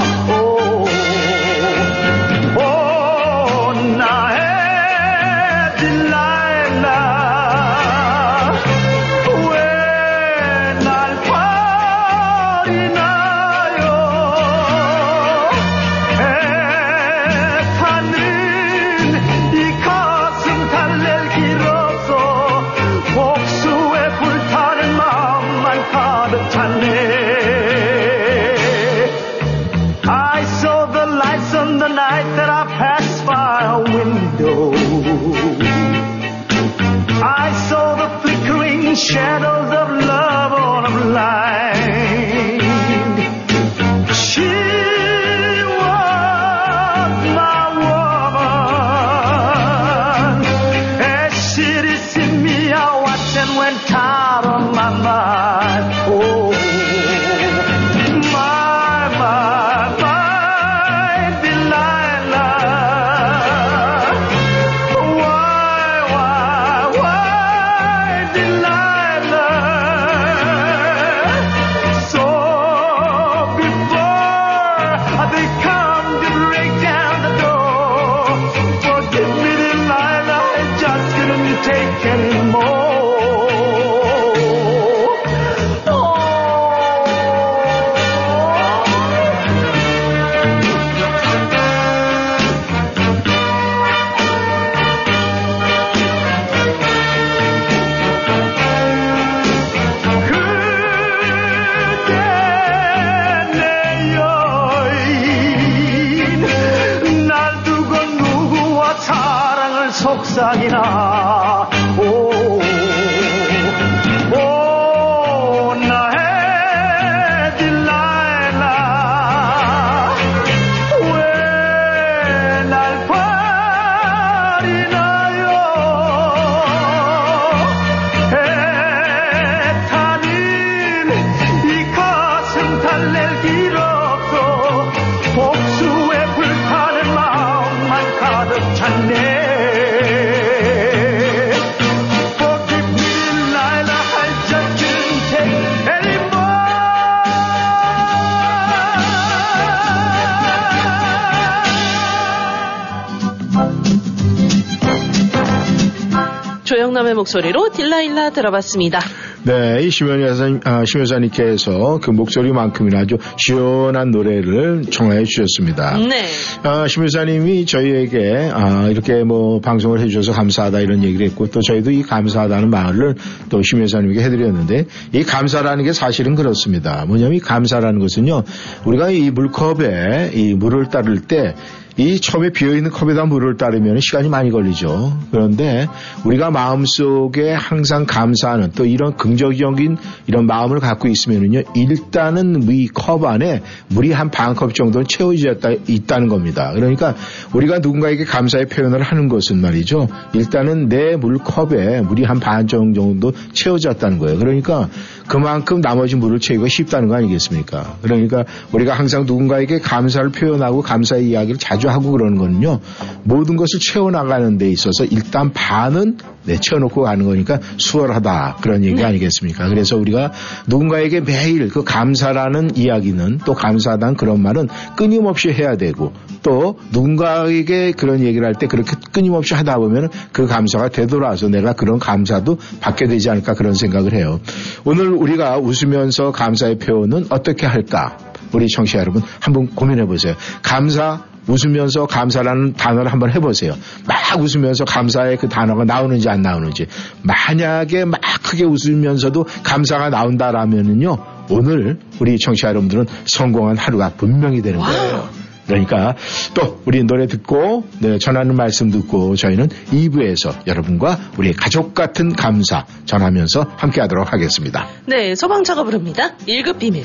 목소리로 157.20 157.70
딜라일라 157.70 158.30
들어봤습니다. 158.30 159.00
네, 159.42 159.78
이 159.82 159.90
심현 159.90 160.20
여사님, 160.22 160.60
아, 160.64 160.84
심 160.84 161.00
여사님께서 161.00 161.98
그 162.02 162.10
목소리만큼이나 162.10 163.00
아주 163.00 163.16
시원한 163.36 164.10
노래를 164.10 164.82
청해 164.90 165.24
주셨습니다. 165.24 165.96
네. 165.98 166.26
아, 166.62 166.86
심 166.88 167.04
여사님이 167.04 167.66
저희에게 167.66 168.50
아, 168.52 168.88
이렇게 168.88 169.24
뭐 169.24 169.60
방송을 169.60 170.00
해주셔서 170.00 170.32
감사하다 170.32 170.80
이런 170.80 171.02
얘기를 171.02 171.26
했고 171.26 171.46
또 171.50 171.60
저희도 171.60 171.90
이 171.90 172.02
감사하다는 172.02 172.70
말을 172.70 173.14
또 173.48 173.60
심 173.62 173.82
여사님에게 173.82 174.22
해드렸는데 174.22 174.86
이 175.12 175.22
감사라는 175.22 175.84
게 175.84 175.92
사실은 175.92 176.34
그렇습니다. 176.34 177.04
뭐냐면 177.06 177.34
이 177.34 177.40
감사라는 177.40 178.00
것은요 178.00 178.42
우리가 178.84 179.10
이 179.10 179.30
물컵에 179.30 180.32
이 180.34 180.54
물을 180.54 180.88
따를 180.88 181.20
때 181.20 181.54
이 182.00 182.18
처음에 182.18 182.48
비어있는 182.50 182.90
컵에다 182.92 183.26
물을 183.26 183.58
따르면 183.58 184.00
시간이 184.00 184.30
많이 184.30 184.50
걸리죠. 184.50 185.18
그런데 185.30 185.86
우리가 186.24 186.50
마음속에 186.50 187.52
항상 187.52 188.06
감사하는 188.06 188.72
또 188.74 188.86
이런 188.86 189.16
긍정적인 189.18 189.98
이런 190.26 190.46
마음을 190.46 190.80
갖고 190.80 191.08
있으면은요, 191.08 191.60
일단은 191.74 192.62
이 192.70 192.88
컵 192.94 193.24
안에 193.24 193.60
물이 193.88 194.12
한 194.12 194.30
반 194.30 194.54
컵 194.54 194.74
정도는 194.74 195.06
채워졌다 195.08 195.68
있다는 195.88 196.28
겁니다. 196.28 196.72
그러니까 196.74 197.14
우리가 197.52 197.80
누군가에게 197.80 198.24
감사의 198.24 198.66
표현을 198.66 199.02
하는 199.02 199.28
것은 199.28 199.58
말이죠. 199.60 200.08
일단은 200.32 200.88
내 200.88 201.16
물컵에 201.16 202.00
물이 202.00 202.24
한 202.24 202.40
반 202.40 202.66
정도 202.66 203.32
채워졌다는 203.52 204.18
거예요. 204.18 204.38
그러니까 204.38 204.88
그만큼 205.28 205.82
나머지 205.82 206.16
물을 206.16 206.40
채우기가 206.40 206.68
쉽다는 206.68 207.08
거 207.08 207.16
아니겠습니까? 207.16 207.98
그러니까 208.00 208.44
우리가 208.72 208.94
항상 208.94 209.26
누군가에게 209.26 209.78
감사를 209.80 210.30
표현하고 210.30 210.80
감사의 210.80 211.28
이야기를 211.28 211.58
자주 211.58 211.89
하고 211.90 212.12
그러는 212.12 212.38
거는요. 212.38 212.80
모든 213.24 213.56
것을 213.56 213.80
채워나가는 213.80 214.58
데 214.58 214.68
있어서 214.70 215.04
일단 215.04 215.52
반은 215.52 216.18
내 216.44 216.56
채워놓고 216.56 217.02
가는 217.02 217.26
거니까 217.26 217.60
수월하다 217.76 218.56
그런 218.62 218.84
얘기 218.84 219.04
아니겠습니까? 219.04 219.68
그래서 219.68 219.96
우리가 219.96 220.32
누군가에게 220.66 221.20
매일 221.20 221.68
그 221.68 221.84
감사라는 221.84 222.76
이야기는 222.76 223.40
또 223.44 223.54
감사하다는 223.54 224.16
그런 224.16 224.42
말은 224.42 224.68
끊임없이 224.96 225.50
해야 225.50 225.76
되고 225.76 226.12
또 226.42 226.78
누군가에게 226.92 227.92
그런 227.92 228.20
얘기를 228.20 228.46
할 228.46 228.54
때 228.54 228.66
그렇게 228.66 228.92
끊임없이 229.12 229.54
하다 229.54 229.78
보면 229.78 230.08
그 230.32 230.46
감사가 230.46 230.88
되돌아와서 230.88 231.48
내가 231.48 231.72
그런 231.72 231.98
감사도 231.98 232.58
받게 232.80 233.06
되지 233.06 233.30
않을까 233.30 233.54
그런 233.54 233.74
생각을 233.74 234.12
해요. 234.14 234.40
오늘 234.84 235.08
우리가 235.12 235.58
웃으면서 235.58 236.32
감사의 236.32 236.78
표현은 236.78 237.26
어떻게 237.30 237.66
할까? 237.66 238.18
우리 238.52 238.68
청취자 238.68 238.98
여러분 238.98 239.22
한번 239.38 239.68
고민해 239.68 240.06
보세요. 240.06 240.34
감사 240.62 241.29
웃으면서 241.46 242.06
감사라는 242.06 242.74
단어를 242.74 243.12
한번 243.12 243.32
해보세요. 243.32 243.74
막 244.06 244.16
웃으면서 244.38 244.84
감사의 244.84 245.38
그 245.38 245.48
단어가 245.48 245.84
나오는지 245.84 246.28
안 246.28 246.42
나오는지. 246.42 246.86
만약에 247.22 248.04
막 248.04 248.20
크게 248.42 248.64
웃으면서도 248.64 249.46
감사가 249.62 250.10
나온다라면은요, 250.10 251.16
오늘 251.50 251.98
우리 252.20 252.38
청취자 252.38 252.68
여러분들은 252.68 253.06
성공한 253.24 253.76
하루가 253.76 254.10
분명히 254.16 254.62
되는 254.62 254.80
거예요. 254.80 255.28
그러니까 255.66 256.16
또 256.54 256.82
우리 256.84 257.04
노래 257.04 257.26
듣고 257.28 257.84
네, 258.00 258.18
전하는 258.18 258.56
말씀 258.56 258.90
듣고 258.90 259.36
저희는 259.36 259.68
2부에서 259.68 260.66
여러분과 260.66 261.18
우리 261.38 261.52
가족 261.52 261.94
같은 261.94 262.32
감사 262.32 262.86
전하면서 263.04 263.74
함께 263.76 264.00
하도록 264.00 264.32
하겠습니다. 264.32 264.88
네, 265.06 265.36
소방차가 265.36 265.84
부릅니다. 265.84 266.36
1급 266.48 266.78
비밀. 266.78 267.04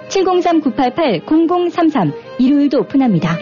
703-988-0033 0.11 2.13
일요일도 2.39 2.79
오픈합니다. 2.81 3.37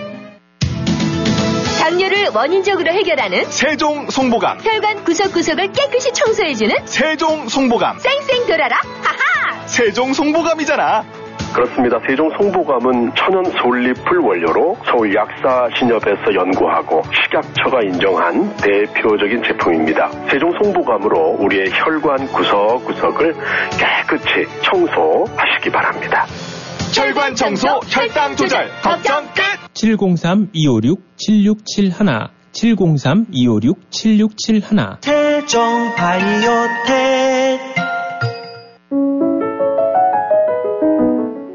당뇨를 1.81 2.27
원인적으로 2.35 2.91
해결하는 2.91 3.45
세종 3.45 4.07
송보감 4.09 4.59
혈관 4.61 5.03
구석구석을 5.03 5.71
깨끗이 5.71 6.11
청소해주는 6.13 6.75
세종 6.85 7.47
송보감 7.47 7.97
쌩쌩 7.97 8.45
돌아라 8.47 8.77
하하 9.01 9.65
세종 9.65 10.13
송보감이잖아 10.13 11.03
그렇습니다. 11.53 11.97
세종 12.07 12.29
송보감은 12.37 13.15
천연 13.15 13.43
솔잎을 13.43 14.19
원료로 14.19 14.77
서울 14.85 15.15
약사 15.15 15.67
신협에서 15.77 16.35
연구하고 16.35 17.01
식약처가 17.23 17.79
인정한 17.85 18.55
대표적인 18.57 19.41
제품입니다. 19.43 20.11
세종 20.29 20.51
송보감으로 20.61 21.37
우리의 21.39 21.71
혈관 21.71 22.27
구석구석을 22.27 23.33
깨끗이 23.79 24.45
청소하시기 24.61 25.71
바랍니다. 25.71 26.27
혈관 26.99 27.33
청소, 27.33 27.65
혈당 27.87 28.35
조절, 28.35 28.67
걱정 28.81 29.23
끝! 29.27 29.41
703-256-7671 29.73 32.27
703-256-7671 32.51 34.97
세종 34.99 35.95
바이오텍 35.95 37.61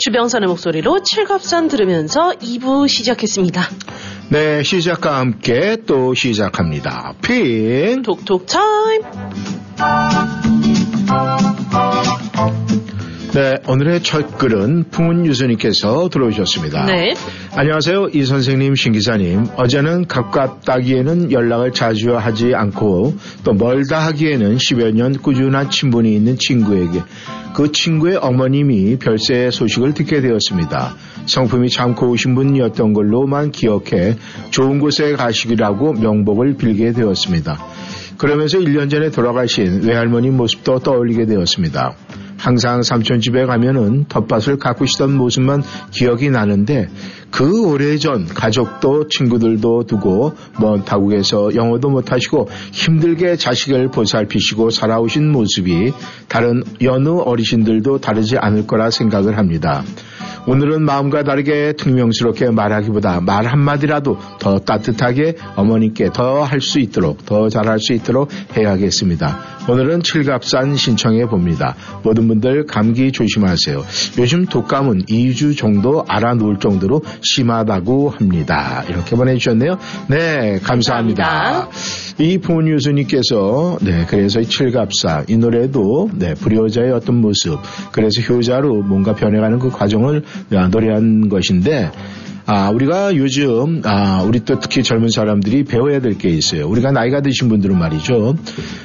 주병선의 0.00 0.48
목소리로 0.48 1.02
칠갑산 1.02 1.68
들으면서 1.68 2.32
2부 2.40 2.88
시작했습니다. 2.88 3.62
네, 4.30 4.62
시작과 4.62 5.18
함께 5.18 5.76
또 5.86 6.14
시작합니다. 6.14 7.12
핑 7.22 8.00
톡톡 8.02 8.46
타임. 8.46 9.02
네, 13.32 13.58
오늘의 13.68 14.02
첫 14.02 14.38
글은 14.38 14.90
풍은 14.90 15.26
유수님께서 15.26 16.08
들어오셨습니다. 16.08 16.86
네. 16.86 17.14
안녕하세요, 17.54 18.08
이 18.14 18.24
선생님, 18.24 18.74
신 18.74 18.92
기사님. 18.92 19.48
어제는 19.56 20.06
가깝다기에는 20.06 21.30
연락을 21.30 21.72
자주 21.72 22.16
하지 22.16 22.54
않고 22.54 23.14
또 23.44 23.52
멀다 23.52 24.00
하기에는 24.06 24.56
10여 24.56 24.92
년 24.94 25.12
꾸준한 25.12 25.70
친분이 25.70 26.12
있는 26.12 26.38
친구에게 26.38 27.02
그 27.54 27.72
친구의 27.72 28.16
어머님이 28.16 28.98
별세 28.98 29.50
소식을 29.50 29.94
듣게 29.94 30.20
되었습니다. 30.20 30.94
성품이 31.26 31.68
참 31.70 31.94
고우신 31.94 32.34
분이었던 32.34 32.92
걸로만 32.92 33.50
기억해 33.50 34.16
좋은 34.50 34.80
곳에 34.80 35.12
가시기라고 35.12 35.94
명복을 35.94 36.56
빌게 36.56 36.92
되었습니다. 36.92 37.58
그러면서 38.18 38.58
1년 38.58 38.90
전에 38.90 39.10
돌아가신 39.10 39.82
외할머니 39.82 40.28
모습도 40.30 40.80
떠올리게 40.80 41.26
되었습니다. 41.26 41.94
항상 42.40 42.82
삼촌 42.82 43.20
집에 43.20 43.44
가면은 43.44 44.06
텃밭을 44.08 44.56
가꾸시던 44.56 45.12
모습만 45.14 45.62
기억이 45.90 46.30
나는데 46.30 46.88
그 47.30 47.68
오래전 47.68 48.24
가족도 48.24 49.08
친구들도 49.08 49.84
두고 49.84 50.32
먼 50.58 50.82
타국에서 50.84 51.54
영어도 51.54 51.90
못하시고 51.90 52.48
힘들게 52.72 53.36
자식을 53.36 53.90
보살피시고 53.90 54.70
살아오신 54.70 55.30
모습이 55.30 55.92
다른 56.28 56.64
여느 56.80 57.10
어르신들도 57.10 58.00
다르지 58.00 58.38
않을 58.38 58.66
거라 58.66 58.90
생각을 58.90 59.36
합니다. 59.36 59.84
오늘은 60.46 60.82
마음과 60.82 61.22
다르게 61.24 61.74
퉁명스럽게 61.74 62.50
말하기보다 62.50 63.20
말 63.20 63.46
한마디라도 63.46 64.18
더 64.38 64.58
따뜻하게 64.58 65.36
어머님께 65.56 66.10
더 66.12 66.42
할 66.44 66.60
수 66.60 66.78
있도록 66.80 67.24
더 67.26 67.48
잘할 67.48 67.78
수 67.78 67.92
있도록 67.92 68.30
해야겠습니다. 68.56 69.38
오늘은 69.68 70.02
칠갑산 70.02 70.76
신청해 70.76 71.26
봅니다. 71.26 71.76
모든 72.02 72.26
분들 72.28 72.66
감기 72.66 73.12
조심하세요. 73.12 73.84
요즘 74.18 74.46
독감은 74.46 75.04
2주 75.06 75.56
정도 75.56 76.04
알아놓을 76.08 76.58
정도로 76.58 77.02
심하다고 77.22 78.10
합니다. 78.10 78.82
이렇게 78.88 79.16
보내주셨네요. 79.16 79.78
네, 80.08 80.58
감사합니다. 80.62 81.68
이 82.20 82.36
부모유수님께서 82.36 83.78
네 83.80 84.04
그래서 84.06 84.40
이 84.40 84.44
칠갑사 84.44 85.24
이 85.28 85.38
노래도 85.38 86.10
네 86.14 86.34
불효자의 86.34 86.92
어떤 86.92 87.16
모습 87.16 87.58
그래서 87.92 88.20
효자로 88.20 88.82
뭔가 88.82 89.14
변해가는 89.14 89.58
그 89.58 89.70
과정을 89.70 90.22
아, 90.52 90.68
노래한 90.68 91.30
것인데 91.30 91.90
아, 92.46 92.70
우리가 92.70 93.14
요즘, 93.16 93.82
아, 93.84 94.22
우리 94.22 94.40
또 94.44 94.58
특히 94.58 94.82
젊은 94.82 95.08
사람들이 95.08 95.64
배워야 95.64 96.00
될 96.00 96.10
게 96.18 96.28
있어요. 96.28 96.66
우리가 96.68 96.90
나이가 96.90 97.20
드신 97.20 97.48
분들은 97.48 97.78
말이죠. 97.78 98.34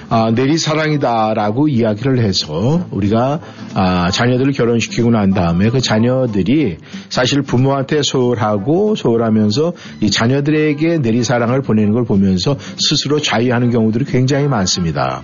아, 0.09 0.31
내리 0.33 0.57
사랑이다라고 0.57 1.67
이야기를 1.67 2.19
해서 2.19 2.87
우리가, 2.91 3.39
아, 3.73 4.11
자녀들을 4.11 4.53
결혼시키고 4.53 5.09
난 5.09 5.31
다음에 5.31 5.69
그 5.69 5.81
자녀들이 5.81 6.77
사실 7.09 7.41
부모한테 7.41 8.03
소홀하고 8.03 8.95
소홀하면서 8.95 9.73
이 10.01 10.11
자녀들에게 10.11 10.99
내리 10.99 11.23
사랑을 11.23 11.61
보내는 11.61 11.91
걸 11.93 12.05
보면서 12.05 12.57
스스로 12.77 13.19
자위하는 13.19 13.71
경우들이 13.71 14.05
굉장히 14.05 14.47
많습니다. 14.47 15.23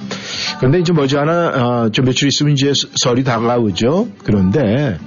그런데 0.60 0.80
이제 0.80 0.92
머지않아, 0.94 1.48
어, 1.48 1.90
좀 1.92 2.06
며칠 2.06 2.28
있으면 2.28 2.54
이제 2.54 2.74
설이 2.96 3.24
다가오죠. 3.24 4.08
그런데 4.24 4.98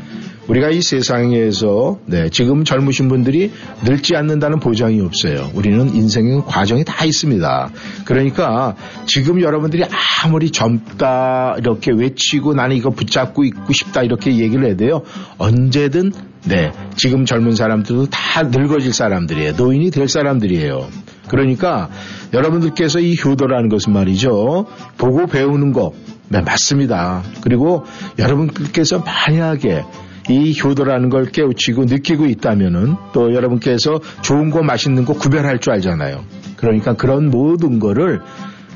우리가 0.49 0.70
이 0.70 0.82
세상에서 0.82 1.99
네, 2.07 2.28
지금 2.28 2.64
젊으신 2.64 3.09
분들이 3.09 3.51
늙지 3.84 4.14
않는다는 4.16 4.61
보장이 4.61 5.01
없어요. 5.01 5.51
우리는 5.55 5.95
인생의 5.95 6.42
과정이 6.47 6.84
다 6.84 7.05
있습니다. 7.05 7.70
그러니까 8.05 8.76
지금 9.07 9.40
여러분들이 9.40 9.84
아무리 10.24 10.51
젊다 10.51 11.57
이렇게 11.59 11.92
외치고 11.92 12.55
나는 12.55 12.76
이거 12.76 12.90
붙잡고 12.90 13.45
있고 13.45 13.72
싶다 13.72 14.03
이렇게 14.03 14.38
얘기를 14.38 14.66
해도요. 14.66 15.03
언제든 15.38 16.12
네, 16.47 16.72
지금 16.97 17.24
젊은 17.24 17.55
사람들도 17.55 18.11
다 18.11 18.42
늙어질 18.42 18.92
사람들이에요. 18.92 19.53
노인이 19.53 19.90
될 19.90 20.09
사람들이에요. 20.09 20.88
그러니까 21.28 21.88
여러분들께서 22.34 23.01
이 23.01 23.16
효도라는 23.16 23.70
것은 23.70 23.95
말이죠. 23.95 24.66
보고 24.99 25.26
배우는 25.26 25.72
거 25.72 25.95
네, 26.28 26.40
맞습니다. 26.42 27.22
그리고 27.40 27.84
여러분들께서 28.18 28.99
만약에 28.99 29.84
이 30.29 30.59
효도라는 30.59 31.11
걸 31.11 31.27
깨우치고 31.27 31.85
느끼고 31.85 32.27
있다면은 32.27 32.95
또 33.12 33.35
여러분께서 33.35 34.01
좋은 34.22 34.51
거 34.51 34.62
맛있는 34.62 35.05
거 35.05 35.12
구별할 35.14 35.59
줄 35.59 35.72
알잖아요. 35.75 36.25
그러니까 36.57 36.95
그런 36.95 37.31
모든 37.31 37.79
거를 37.79 38.20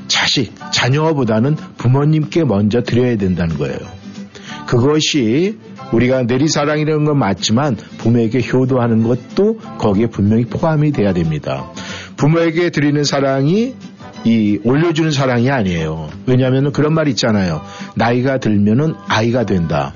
자식, 0.07 0.53
자녀보다는 0.71 1.55
부모님께 1.77 2.43
먼저 2.43 2.81
드려야 2.81 3.15
된다는 3.17 3.57
거예요. 3.57 3.77
그것이 4.67 5.57
우리가 5.91 6.23
내리사랑이라는 6.23 7.05
건 7.05 7.17
맞지만 7.17 7.75
부모에게 7.97 8.41
효도하는 8.47 9.03
것도 9.03 9.57
거기에 9.79 10.07
분명히 10.07 10.45
포함이 10.45 10.91
돼야 10.91 11.13
됩니다. 11.13 11.71
부모에게 12.17 12.69
드리는 12.69 13.03
사랑이 13.03 13.73
이 14.25 14.59
올려주는 14.63 15.11
사랑이 15.11 15.49
아니에요. 15.49 16.09
왜냐하면 16.25 16.71
그런 16.71 16.93
말 16.93 17.07
있잖아요. 17.07 17.61
나이가 17.95 18.37
들면은 18.37 18.93
아이가 19.07 19.45
된다. 19.45 19.93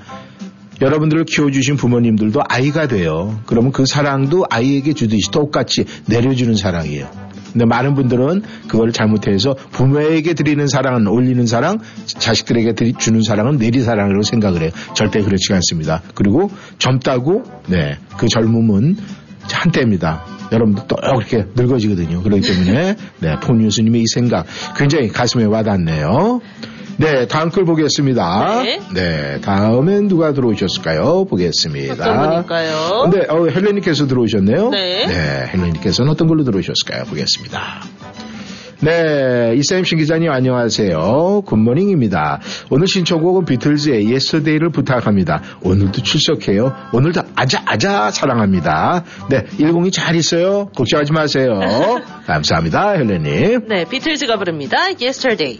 여러분들을 0.82 1.26
키워주신 1.26 1.78
부모님들도 1.78 2.42
아이가 2.48 2.88
돼요. 2.88 3.40
그러면 3.46 3.72
그 3.72 3.86
사랑도 3.86 4.46
아이에게 4.50 4.94
주듯이 4.94 5.32
똑같이 5.32 5.86
내려주는 6.08 6.56
사랑이에요. 6.56 7.24
근데 7.54 7.66
많은 7.66 7.94
분들은 7.94 8.42
그걸 8.68 8.92
잘못해서 8.92 9.56
부모에게 9.72 10.34
드리는 10.34 10.68
사랑은 10.68 11.08
올리는 11.08 11.46
사랑, 11.46 11.78
자식들에게 12.08 12.74
드리, 12.74 12.94
주는 12.94 13.22
사랑은 13.22 13.58
내리 13.58 13.82
사랑이라고 13.82 14.24
생각을 14.24 14.64
해요. 14.64 14.72
절대 14.96 15.22
그렇지 15.22 15.54
않습니다. 15.54 16.02
그리고 16.16 16.50
젊다고, 16.80 17.44
네, 17.68 17.98
그 18.18 18.28
젊음은 18.28 18.98
한때입니다. 19.52 20.26
여러분들 20.52 20.86
또 20.88 20.96
이렇게 21.00 21.46
늙어지거든요. 21.56 22.24
그렇기 22.24 22.42
때문에, 22.42 22.96
네, 23.20 23.40
폰뉴스님의 23.40 24.02
이 24.02 24.08
생각 24.08 24.48
굉장히 24.76 25.10
가슴에 25.10 25.46
와닿네요. 25.46 26.42
네, 26.98 27.28
다음 27.28 27.50
글 27.50 27.66
보겠습니다. 27.66 28.62
네. 28.64 28.80
네, 28.94 29.42
다음엔 29.42 30.08
누가 30.08 30.34
들어오셨을까요? 30.34 31.26
보겠습니다. 31.26 31.94
어떤 31.94 32.30
분일까요? 32.30 33.10
네, 33.12 33.26
어, 33.30 33.48
헬레님께서 33.48 34.08
들어오셨네요. 34.08 34.70
네. 34.70 35.08
헬레님께서는 35.54 36.12
어떤 36.12 36.28
걸로 36.28 36.44
들어오셨을까요? 36.44 37.06
보겠습니다. 37.06 37.82
네, 38.82 39.56
이쌤 39.56 39.86
신 39.86 39.98
기자님 39.98 40.30
안녕하세요. 40.30 41.44
Good 41.46 41.67
morning입니다. 41.67 42.42
오늘 42.70 42.86
신청곡은 42.88 43.46
비틀즈의 43.46 44.12
Yesterday를 44.12 44.72
부탁합니다. 44.72 45.42
오늘도 45.64 46.02
출석해요. 46.02 46.76
오늘도 46.92 47.22
아자 47.36 47.62
아자 47.66 48.12
사랑합니다. 48.12 49.06
네, 49.30 49.44
10이 49.58 49.92
잘 49.94 50.16
있어요. 50.18 50.70
걱정하지 50.76 51.14
마세요. 51.14 51.62
감사합니다, 52.28 52.92
헬레님. 52.92 53.70
네, 53.70 53.86
비틀즈가 53.86 54.36
부릅니다. 54.38 54.78
Yesterday. 55.02 55.60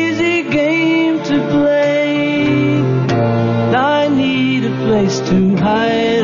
to 1.31 1.39
play. 1.49 2.81
I 3.73 4.09
need 4.09 4.65
a 4.65 4.75
place 4.85 5.19
to 5.29 5.55
hide. 5.55 6.20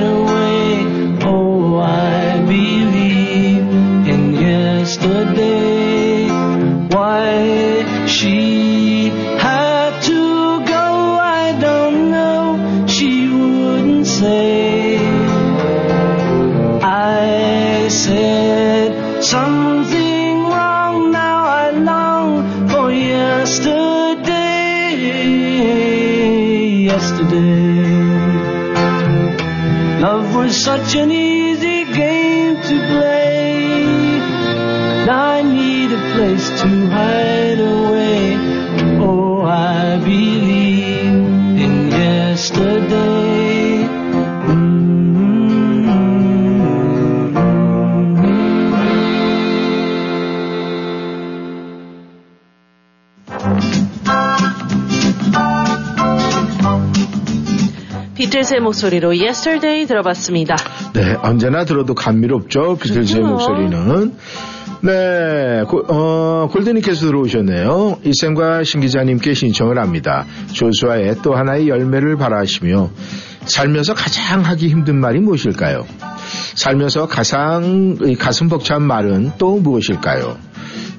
Such 30.68 30.96
an 30.96 31.10
easy 31.12 31.86
game 31.86 32.56
to 32.58 32.76
play. 32.92 34.20
I 35.10 35.42
need 35.42 35.94
a 35.94 36.02
place 36.14 36.50
to 36.62 36.68
hide 36.90 37.27
비틀스의 58.18 58.62
목소리로 58.62 59.10
Yesterday 59.10 59.86
들어봤습니다. 59.86 60.56
네, 60.94 61.16
언제나 61.22 61.66
들어도 61.66 61.94
감미롭죠. 61.94 62.78
비틀즈의 62.82 63.22
그렇죠. 63.24 63.28
목소리는. 63.28 64.14
네, 64.82 65.64
고- 65.68 65.84
어, 65.88 66.48
골드님께서 66.52 67.08
들어오셨네요. 67.08 68.00
이쌤과 68.04 68.64
신 68.64 68.82
기자님께 68.82 69.34
신청을 69.34 69.80
합니다. 69.80 70.26
조수아의 70.54 71.18
또 71.24 71.36
하나의 71.36 71.68
열매를 71.68 72.18
바라시며 72.18 72.90
살면서 73.46 73.94
가장 73.94 74.42
하기 74.46 74.68
힘든 74.70 75.00
말이 75.00 75.20
무엇일까요? 75.20 75.86
살면서 76.56 77.08
가장 77.08 77.98
이 78.04 78.16
가슴 78.16 78.50
벅찬 78.50 78.82
말은 78.84 79.34
또 79.38 79.58
무엇일까요? 79.58 80.38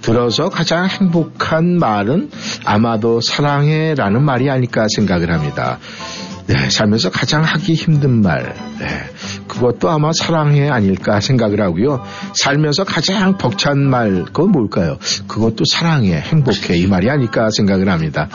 들어서 0.01 0.49
가장 0.49 0.87
행복한 0.87 1.77
말은 1.79 2.31
아마도 2.65 3.21
사랑해라는 3.21 4.23
말이 4.23 4.49
아닐까 4.49 4.87
생각을 4.97 5.31
합니다. 5.33 5.79
네, 6.49 6.71
살면서 6.71 7.11
가장 7.11 7.45
하기 7.45 7.75
힘든 7.75 8.23
말, 8.23 8.55
네, 8.79 8.87
그것도 9.47 9.91
아마 9.91 10.13
사랑해 10.15 10.71
아닐까 10.71 11.21
생각을 11.21 11.61
하고요. 11.61 12.03
살면서 12.35 12.85
가장 12.85 13.37
벅찬 13.37 13.79
말, 13.79 14.25
그건 14.25 14.53
뭘까요? 14.53 14.97
그것도 15.27 15.65
사랑해, 15.71 16.15
행복해 16.19 16.77
이 16.77 16.87
말이 16.87 17.11
아닐까 17.11 17.51
생각을 17.55 17.91
합니다. 17.91 18.31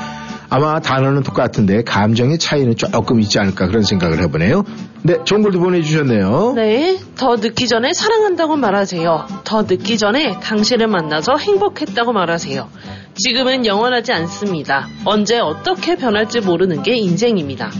아마 0.53 0.79
단어는 0.79 1.23
똑같은데 1.23 1.83
감정의 1.83 2.37
차이는 2.37 2.75
조금 2.75 3.19
있지 3.19 3.39
않을까 3.39 3.65
그런 3.65 3.81
생각을 3.81 4.21
해보네요. 4.21 4.63
네, 5.01 5.17
좋은 5.25 5.41
글도 5.41 5.59
보내주셨네요. 5.59 6.53
네, 6.55 6.99
더 7.15 7.37
늦기 7.37 7.67
전에 7.67 7.91
사랑한다고 7.91 8.55
말하세요. 8.55 9.25
더 9.45 9.63
늦기 9.63 9.97
전에 9.97 10.39
당신을 10.41 10.85
만나서 10.85 11.37
행복했다고 11.37 12.13
말하세요. 12.13 12.69
지금은 13.15 13.65
영원하지 13.65 14.13
않습니다. 14.13 14.87
언제 15.05 15.39
어떻게 15.39 15.95
변할지 15.95 16.39
모르는 16.39 16.83
게 16.83 16.97
인생입니다. 16.97 17.71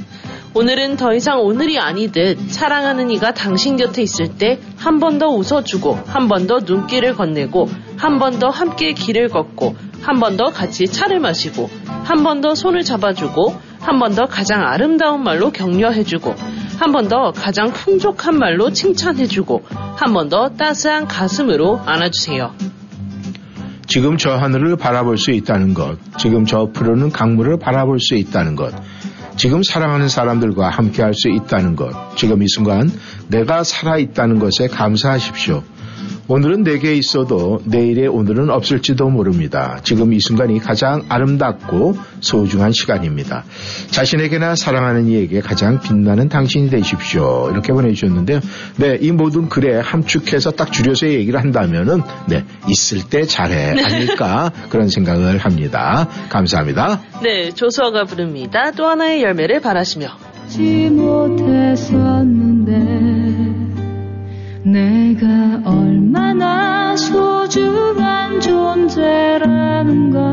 오늘은 0.55 0.97
더 0.97 1.13
이상 1.15 1.39
오늘이 1.41 1.79
아니듯 1.79 2.51
사랑하는 2.51 3.09
이가 3.09 3.33
당신 3.33 3.75
곁에 3.77 4.03
있을 4.03 4.37
때 4.37 4.59
한 4.77 4.99
번 4.99 5.17
더 5.17 5.27
웃어주고 5.29 5.97
한 6.05 6.27
번 6.27 6.45
더 6.47 6.59
눈길을 6.59 7.15
건네고 7.15 7.67
한 7.97 8.19
번 8.19 8.37
더 8.39 8.49
함께 8.49 8.93
길을 8.93 9.29
걷고 9.29 9.75
한 10.03 10.19
번 10.19 10.37
더 10.37 10.45
같이 10.51 10.85
차를 10.85 11.19
마시고 11.19 11.69
한 12.05 12.23
번 12.23 12.41
더 12.41 12.53
손을 12.53 12.83
잡아주고 12.83 13.55
한 13.79 13.99
번 13.99 14.13
더 14.15 14.25
가장 14.25 14.61
아름다운 14.61 15.23
말로 15.23 15.51
격려해주고 15.51 16.35
한 16.79 16.91
번 16.91 17.07
더 17.07 17.31
가장 17.31 17.71
풍족한 17.71 18.37
말로 18.37 18.69
칭찬해주고 18.71 19.63
한 19.95 20.13
번 20.13 20.29
더 20.29 20.49
따스한 20.49 21.07
가슴으로 21.07 21.79
안아주세요. 21.85 22.51
지금 23.87 24.17
저 24.17 24.31
하늘을 24.35 24.75
바라볼 24.77 25.17
수 25.17 25.31
있다는 25.31 25.73
것, 25.73 25.97
지금 26.17 26.45
저 26.45 26.69
푸르는 26.73 27.11
강물을 27.11 27.57
바라볼 27.59 27.99
수 27.99 28.15
있다는 28.15 28.55
것, 28.55 28.73
지금 29.35 29.63
사랑하는 29.63 30.09
사람들과 30.09 30.69
함께 30.69 31.01
할 31.01 31.13
수 31.13 31.29
있다는 31.29 31.75
것, 31.75 32.15
지금 32.15 32.41
이 32.43 32.47
순간 32.47 32.91
내가 33.27 33.63
살아있다는 33.63 34.39
것에 34.39 34.67
감사하십시오. 34.67 35.63
오늘은 36.27 36.63
내게 36.63 36.95
있어도 36.95 37.61
내일의 37.65 38.07
오늘은 38.07 38.49
없을지도 38.49 39.09
모릅니다. 39.09 39.79
지금 39.83 40.13
이 40.13 40.19
순간이 40.19 40.59
가장 40.59 41.03
아름답고 41.09 41.97
소중한 42.21 42.71
시간입니다. 42.71 43.43
자신에게나 43.91 44.55
사랑하는 44.55 45.07
이에게 45.07 45.41
가장 45.41 45.79
빛나는 45.81 46.29
당신이 46.29 46.69
되십시오. 46.69 47.49
이렇게 47.51 47.73
보내주셨는데요. 47.73 48.39
네, 48.77 48.97
이 49.01 49.11
모든 49.11 49.49
글에 49.49 49.79
함축해서 49.79 50.51
딱 50.51 50.71
줄여서 50.71 51.09
얘기를 51.09 51.39
한다면은, 51.39 52.01
네, 52.27 52.45
있을 52.69 53.09
때 53.09 53.23
잘해. 53.23 53.83
아닐까. 53.83 54.51
그런 54.69 54.87
생각을 54.89 55.37
합니다. 55.39 56.07
감사합니다. 56.29 57.01
네, 57.21 57.49
조수아가 57.51 58.05
부릅니다. 58.05 58.71
또 58.71 58.87
하나의 58.87 59.21
열매를 59.23 59.59
바라시며. 59.59 60.07
지 60.47 60.89
못했었는데 60.89 62.73
내가 64.63 65.61
얼마나 65.65 66.95
소중한 66.95 68.39
존재라는 68.39 70.11
걸. 70.11 70.23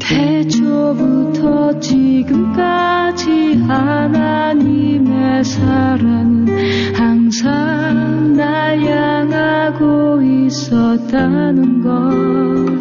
태초부터 0.00 1.78
지금까지 1.78 3.54
하나님의 3.68 5.44
사랑은 5.44 6.48
항상 6.96 8.32
날 8.34 8.80
향하고 8.82 10.22
있었다는 10.22 11.82
걸. 11.82 12.80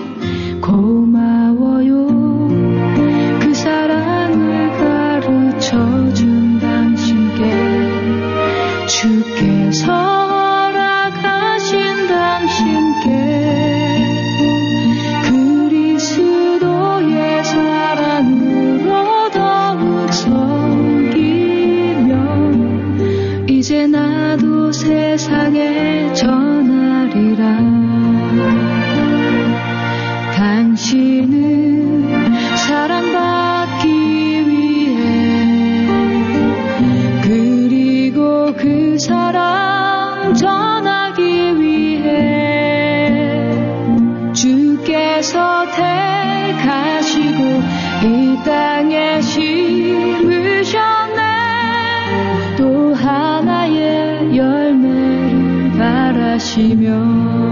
고마워요 0.61 2.22
주 9.73 10.22
주시며 56.53 57.42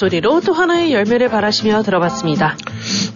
목소리로 0.00 0.40
또 0.40 0.52
하나의 0.54 0.92
열매를 0.92 1.28
바라시며 1.28 1.82
들어봤습니다. 1.82 2.56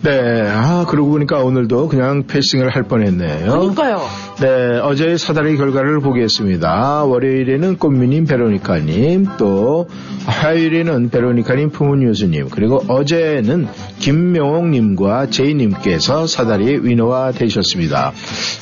네, 0.03 0.43
아, 0.47 0.85
그러고 0.87 1.11
보니까 1.11 1.39
오늘도 1.43 1.89
그냥 1.89 2.27
패싱을 2.27 2.69
할 2.69 2.83
뻔했네요. 2.83 3.51
그러니까요. 3.51 4.03
네, 4.41 4.79
어제의 4.81 5.17
사다리 5.17 5.57
결과를 5.57 6.01
보겠습니다. 6.01 7.05
월요일에는 7.05 7.79
꽃미님 7.79 8.27
베로니카님, 8.27 9.29
또 9.39 9.89
화요일에는 10.27 11.09
베로니카님 11.09 11.71
풍은유수님, 11.71 12.49
그리고 12.51 12.83
어제는 12.89 13.67
김명옥님과 14.01 15.31
제이님께서 15.31 16.27
사다리 16.27 16.81
위너가 16.83 17.33
되셨습니다. 17.33 18.13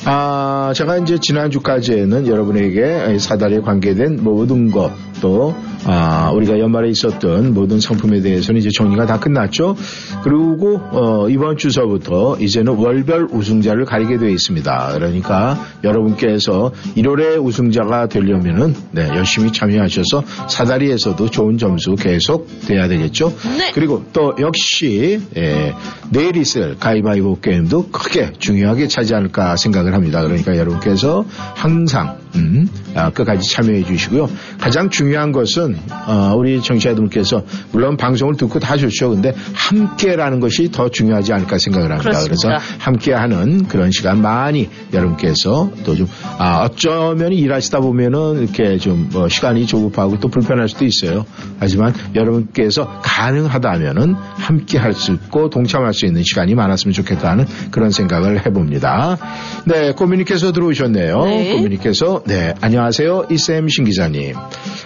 아, 0.05 0.71
제가 0.75 0.97
이제 0.97 1.17
지난주까지는 1.19 2.27
여러분에게 2.27 3.17
사다리에 3.19 3.59
관계된 3.59 4.19
모든 4.23 4.71
것, 4.71 4.91
또, 5.21 5.55
아, 5.85 6.31
우리가 6.31 6.59
연말에 6.59 6.89
있었던 6.89 7.53
모든 7.53 7.79
상품에 7.79 8.21
대해서는 8.21 8.59
이제 8.59 8.69
정리가 8.69 9.05
다 9.05 9.19
끝났죠. 9.19 9.75
그리고, 10.23 10.79
어, 10.91 11.29
이번 11.29 11.57
주서부터 11.57 12.37
이제는 12.39 12.75
월별 12.75 13.27
우승자를 13.31 13.85
가리게 13.85 14.17
되어 14.17 14.29
있습니다. 14.29 14.91
그러니까 14.93 15.59
여러분께서 15.83 16.71
1월에 16.95 17.43
우승자가 17.43 18.07
되려면은, 18.07 18.75
네, 18.91 19.09
열심히 19.09 19.51
참여하셔서 19.51 20.23
사다리에서도 20.47 21.29
좋은 21.29 21.57
점수 21.57 21.95
계속 21.95 22.47
돼야 22.67 22.87
되겠죠. 22.87 23.33
그리고 23.73 24.03
또 24.13 24.33
역시, 24.39 25.21
예, 25.35 25.73
내일 26.09 26.37
있을 26.37 26.77
가위바위보 26.79 27.39
게임도 27.41 27.89
크게 27.89 28.33
중요하게 28.39 28.87
차지 28.87 29.13
않을까 29.15 29.57
생각을 29.57 29.93
합니다. 29.93 30.21
그러니까 30.21 30.57
여러분께서 30.57 31.25
항상, 31.55 32.22
음, 32.35 32.67
아, 32.95 33.09
끝까지 33.11 33.49
참여해 33.49 33.83
주시고요. 33.83 34.29
가장 34.59 34.89
중요한 34.89 35.31
것은 35.31 35.77
어, 36.07 36.33
우리 36.35 36.61
청취자분께서 36.61 37.43
물론 37.71 37.95
방송을 37.97 38.35
듣고 38.35 38.59
다 38.59 38.75
좋죠. 38.77 39.11
근데 39.11 39.33
함께라는 39.53 40.39
것이 40.39 40.71
더 40.71 40.89
중요하지 40.89 41.33
않을까 41.33 41.57
생각을 41.59 41.91
합니다. 41.91 42.09
래서 42.09 42.23
그렇습니다. 42.25 42.61
함께하는 42.79 43.67
그런 43.67 43.91
시간 43.91 44.21
많이 44.21 44.69
여러분께서 44.91 45.71
또좀 45.85 46.07
아, 46.39 46.63
어쩌면 46.63 47.31
일하시다 47.33 47.79
보면은 47.79 48.41
이렇게 48.41 48.77
좀 48.77 49.03
뭐 49.13 49.29
시간이 49.29 49.67
조급하고 49.67 50.19
또 50.19 50.27
불편할 50.27 50.67
수도 50.67 50.85
있어요. 50.85 51.25
하지만 51.59 51.93
여러분께서 52.15 52.99
가능하다면은 53.03 54.13
함께 54.13 54.77
할 54.77 54.93
수 54.93 55.11
있고 55.11 55.49
동참할 55.49 55.91
수 55.93 56.05
있는 56.05 56.21
시간이 56.23 56.53
많았으면 56.53 56.93
좋겠다는 56.93 57.45
그런 57.71 57.89
생각을 57.89 58.45
해봅니다. 58.45 59.17
네, 59.65 59.91
꼬미님께서 59.93 60.51
들어오셨네요. 60.51 61.25
네. 61.25 61.55
꼬미님께서 61.55 62.22
네, 62.25 62.53
안녕하세요. 62.61 63.25
이쌤 63.31 63.67
신 63.67 63.83
기자님. 63.83 64.33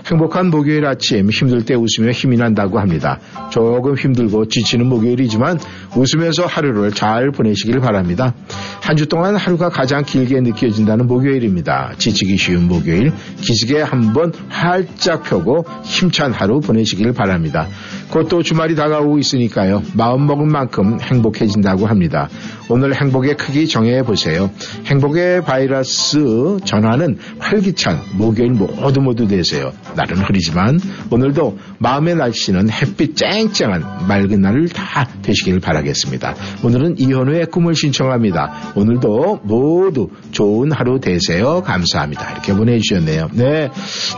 행복한 0.09 0.49
목요일 0.49 0.85
아침 0.87 1.29
힘들 1.29 1.63
때 1.65 1.75
웃으며 1.75 2.11
힘이 2.11 2.37
난다고 2.37 2.79
합니다. 2.79 3.19
조금 3.51 3.95
힘들고 3.95 4.47
지치는 4.47 4.87
목요일이지만 4.87 5.59
웃으면서 5.95 6.45
하루를 6.47 6.91
잘 6.93 7.31
보내시길 7.31 7.79
바랍니다. 7.79 8.33
한 8.81 8.95
주 8.97 9.05
동안 9.05 9.35
하루가 9.35 9.69
가장 9.69 10.03
길게 10.03 10.39
느껴진다는 10.41 11.05
목요일입니다. 11.07 11.91
지치기 11.97 12.37
쉬운 12.37 12.67
목요일 12.67 13.11
기지개 13.41 13.81
한번 13.81 14.31
활짝 14.49 15.23
펴고 15.23 15.65
힘찬 15.83 16.31
하루 16.31 16.59
보내시길 16.61 17.13
바랍니다. 17.13 17.67
곧 18.09 18.27
또 18.29 18.41
주말이 18.41 18.75
다가오고 18.75 19.19
있으니까요. 19.19 19.83
마음먹은 19.93 20.47
만큼 20.51 20.97
행복해진다고 21.01 21.85
합니다. 21.85 22.29
오늘 22.69 22.95
행복의 22.95 23.35
크기 23.37 23.67
정해 23.67 24.01
보세요. 24.03 24.49
행복의 24.85 25.43
바이러스 25.43 26.57
전환은 26.65 27.17
활기찬 27.39 27.99
목요일 28.13 28.51
모두 28.51 29.01
모두 29.01 29.27
되세요. 29.27 29.71
날은 29.95 30.17
흐리지만 30.17 30.79
오늘도 31.09 31.57
마음의 31.79 32.15
날씨는 32.15 32.69
햇빛 32.69 33.15
쨍쨍한 33.15 34.07
맑은 34.07 34.41
날을 34.41 34.69
다 34.69 35.07
되시길 35.21 35.59
바라겠습니다. 35.59 36.35
오늘은 36.63 36.99
이현우의 36.99 37.47
꿈을 37.47 37.75
신청합니다. 37.75 38.73
오늘도 38.75 39.41
모두 39.43 40.09
좋은 40.31 40.71
하루 40.71 40.99
되세요. 40.99 41.61
감사합니다. 41.61 42.31
이렇게 42.31 42.53
보내주셨네요. 42.53 43.29
네, 43.33 43.69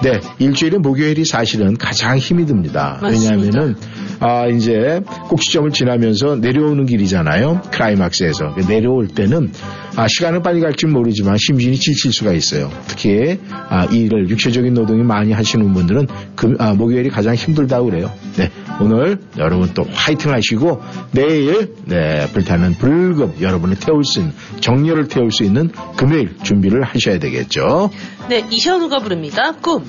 네 0.04 0.20
일주일에 0.40 0.78
목요일이 0.78 1.26
사실은 1.26 1.78
가장 1.78 2.18
힘이 2.18 2.46
듭니다. 2.46 3.00
맞습니다. 3.02 3.36
왜냐하면은 3.36 3.76
아 4.20 4.48
이제 4.48 5.02
꼭지점을 5.30 5.72
지나면서 5.72 6.36
내려오는 6.36 6.86
길이잖아요. 6.86 7.62
클라이막스에서 7.72 8.56
내려올 8.68 9.08
때는 9.08 9.52
아 9.96 10.08
시간은 10.08 10.42
빨리 10.42 10.62
갈지 10.62 10.88
모르지만 10.88 11.38
심신이 11.38 11.78
지칠 11.78 12.12
수가 12.12 12.34
있어요. 12.34 12.70
특히 13.00 13.40
아 13.50 13.86
일을 13.86 14.30
육체적인 14.30 14.74
노동이 14.74 15.04
많이 15.04 15.32
하시는 15.32 15.74
분들은 15.74 16.08
금, 16.36 16.56
아, 16.60 16.74
목요일이 16.74 17.10
가장 17.10 17.34
힘들다고 17.34 17.90
그래요. 17.90 18.12
네 18.36 18.52
오늘 18.82 19.20
여러분 19.38 19.70
또 19.74 19.86
화이팅 19.90 20.32
하시고 20.32 20.82
내일 21.12 21.76
네 21.86 22.28
불타는 22.34 22.74
불금 22.74 23.36
여러분을 23.40 23.78
태울 23.78 24.04
수 24.04 24.20
있는 24.20 24.34
정열을 24.60 25.08
태울 25.08 25.32
수 25.32 25.44
있는 25.44 25.72
금요일 25.96 26.36
준비를 26.44 26.84
하셔야 26.84 27.20
되겠죠. 27.20 27.90
네, 28.30 28.46
이현우가 28.50 29.00
부릅니다. 29.00 29.54
꿈. 29.54 29.86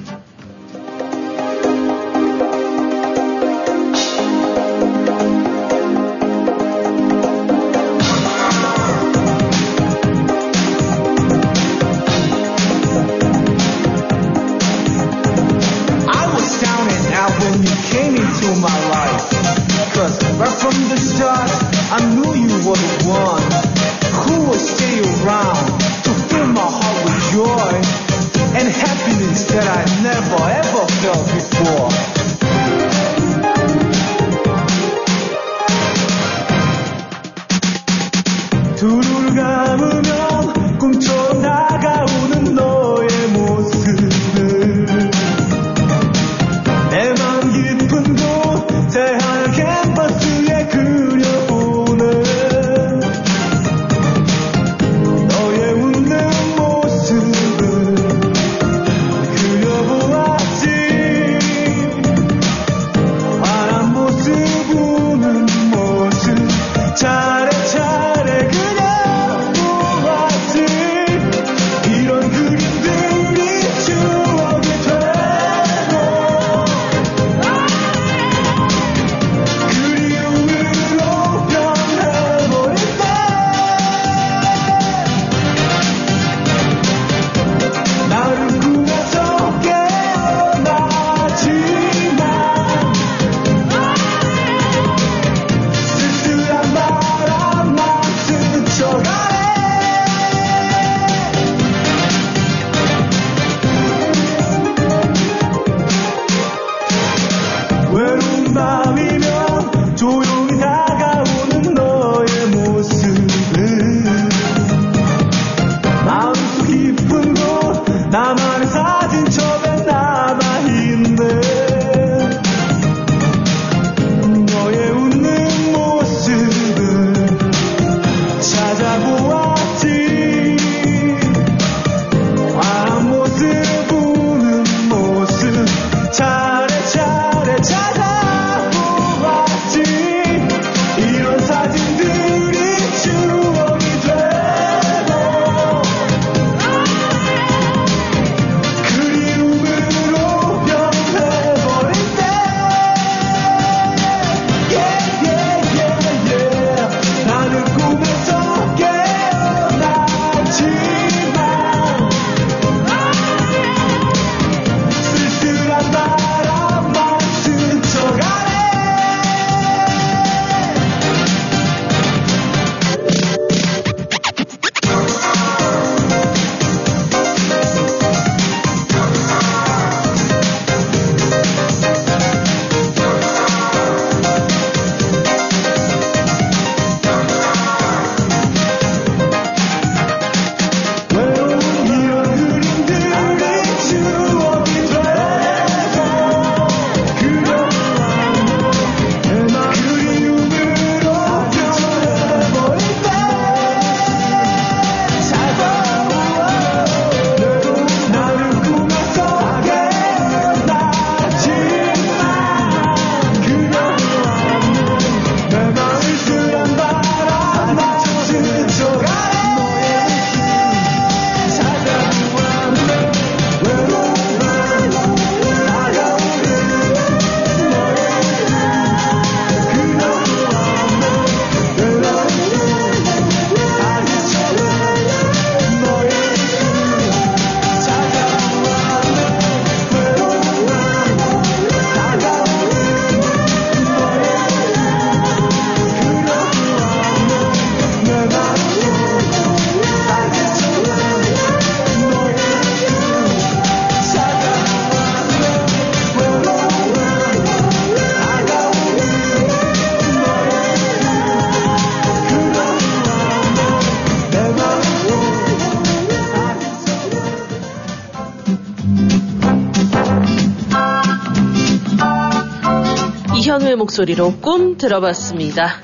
목소리로 273.94 274.36
꿈 274.40 274.76
들어봤습니다. 274.76 275.80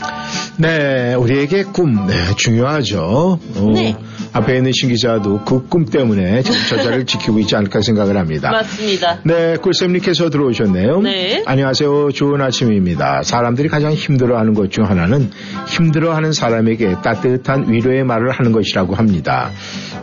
네, 0.58 1.14
우리에게 1.14 1.64
꿈, 1.64 2.06
네, 2.06 2.14
중요하죠. 2.36 3.38
어, 3.56 3.70
네. 3.74 3.96
앞에 4.32 4.56
있는 4.56 4.70
신 4.72 4.88
기자도 4.90 5.44
그 5.44 5.66
꿈 5.68 5.84
때문에 5.86 6.42
지금 6.42 6.58
저 6.68 6.76
자리를 6.82 7.04
지키고 7.06 7.38
있지 7.40 7.56
않을까 7.56 7.80
생각을 7.80 8.16
합니다. 8.16 8.50
맞습니다. 8.52 9.18
네, 9.24 9.56
꿀쌤님께서 9.56 10.30
들어오셨네요. 10.30 11.00
네. 11.00 11.42
안녕하세요. 11.46 12.10
좋은 12.12 12.40
아침입니다. 12.40 13.22
사람들이 13.24 13.68
가장 13.68 13.92
힘들어하는 13.92 14.54
것 14.54 14.68
중 14.70 14.84
하나는 14.84 15.30
힘들어하는 15.68 16.32
사람에게 16.32 16.96
따뜻한 17.02 17.70
위로의 17.72 18.04
말을 18.04 18.30
하는 18.30 18.52
것이라고 18.52 18.94
합니다. 18.94 19.50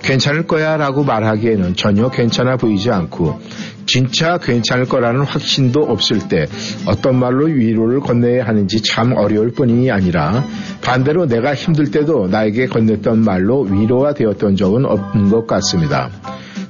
괜찮을 0.03 0.45
거야 0.47 0.75
라고 0.77 1.03
말하기에는 1.03 1.75
전혀 1.75 2.09
괜찮아 2.09 2.57
보이지 2.57 2.91
않고 2.91 3.39
진짜 3.85 4.37
괜찮을 4.37 4.85
거라는 4.85 5.21
확신도 5.21 5.81
없을 5.83 6.27
때 6.27 6.45
어떤 6.85 7.19
말로 7.19 7.45
위로를 7.45 7.99
건네야 7.99 8.45
하는지 8.45 8.81
참 8.81 9.13
어려울 9.15 9.51
뿐이 9.51 9.91
아니라 9.91 10.43
반대로 10.81 11.25
내가 11.27 11.53
힘들 11.53 11.91
때도 11.91 12.27
나에게 12.27 12.67
건넸던 12.67 13.17
말로 13.23 13.61
위로가 13.61 14.13
되었던 14.13 14.55
적은 14.55 14.85
없는 14.85 15.29
것 15.29 15.47
같습니다. 15.47 16.09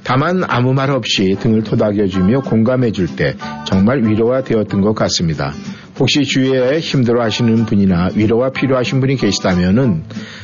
다만 0.02 0.44
아무 0.46 0.74
말 0.74 0.90
없이 0.90 1.34
등을 1.40 1.64
토닥여주며 1.64 2.42
공감해줄 2.42 3.16
때 3.16 3.36
정말 3.64 4.02
위로가 4.04 4.44
되었던 4.44 4.82
것 4.82 4.94
같습니다. 4.94 5.52
혹시 5.98 6.24
주위에 6.24 6.80
힘들어 6.80 7.22
하시는 7.22 7.64
분이나 7.64 8.10
위로가 8.14 8.50
필요하신 8.50 9.00
분이 9.00 9.16
계시다면은 9.16 10.02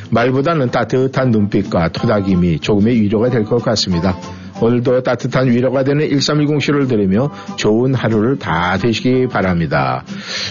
말보다는 0.09 0.71
따뜻한 0.71 1.29
눈빛과 1.31 1.89
토닥임이 1.89 2.59
조금의 2.59 3.01
위로가 3.01 3.29
될 3.29 3.43
것 3.43 3.61
같습니다. 3.63 4.17
오늘도 4.61 5.01
따뜻한 5.01 5.49
위로가 5.49 5.83
되는 5.83 6.07
1310쇼를 6.07 6.87
들으며 6.87 7.31
좋은 7.57 7.93
하루를 7.95 8.37
다 8.37 8.77
되시기 8.77 9.27
바랍니다. 9.27 10.03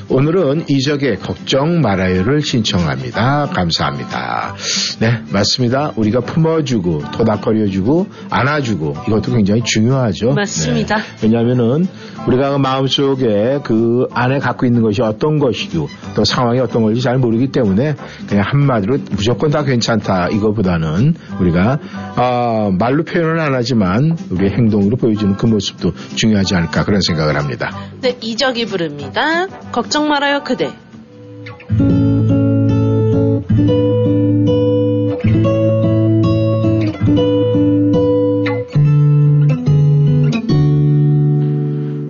오늘은 0.08 0.64
이적의 0.68 1.20
걱정 1.20 1.80
말아요를 1.80 2.42
신청합니다. 2.42 3.46
감사합니다. 3.54 4.54
네, 5.00 5.22
맞습니다. 5.32 5.92
우리가 5.96 6.20
품어주고 6.20 7.10
토닥거려주고 7.12 8.06
안아주고 8.30 8.96
이것도 9.08 9.32
굉장히 9.32 9.62
중요하죠. 9.64 10.32
맞습니다. 10.32 10.96
네. 10.98 11.02
왜냐하면은 11.22 11.86
우리가 12.26 12.58
마음속에 12.58 13.60
그 13.64 14.06
안에 14.12 14.40
갖고 14.40 14.66
있는 14.66 14.82
것이 14.82 15.00
어떤 15.02 15.38
것이고 15.38 15.88
또 16.14 16.24
상황이 16.24 16.58
어떤 16.58 16.82
건지 16.82 17.00
잘 17.00 17.18
모르기 17.18 17.48
때문에 17.48 17.94
그냥 18.28 18.44
한마디로 18.46 18.98
무조건 19.10 19.50
다 19.50 19.64
괜찮다 19.64 20.28
이거보다는 20.28 21.14
우리가 21.40 21.78
아, 22.16 22.70
말로 22.78 23.04
표현은 23.04 23.40
안 23.40 23.54
하지만 23.54 23.99
우리의 24.30 24.52
행동으로 24.52 24.96
보여주는 24.96 25.36
그 25.36 25.46
모습도 25.46 25.92
중요하지 26.14 26.54
않을까 26.54 26.84
그런 26.84 27.00
생각을 27.00 27.36
합니다. 27.36 27.90
네, 28.00 28.16
이적이 28.20 28.66
부릅니다. 28.66 29.46
걱정 29.72 30.08
말아요, 30.08 30.42
그대. 30.44 30.70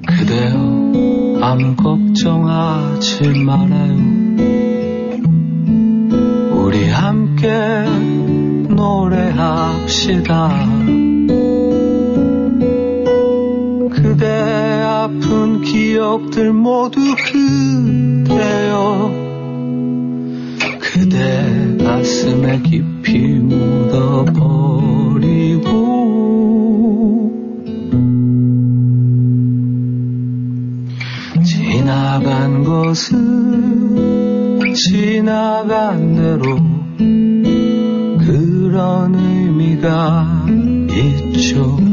그대여 0.06 1.38
아무 1.42 1.74
걱정하지 1.76 3.28
말아요 3.44 4.00
우리 6.52 6.88
함께 6.88 7.48
노래합시다 8.68 10.50
아픈 15.10 15.60
기억들 15.62 16.52
모두 16.52 17.00
그대여 17.26 19.10
그대 20.78 21.76
가슴에 21.82 22.62
깊이 22.62 23.18
묻어버리고 23.18 24.60
지나간 31.44 32.62
것은 32.62 34.72
지나간 34.74 36.14
대로 36.14 36.56
그런 38.24 39.16
의미가 39.16 40.46
있죠. 40.88 41.89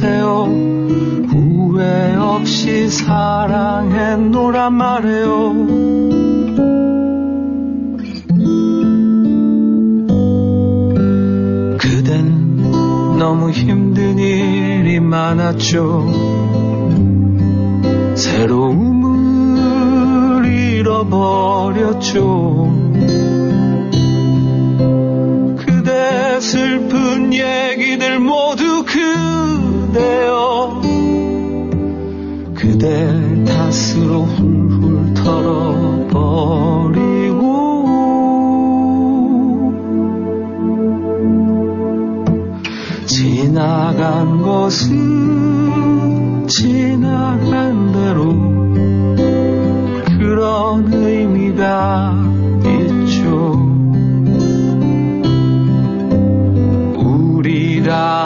노래하세요. 0.00 1.26
후회 1.28 2.16
없이 2.16 2.88
사랑했노란 2.88 4.72
말해요. 4.74 5.54
그댄 11.78 13.18
너무 13.18 13.50
힘든 13.50 14.18
일이 14.18 14.98
많았죠. 15.00 16.06
새로움을 18.14 19.50
잃어버렸죠. 20.78 22.40
슬픈 26.40 27.34
얘기들 27.34 28.18
모두 28.18 28.82
그 28.86 29.39
대여. 29.92 30.80
그대 32.54 33.44
탓으로 33.44 34.22
훌훌 34.22 35.14
털어버리고 35.14 36.60
지나간 43.06 44.42
것은 44.42 46.46
지나간 46.46 47.92
대로 47.92 48.34
그런 50.18 50.92
의미가 50.92 52.14
있죠. 52.66 53.52
우리가 56.96 58.19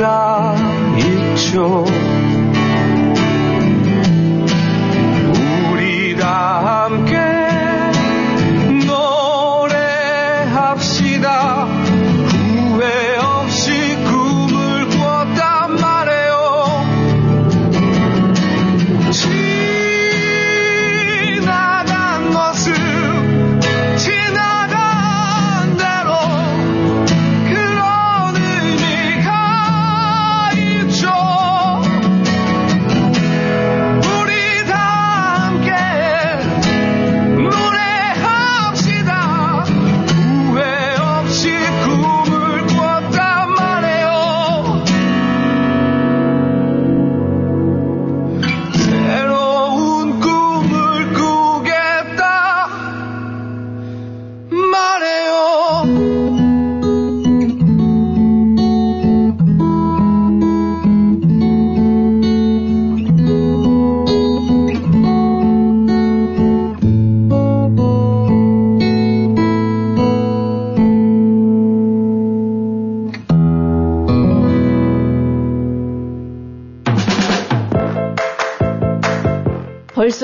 의미가 0.00 0.56
있죠. 0.98 1.84
우리가 5.72 6.86
함께 6.86 7.18
노래합시다. 10.56 11.59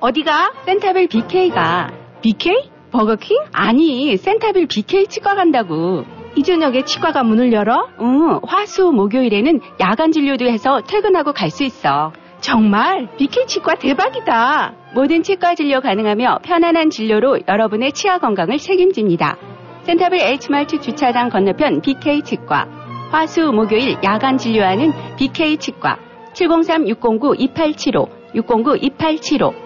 어디가? 0.00 0.52
센타빌 0.66 1.08
BK가. 1.08 1.90
BK? 2.22 2.70
버거킹? 2.92 3.36
아니, 3.52 4.16
센타빌 4.16 4.66
BK 4.68 5.06
치과 5.08 5.34
간다고. 5.34 6.04
이 6.36 6.42
저녁에 6.42 6.82
치과가 6.84 7.22
문을 7.24 7.52
열어? 7.52 7.88
응, 8.00 8.40
화수 8.46 8.92
목요일에는 8.92 9.60
야간 9.80 10.12
진료도 10.12 10.46
해서 10.46 10.80
퇴근하고 10.86 11.32
갈 11.32 11.50
수 11.50 11.64
있어. 11.64 12.12
정말? 12.40 13.08
BK 13.16 13.46
치과 13.46 13.74
대박이다. 13.74 14.72
모든 14.94 15.22
치과 15.22 15.54
진료 15.54 15.80
가능하며 15.80 16.40
편안한 16.42 16.90
진료로 16.90 17.40
여러분의 17.48 17.92
치아 17.92 18.18
건강을 18.18 18.58
책임집니다. 18.58 19.36
센타빌 19.82 20.20
H마트 20.20 20.80
주차장 20.80 21.28
건너편 21.28 21.80
BK 21.80 22.22
치과. 22.22 22.66
화수 23.10 23.52
목요일 23.52 23.96
야간 24.04 24.36
진료하는 24.36 24.92
BK 25.16 25.58
치과. 25.58 25.98
703-609-2875, 26.34 28.08
609-2875. 28.34 29.65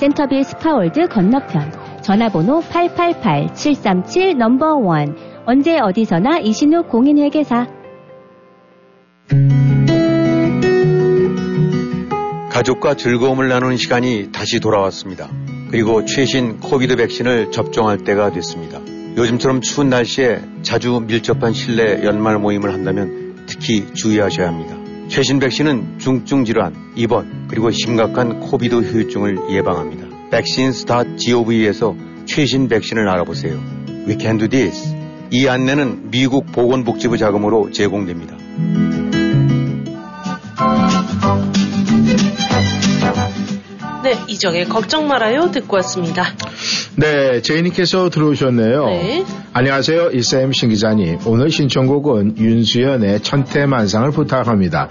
센터빌 0.00 0.44
스파월드 0.44 1.08
건너편 1.08 2.00
전화번호 2.00 2.62
888-737 2.62 4.34
number 4.34 4.76
one 4.76 5.14
언제 5.44 5.78
어디서나 5.78 6.38
이신욱 6.38 6.88
공인회계사 6.88 7.66
가족과 12.48 12.94
즐거움을 12.94 13.48
나누는 13.48 13.76
시간이 13.76 14.32
다시 14.32 14.58
돌아왔습니다. 14.58 15.28
그리고 15.70 16.06
최신 16.06 16.60
COVID 16.60 16.96
백신을 16.96 17.50
접종할 17.50 17.98
때가 17.98 18.30
됐습니다. 18.30 18.80
요즘처럼 19.18 19.60
추운 19.60 19.90
날씨에 19.90 20.40
자주 20.62 21.04
밀접한 21.06 21.52
실내 21.52 22.04
연말 22.04 22.38
모임을 22.38 22.72
한다면 22.72 23.44
특히 23.46 23.92
주의하셔야 23.92 24.48
합니다. 24.48 24.79
최신 25.10 25.40
백신은 25.40 25.98
중증 25.98 26.44
질환, 26.44 26.72
입원, 26.94 27.48
그리고 27.48 27.72
심각한 27.72 28.38
COVID 28.38 28.76
후유증을 28.76 29.50
예방합니다. 29.50 30.06
vaccines.gov에서 30.30 31.96
최신 32.26 32.68
백신을 32.68 33.08
알아보세요. 33.08 33.60
We 34.06 34.16
can 34.20 34.38
do 34.38 34.46
this. 34.46 34.94
이 35.32 35.48
안내는 35.48 36.12
미국 36.12 36.52
보건복지부 36.52 37.18
자금으로 37.18 37.72
제공됩니다. 37.72 38.36
네, 44.02 44.18
이정의 44.28 44.64
걱정 44.64 45.08
말아요 45.08 45.50
듣고 45.50 45.76
왔습니다. 45.76 46.24
네, 46.96 47.42
제이님께서 47.42 48.08
들어오셨네요. 48.08 48.86
네. 48.86 49.24
안녕하세요, 49.52 50.10
이쌤 50.12 50.52
신기자님. 50.52 51.18
오늘 51.26 51.50
신청곡은 51.50 52.38
윤수연의 52.38 53.22
천태만상을 53.22 54.10
부탁합니다. 54.12 54.88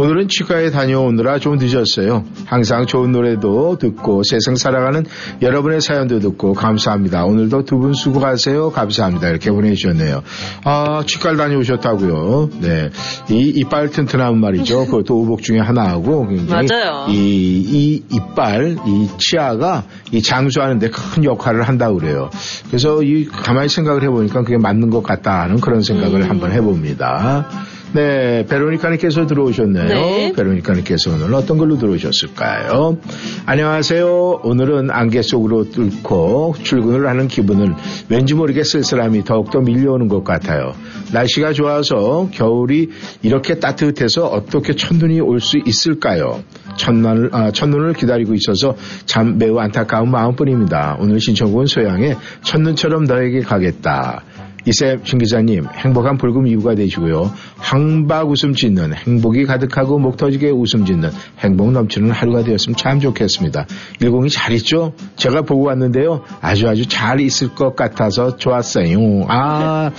오늘은 0.00 0.28
치과에 0.28 0.70
다녀오느라 0.70 1.38
좀 1.40 1.58
늦었어요. 1.58 2.24
항상 2.46 2.86
좋은 2.86 3.12
노래도 3.12 3.76
듣고 3.76 4.22
세상 4.22 4.56
살아가는 4.56 5.04
여러분의 5.42 5.82
사연도 5.82 6.20
듣고 6.20 6.54
감사합니다. 6.54 7.24
오늘도 7.26 7.64
두 7.66 7.80
분 7.80 7.92
수고하세요. 7.92 8.70
감사합니다. 8.70 9.28
이렇게 9.28 9.50
보내주셨네요. 9.50 10.22
아, 10.64 11.02
치과를 11.06 11.36
다녀오셨다고요. 11.36 12.48
네. 12.62 12.88
이 13.30 13.52
이빨 13.56 13.90
튼튼한 13.90 14.38
말이죠. 14.38 14.86
그것도 14.88 15.20
우복 15.20 15.42
중에 15.42 15.58
하나하고 15.58 16.28
굉장히 16.28 16.66
맞아요. 16.66 17.06
이, 17.10 17.14
이 17.14 18.02
이빨, 18.10 18.76
이 18.86 19.08
치아가 19.18 19.84
이 20.12 20.22
장수하는데 20.22 20.88
큰 20.88 21.24
역할을 21.24 21.62
한다고 21.68 21.98
그래요. 21.98 22.30
그래서 22.68 23.02
이 23.02 23.26
가만히 23.26 23.68
생각을 23.68 24.02
해보니까 24.04 24.44
그게 24.44 24.56
맞는 24.56 24.88
것 24.88 25.02
같다는 25.02 25.60
그런 25.60 25.82
생각을 25.82 26.22
음. 26.22 26.30
한번 26.30 26.52
해봅니다. 26.52 27.48
네, 27.92 28.46
베로니카님께서 28.46 29.26
들어오셨네요. 29.26 29.88
네. 29.88 30.32
베로니카님께서 30.36 31.10
오늘 31.12 31.34
어떤 31.34 31.58
걸로 31.58 31.76
들어오셨을까요? 31.76 32.98
안녕하세요. 33.46 34.42
오늘은 34.44 34.90
안개 34.92 35.22
속으로 35.22 35.70
뚫고 35.70 36.54
출근을 36.62 37.08
하는 37.08 37.26
기분을 37.26 37.74
왠지 38.08 38.34
모르게 38.34 38.62
쓸쓸함이 38.62 39.24
더욱더 39.24 39.60
밀려오는 39.60 40.06
것 40.06 40.22
같아요. 40.22 40.72
날씨가 41.12 41.52
좋아서 41.52 42.28
겨울이 42.32 42.90
이렇게 43.22 43.58
따뜻해서 43.58 44.26
어떻게 44.26 44.74
첫눈이 44.76 45.20
올 45.20 45.40
수 45.40 45.58
있을까요? 45.66 46.44
첫눈을, 46.76 47.30
아, 47.32 47.50
첫눈을 47.50 47.94
기다리고 47.94 48.34
있어서 48.34 48.76
참 49.06 49.38
매우 49.38 49.58
안타까운 49.58 50.10
마음뿐입니다. 50.10 50.98
오늘 51.00 51.18
신청곡은 51.18 51.64
소양의 51.66 52.16
첫눈처럼 52.42 53.04
너에게 53.04 53.40
가겠다. 53.40 54.22
이쌤 54.66 55.00
신 55.04 55.18
기자님 55.18 55.66
행복한 55.74 56.18
불금 56.18 56.46
이유가 56.46 56.74
되시고요. 56.74 57.32
항박 57.56 58.30
웃음 58.30 58.54
짓는 58.54 58.94
행복이 58.94 59.44
가득하고 59.44 59.98
목 59.98 60.16
터지게 60.16 60.50
웃음 60.50 60.84
짓는 60.84 61.10
행복 61.38 61.72
넘치는 61.72 62.10
하루가 62.10 62.42
되었으면 62.44 62.76
참 62.76 63.00
좋겠습니다. 63.00 63.66
10이 64.00 64.30
잘 64.30 64.52
있죠? 64.54 64.92
제가 65.16 65.42
보고 65.42 65.64
왔는데요. 65.64 66.22
아주 66.40 66.68
아주 66.68 66.86
잘 66.86 67.20
있을 67.20 67.54
것 67.54 67.74
같아서 67.74 68.36
좋았어요. 68.36 69.26
아, 69.28 69.90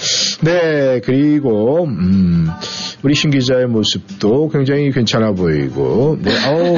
네. 0.42 1.02
그리고 1.04 1.86
음, 1.86 2.50
우리 3.04 3.16
신 3.16 3.32
기자의 3.32 3.68
모습도 3.68 4.50
굉장히 4.50 4.92
괜찮아 4.92 5.32
보이고 5.32 6.18
네. 6.22 6.32
어우, 6.48 6.78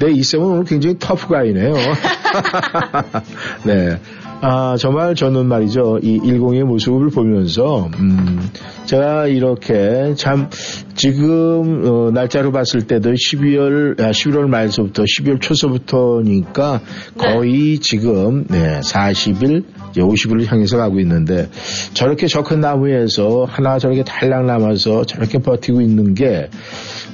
네, 0.00 0.12
이쌤은 0.12 0.46
오늘 0.46 0.64
굉장히 0.64 0.96
터프가이네요. 0.98 1.74
네. 3.64 3.98
아, 4.46 4.76
정말 4.76 5.14
저는 5.14 5.46
말이죠. 5.46 6.00
이 6.02 6.20
10의 6.20 6.64
모습을 6.64 7.08
보면서, 7.08 7.88
음, 7.98 8.50
제가 8.84 9.26
이렇게 9.26 10.14
참, 10.16 10.50
지금, 10.94 11.82
어, 11.86 12.10
날짜로 12.10 12.52
봤을 12.52 12.82
때도 12.82 13.12
12월, 13.12 13.98
아, 14.02 14.10
11월 14.10 14.46
말서부터 14.48 15.04
12월 15.04 15.40
초서부터니까 15.40 16.82
거의 17.16 17.78
지금, 17.78 18.44
네, 18.48 18.80
40일, 18.80 19.64
이제 19.92 20.02
50일을 20.02 20.44
향해서 20.46 20.76
가고 20.76 21.00
있는데, 21.00 21.48
저렇게 21.94 22.26
저큰 22.26 22.60
나무에서 22.60 23.46
하나 23.48 23.78
저렇게 23.78 24.04
달랑 24.04 24.44
남아서 24.44 25.06
저렇게 25.06 25.38
버티고 25.38 25.80
있는 25.80 26.12
게, 26.12 26.50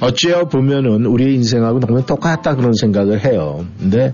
어찌어 0.01 0.49
보면은 0.49 1.05
우리의 1.05 1.35
인생하고 1.35 1.79
너무 1.79 2.05
똑같다 2.05 2.55
그런 2.55 2.73
생각을 2.73 3.23
해요. 3.23 3.65
근데 3.79 4.13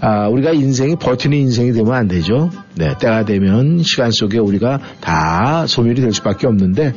아, 0.00 0.28
우리가 0.28 0.52
인생이 0.52 0.96
버티는 0.96 1.36
인생이 1.36 1.72
되면 1.72 1.92
안 1.94 2.08
되죠. 2.08 2.50
네, 2.74 2.94
때가 2.98 3.24
되면 3.24 3.82
시간 3.82 4.10
속에 4.10 4.38
우리가 4.38 4.80
다 5.00 5.66
소멸이 5.66 6.00
될 6.00 6.12
수밖에 6.12 6.46
없는데 6.46 6.94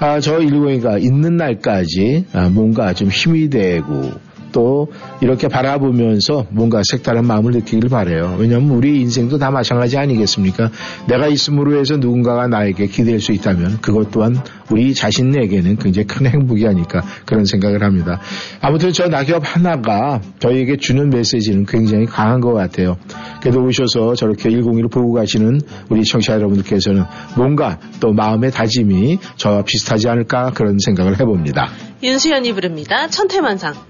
아, 0.00 0.20
저 0.20 0.40
일공이가 0.40 0.98
있는 0.98 1.36
날까지 1.36 2.26
아, 2.32 2.48
뭔가 2.48 2.94
좀 2.94 3.08
힘이 3.08 3.50
되고 3.50 4.10
또 4.52 4.88
이렇게 5.20 5.48
바라보면서 5.48 6.46
뭔가 6.50 6.82
색다른 6.84 7.26
마음을 7.26 7.52
느끼길 7.52 7.88
바래요. 7.88 8.36
왜냐하면 8.38 8.70
우리 8.70 9.00
인생도 9.00 9.38
다 9.38 9.50
마찬가지 9.50 9.98
아니겠습니까? 9.98 10.70
내가 11.08 11.26
있음으로 11.28 11.78
해서 11.78 11.96
누군가가 11.96 12.46
나에게 12.46 12.86
기댈 12.86 13.20
수 13.20 13.32
있다면 13.32 13.80
그것 13.80 14.10
또한 14.10 14.36
우리 14.70 14.94
자신에게는 14.94 15.76
굉장히 15.76 16.06
큰 16.06 16.26
행복이 16.26 16.66
아닐까 16.66 17.02
그런 17.26 17.44
생각을 17.44 17.82
합니다. 17.82 18.20
아무튼 18.60 18.92
저 18.92 19.08
낙엽 19.08 19.42
하나가 19.44 20.20
저희에게 20.38 20.76
주는 20.76 21.10
메시지는 21.10 21.66
굉장히 21.66 22.06
강한 22.06 22.40
것 22.40 22.52
같아요. 22.52 22.96
그래도 23.40 23.62
오셔서 23.62 24.14
저렇게 24.14 24.48
101을 24.48 24.90
보고 24.90 25.12
가시는 25.12 25.60
우리 25.88 26.04
청취자 26.04 26.34
여러분들께서는 26.34 27.04
뭔가 27.36 27.78
또 28.00 28.12
마음의 28.12 28.50
다짐이 28.52 29.18
저와 29.36 29.62
비슷하지 29.62 30.08
않을까 30.08 30.52
그런 30.52 30.78
생각을 30.78 31.18
해봅니다. 31.20 31.70
윤수연이 32.02 32.52
부릅니다. 32.52 33.08
천태만상. 33.08 33.89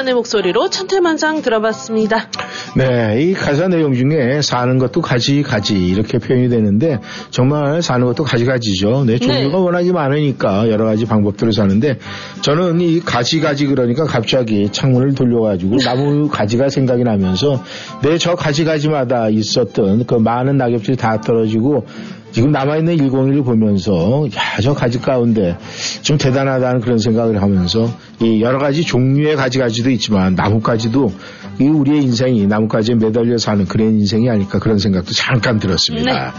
윤수연의 0.00 0.14
목소리로 0.14 0.70
천태만상 0.70 1.42
들어봤습니다. 1.42 2.28
네, 2.76 3.22
이 3.22 3.34
가사 3.34 3.68
내용 3.68 3.94
중에 3.94 4.40
사는 4.42 4.78
것도 4.78 5.00
가지가지 5.00 5.74
이렇게 5.74 6.18
표현이 6.18 6.48
되는데 6.48 6.98
정말 7.30 7.82
사는 7.82 8.04
것도 8.06 8.24
가지가지죠. 8.24 9.04
네, 9.06 9.18
종류가 9.18 9.58
워낙에 9.58 9.92
많으니까 9.92 10.68
여러 10.70 10.84
가지 10.84 11.04
방법들을 11.06 11.52
사는데 11.52 11.98
저는 12.40 12.80
이 12.80 13.00
가지가지 13.00 13.66
그러니까 13.66 14.04
갑자기 14.04 14.70
창문을 14.70 15.14
돌려가지고 15.14 15.78
나무 15.78 16.28
가지가 16.28 16.68
생각이 16.68 17.04
나면서 17.04 17.62
내 18.02 18.20
저 18.20 18.34
가지가지마다 18.34 19.30
있었던 19.30 20.04
그 20.04 20.14
많은 20.14 20.58
낙엽들이 20.58 20.98
다 20.98 21.20
떨어지고 21.22 21.86
지금 22.32 22.52
남아있는 22.52 22.96
101을 22.96 23.44
보면서 23.44 24.26
야, 24.36 24.60
저 24.62 24.74
가지 24.74 25.00
가운데 25.00 25.56
좀 26.02 26.16
대단하다는 26.16 26.80
그런 26.80 26.98
생각을 26.98 27.42
하면서 27.42 27.90
이 28.20 28.40
여러 28.42 28.58
가지 28.58 28.82
종류의 28.82 29.36
가지가지도 29.36 29.90
있지만 29.90 30.34
나뭇가지도 30.34 31.12
이 31.60 31.64
우리의 31.64 32.02
인생이 32.02 32.46
나뭇가지에 32.46 32.94
매달려 32.94 33.36
사는 33.36 33.64
그런 33.66 33.88
인생이 34.00 34.30
아닐까 34.30 34.58
그런 34.58 34.78
생각도 34.78 35.12
잠깐 35.12 35.58
들었습니다. 35.58 36.32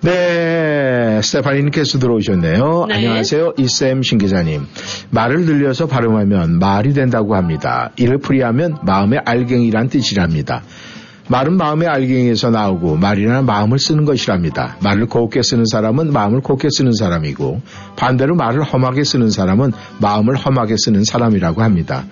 네, 0.00 1.20
스테파니님께서 1.22 1.98
들어오셨네요. 1.98 2.86
네. 2.88 2.94
안녕하세요. 2.94 3.54
이쌤 3.58 4.02
신기자님. 4.02 4.66
말을 5.10 5.44
늘려서 5.44 5.86
발음하면 5.86 6.58
말이 6.58 6.94
된다고 6.94 7.34
합니다. 7.34 7.90
이를 7.96 8.18
풀이하면 8.18 8.78
마음의 8.82 9.20
알갱이란 9.24 9.88
뜻이랍니다. 9.88 10.62
말은 11.28 11.56
마음의 11.56 11.88
알갱이에서 11.88 12.50
나오고 12.50 12.96
말이나 12.96 13.42
마음을 13.42 13.78
쓰는 13.78 14.04
것이랍니다. 14.04 14.76
말을 14.82 15.06
곱게 15.06 15.42
쓰는 15.42 15.64
사람은 15.64 16.12
마음을 16.12 16.40
곱게 16.40 16.68
쓰는 16.70 16.92
사람이고 16.92 17.62
반대로 17.96 18.34
말을 18.36 18.62
험하게 18.62 19.04
쓰는 19.04 19.30
사람은 19.30 19.72
마음을 20.00 20.36
험하게 20.36 20.74
쓰는 20.76 21.04
사람이라고 21.04 21.62
합니다. 21.62 22.04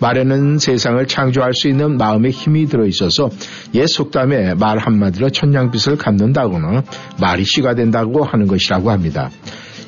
말에는 0.00 0.58
세상을 0.58 1.06
창조할 1.06 1.52
수 1.52 1.68
있는 1.68 1.98
마음의 1.98 2.30
힘이 2.30 2.66
들어있어서 2.66 3.30
옛 3.74 3.86
속담에 3.86 4.54
말 4.54 4.78
한마디로 4.78 5.30
천냥빚을 5.30 5.98
갚는다거나 5.98 6.84
말이 7.20 7.44
씨가 7.44 7.74
된다고 7.74 8.24
하는 8.24 8.46
것이라고 8.46 8.90
합니다. 8.90 9.30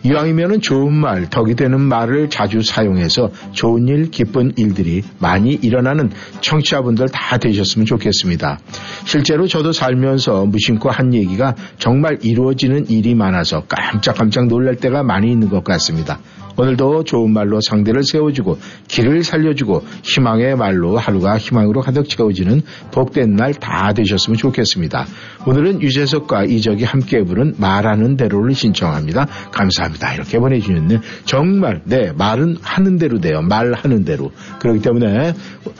이왕이면은 0.05 0.61
좋은 0.61 0.93
말, 0.93 1.31
덕이 1.31 1.55
되는 1.55 1.81
말을 1.81 2.29
자주 2.29 2.63
사용해서 2.63 3.31
좋은 3.53 3.89
일, 3.89 4.11
기쁜 4.11 4.53
일들이 4.57 5.03
많이 5.19 5.53
일어나는 5.53 6.11
청취자분들 6.41 7.09
다 7.09 7.39
되셨으면 7.39 7.87
좋겠습니다. 7.87 8.59
실제로 9.05 9.47
저도 9.47 9.73
살면서 9.73 10.47
무심코 10.47 10.91
한 10.91 11.15
얘기가 11.15 11.55
정말 11.79 12.19
이루어지는 12.23 12.89
일이 12.89 13.15
많아서 13.15 13.65
깜짝깜짝 13.69 14.47
놀랄 14.47 14.77
때가 14.77 15.03
많이 15.03 15.31
있는 15.31 15.49
것 15.49 15.63
같습니다. 15.63 16.19
오늘도 16.57 17.05
좋은 17.05 17.33
말로 17.33 17.61
상대를 17.61 18.03
세워주고 18.05 18.59
길을 18.89 19.25
살려주고 19.25 19.83
희망의 20.03 20.57
말로 20.57 20.99
하루가 20.99 21.39
희망으로 21.39 21.81
가득 21.81 22.09
채워지는 22.09 22.63
복된 22.91 23.37
날 23.37 23.53
다 23.63 23.93
되셨으면 23.93 24.37
좋겠습니다. 24.37 25.07
오늘은 25.47 25.83
유재석과 25.83 26.45
이적이 26.45 26.85
함께 26.85 27.23
부른 27.23 27.55
말하는 27.59 28.17
대로를 28.17 28.55
신청합니다. 28.55 29.27
감사합니다. 29.53 30.15
이렇게 30.15 30.39
보내주셨네. 30.39 30.99
정말 31.25 31.83
네 31.85 32.13
말은 32.13 32.57
하는 32.61 32.99
대로 32.99 33.21
돼요. 33.21 33.41
말하는 33.43 34.05
대로. 34.05 34.33
그렇기 34.59 34.81
때문에 34.81 35.35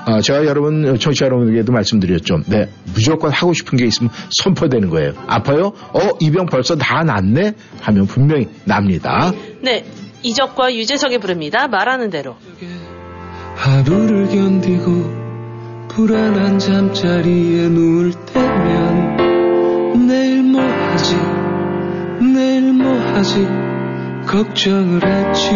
어, 0.07 0.21
제가 0.21 0.47
여러분 0.47 0.97
청취자 0.99 1.27
여러분에게도 1.27 1.73
말씀드렸죠. 1.73 2.43
네 2.47 2.69
무조건 2.95 3.31
하고 3.33 3.53
싶은 3.53 3.79
게 3.79 3.87
있으면 3.87 4.11
선포되는 4.31 4.89
거예요. 4.91 5.13
아파요? 5.27 5.73
어 5.93 6.01
이병 6.21 6.47
벌써 6.47 6.77
다 6.77 7.03
낫네? 7.03 7.55
하면 7.81 8.07
분명히 8.07 8.49
납니다. 8.65 9.33
네, 9.61 9.85
이적과 10.23 10.75
유재석이 10.75 11.19
부릅니다. 11.19 11.69
말하는 11.69 12.11
대로. 12.11 12.37
하루를 13.57 14.29
견디고 14.29 15.23
불안한 15.89 16.59
잠자리에 16.59 17.69
누울 17.69 18.13
때면 18.13 20.07
내일 20.07 20.43
뭐 20.43 20.63
하지 20.63 21.17
내일 22.35 22.73
뭐 22.73 22.93
하지 22.99 23.47
걱정을 24.27 25.05
했지 25.05 25.51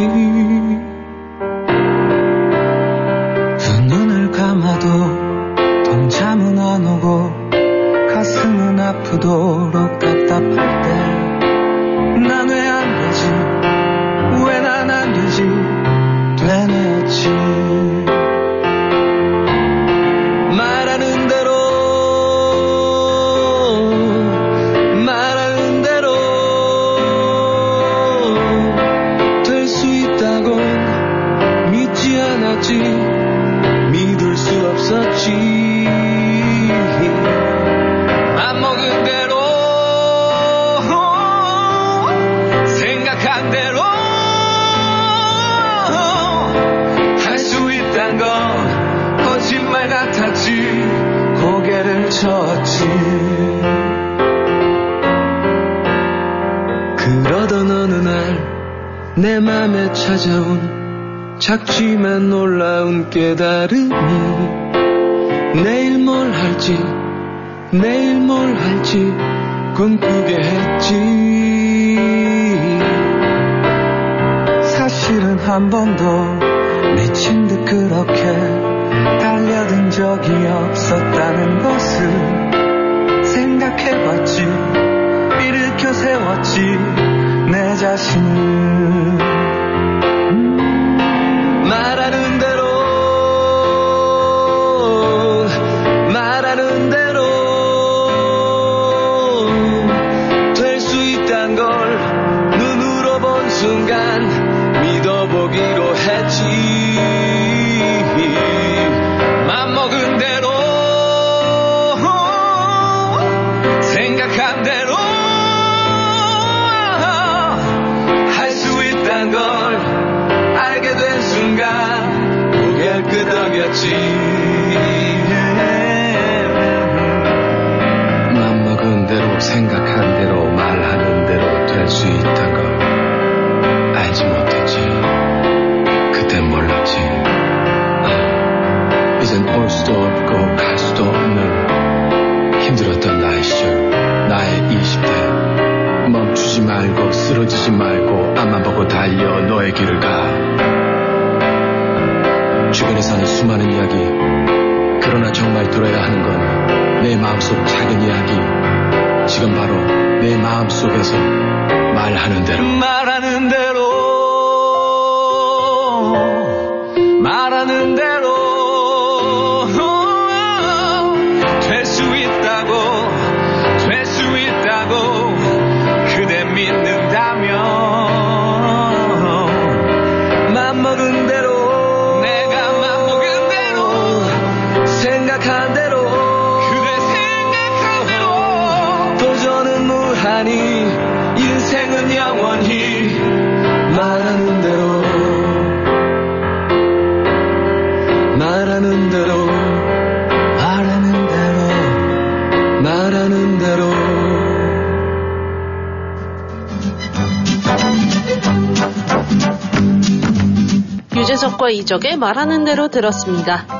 이적의 211.87 212.17
말하는 212.17 212.65
대로 212.65 212.89
들었습니다. 212.89 213.76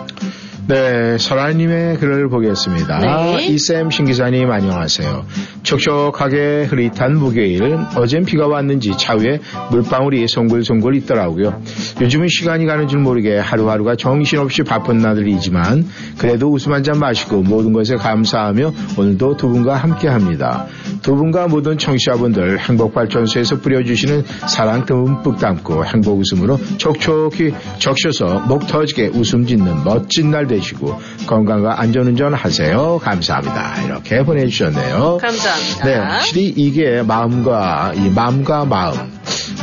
네, 0.69 1.17
설아님의 1.17 1.99
글을 1.99 2.29
보겠습니다. 2.29 2.99
네. 2.99 3.47
이쌤 3.47 3.89
신기자님 3.91 4.51
안녕하세요. 4.51 5.25
촉촉하게 5.63 6.65
흐릿한 6.65 7.17
목요일 7.19 7.79
어젠 7.97 8.25
비가 8.25 8.49
왔는지 8.49 8.97
차 8.99 9.15
위에 9.15 9.39
물방울이 9.71 10.27
송글송글 10.27 10.97
있더라고요. 10.97 11.63
요즘은 12.01 12.27
시간이 12.27 12.67
가는 12.67 12.89
줄 12.89 12.99
모르게 12.99 13.39
하루하루가 13.39 13.95
정신없이 13.95 14.65
바쁜 14.65 14.99
날들이지만 14.99 15.87
그래도 16.19 16.51
웃음 16.51 16.73
한 16.73 16.83
잔 16.87 16.99
마시고 17.01 17.43
모든 17.43 17.73
것에 17.73 17.97
감사하며 17.97 18.73
오늘도 18.97 19.37
두 19.37 19.49
분과 19.49 19.75
함께합니다. 19.77 20.67
두 21.03 21.17
분과 21.17 21.49
모든 21.49 21.79
청취자분들 21.79 22.61
행복발전소에서 22.61 23.61
뿌려주시는 23.61 24.23
사랑 24.49 24.85
듬뿍 24.85 25.39
담고 25.39 25.85
행복 25.85 26.21
웃음으로 26.21 26.59
촉촉히 26.77 27.53
적셔서 27.79 28.41
목 28.47 28.67
터지게 28.69 29.09
웃음 29.15 29.47
짓는 29.47 29.83
멋진 29.85 30.31
날 30.31 30.47
되시 30.47 30.56
고 30.75 30.99
건강과 31.27 31.81
안전운전 31.81 32.35
하세요. 32.35 32.99
감사합니다. 33.03 33.83
이렇게 33.85 34.23
보내주셨네요. 34.25 35.19
감사합니다. 35.21 35.85
네, 35.85 35.95
확실히 35.95 36.47
이게 36.57 37.03
마음과 37.03 37.93
이 37.95 38.11
마음과 38.11 38.65
마음 38.65 39.17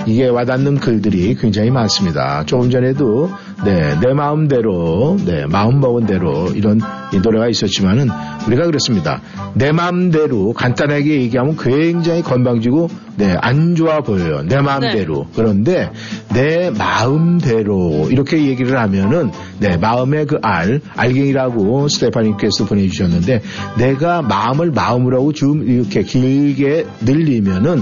이게 0.05 0.27
와닿는 0.27 0.79
글들이 0.79 1.35
굉장히 1.35 1.71
많습니다. 1.71 2.43
조금 2.45 2.69
전에도 2.69 3.31
네, 3.65 3.97
내 4.01 4.13
마음대로 4.13 5.17
네, 5.25 5.45
마음 5.45 5.79
먹은 5.79 6.05
대로 6.05 6.49
이런 6.49 6.81
이 7.13 7.19
노래가 7.19 7.47
있었지만은 7.47 8.09
우리가 8.47 8.65
그렇습니다. 8.65 9.21
내 9.53 9.71
마음대로 9.71 10.51
간단하게 10.51 11.21
얘기하면 11.21 11.55
굉장히 11.57 12.21
건방지고 12.21 12.89
네, 13.15 13.35
안 13.39 13.75
좋아 13.75 14.01
보여요. 14.01 14.43
내 14.43 14.59
마음대로. 14.59 15.27
그런데 15.35 15.91
내 16.33 16.71
마음대로 16.71 18.09
이렇게 18.09 18.45
얘기를 18.47 18.77
하면은 18.79 19.31
네, 19.59 19.77
마음의 19.77 20.25
그 20.25 20.39
알, 20.41 20.81
알갱이라고 20.95 21.87
스테파님께서 21.87 22.65
보내주셨는데 22.65 23.41
내가 23.77 24.21
마음을 24.21 24.71
마음으로 24.71 25.31
좀 25.31 25.63
이렇게 25.63 26.03
길게 26.03 26.85
늘리면은 27.01 27.81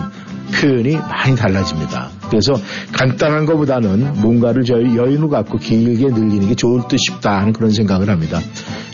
표현이 0.53 0.95
많이 0.95 1.35
달라집니다. 1.35 2.09
그래서 2.29 2.53
간단한 2.93 3.45
것보다는 3.45 4.21
뭔가를 4.21 4.63
저희 4.63 4.95
여유를 4.95 5.29
갖고 5.29 5.57
길게 5.57 6.07
늘리는 6.07 6.47
게 6.47 6.55
좋을 6.55 6.87
듯 6.87 6.97
싶다 6.97 7.39
하는 7.39 7.53
그런 7.53 7.71
생각을 7.71 8.09
합니다. 8.09 8.39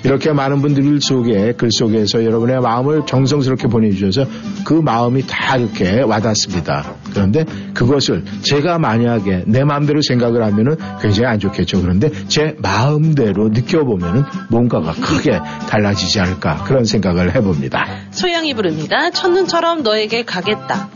이렇게 0.03 0.31
많은 0.31 0.61
분들 0.61 1.01
속에 1.01 1.53
글 1.53 1.69
속에서 1.71 2.23
여러분의 2.23 2.61
마음을 2.61 3.05
정성스럽게 3.05 3.67
보내주셔서 3.67 4.29
그 4.63 4.73
마음이 4.73 5.23
다 5.27 5.57
이렇게 5.57 6.01
와닿습니다. 6.01 6.95
그런데 7.11 7.45
그것을 7.73 8.23
제가 8.41 8.79
만약에 8.79 9.43
내 9.47 9.63
마음대로 9.63 10.01
생각을 10.01 10.43
하면은 10.45 10.77
굉장히 11.01 11.27
안 11.27 11.39
좋겠죠. 11.39 11.81
그런데 11.81 12.09
제 12.27 12.55
마음대로 12.59 13.49
느껴보면은 13.49 14.23
뭔가가 14.49 14.93
크게 14.93 15.39
달라지지 15.69 16.19
않을까 16.19 16.63
그런 16.63 16.85
생각을 16.85 17.35
해봅니다. 17.35 17.85
소양이 18.11 18.53
부릅니다. 18.53 19.09
첫눈처럼 19.09 19.83
너에게 19.83 20.23
가겠다. 20.23 20.89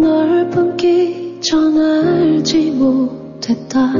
널 0.00 0.48
품기 0.50 1.40
전 1.40 1.76
알지 1.76 2.72
못했다. 2.72 3.92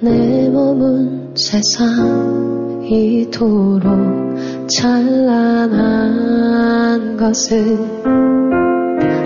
내 0.00 0.48
몸은 0.48 1.34
세상 1.36 2.82
이토록 2.84 3.90
찬란한 4.68 6.06
것을 7.16 7.76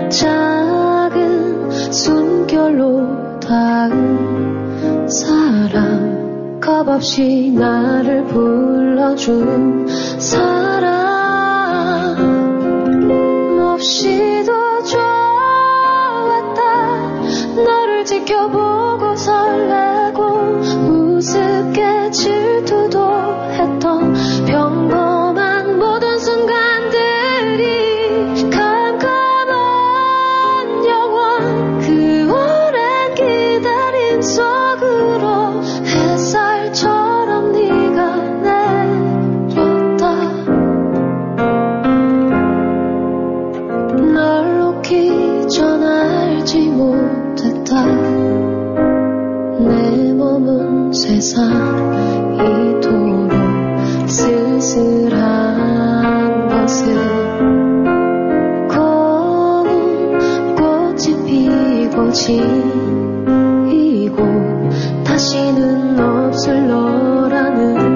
작은 0.09 1.71
숨결로 1.91 3.24
닿은 3.47 5.07
사람 5.07 6.59
겁 6.59 6.87
없이 6.87 7.51
나를 7.55 8.23
불러준 8.25 9.87
사람. 10.19 10.95
몹시도 13.55 14.83
좋았다. 14.83 16.61
너를 17.63 18.03
지켜보고 18.05 19.15
설레고 19.15 20.23
우습게 20.89 22.09
질투도 22.09 22.97
했던 23.51 24.13
평범 24.47 25.24
이토록 52.35 53.31
쓸쓸한 54.07 55.15
고운 58.69 60.19
꽃이 60.55 61.25
피고 61.25 62.11
지고 62.11 62.95
다시는 65.03 65.99
없을 65.99 66.67
너라는 66.67 67.94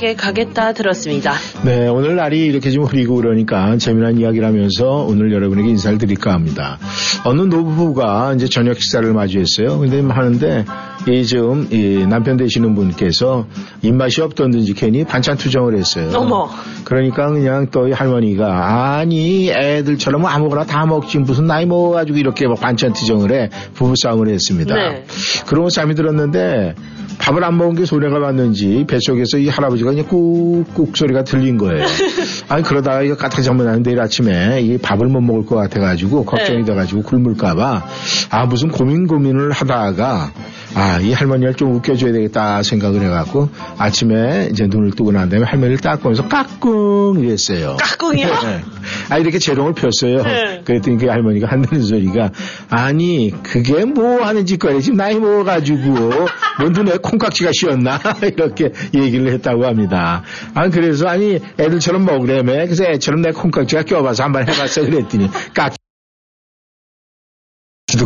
너에게 0.00 0.14
가겠다 0.14 0.72
들었습니다. 0.72 1.34
네, 1.62 1.86
오늘 1.86 2.16
날이 2.16 2.46
이렇게 2.46 2.70
좀 2.70 2.84
흐리고 2.84 3.16
그러니까 3.16 3.76
재미난 3.76 4.18
이야기를 4.18 4.46
하면서 4.46 5.04
오늘 5.06 5.32
여러분에게 5.32 5.68
인사를 5.68 5.98
드릴까 5.98 6.32
합니다. 6.32 6.78
어느 7.24 7.42
노부부가 7.42 8.32
이제 8.34 8.48
저녁 8.48 8.80
식사를 8.80 9.12
마주했어요. 9.12 9.78
근데 9.78 10.00
하는데 10.00 10.64
이 11.06 11.24
지금 11.24 11.68
이 11.70 12.06
남편 12.08 12.36
되시는 12.36 12.74
분께서 12.74 13.46
입맛이 13.82 14.22
없던지 14.22 14.72
괜히 14.72 15.04
반찬 15.04 15.36
투정을 15.36 15.76
했어요. 15.76 16.10
어머. 16.14 16.48
그러니까 16.84 17.28
그냥 17.28 17.70
또이 17.70 17.92
할머니가 17.92 18.96
아니 18.98 19.50
애들처럼 19.50 20.24
아무거나 20.24 20.64
다 20.64 20.86
먹지 20.86 21.18
무슨 21.18 21.46
나이 21.46 21.66
먹어가지고 21.66 22.18
이렇게 22.18 22.48
막 22.48 22.58
반찬 22.58 22.94
투정을 22.94 23.32
해 23.32 23.50
부부싸움을 23.74 24.28
했습니다. 24.28 24.74
네. 24.74 25.04
그러고 25.46 25.68
잠이 25.68 25.94
들었는데 25.94 26.74
밥을 27.20 27.44
안 27.44 27.56
먹은 27.58 27.74
게 27.74 27.84
소리가 27.84 28.18
났는지 28.18 28.84
뱃속에서 28.88 29.38
이 29.38 29.48
할아버지가 29.48 29.90
그냥 29.90 30.06
꾹꾹 30.06 30.92
소리가 30.94 31.22
들린 31.22 31.58
거예요. 31.58 31.84
아니 32.48 32.62
그러다가 32.62 33.02
이거 33.02 33.16
까딱 33.16 33.42
잘못하면 33.42 33.82
내일 33.82 34.00
아침에 34.00 34.60
이 34.62 34.78
밥을 34.78 35.06
못 35.06 35.20
먹을 35.20 35.44
것 35.44 35.56
같아가지고 35.56 36.24
걱정이 36.24 36.60
네. 36.60 36.64
돼가지고 36.64 37.02
굶을까봐 37.02 37.86
아 38.30 38.46
무슨 38.46 38.70
고민 38.70 39.06
고민을 39.06 39.52
하다가 39.52 40.32
아 40.74 41.00
이 41.00 41.12
할머니를 41.12 41.54
좀 41.54 41.74
웃겨줘야 41.74 42.12
되겠다 42.12 42.62
생각을 42.62 43.02
해갖고 43.02 43.48
아침에 43.78 44.48
이제 44.52 44.66
눈을 44.66 44.92
뜨고 44.92 45.12
난 45.12 45.28
다음에 45.28 45.44
할머니를 45.46 45.78
딱 45.78 46.00
보면서 46.02 46.28
까꿍 46.28 47.20
이랬어요. 47.20 47.76
까꿍이요? 47.80 48.26
네. 48.44 48.60
아 49.08 49.18
이렇게 49.18 49.38
재롱을 49.38 49.72
폈어요. 49.74 50.22
네. 50.22 50.62
그랬더니 50.64 50.98
그 50.98 51.06
할머니가 51.06 51.48
한다는 51.48 51.82
소리가 51.82 52.30
아니 52.68 53.32
그게 53.42 53.84
뭐 53.84 54.22
하는 54.24 54.44
짓거리 54.46 54.82
지금 54.82 54.96
나이 54.98 55.18
먹어가지고 55.18 55.78
뭐 55.80 56.68
눈에 56.70 56.98
콩깍지가 57.02 57.50
씌었나 57.52 57.98
이렇게 58.22 58.70
얘기를 58.94 59.32
했다고 59.32 59.64
합니다. 59.66 60.22
아 60.54 60.68
그래서 60.68 61.08
아니 61.08 61.38
애들처럼 61.58 62.04
먹으려면 62.04 62.66
그래서 62.66 62.84
애처럼 62.84 63.22
내 63.22 63.30
콩깍지가 63.32 63.84
껴봐서 63.84 64.24
한번 64.24 64.42
해봤어 64.42 64.82
그랬더니 64.82 65.30
깍도 65.54 65.79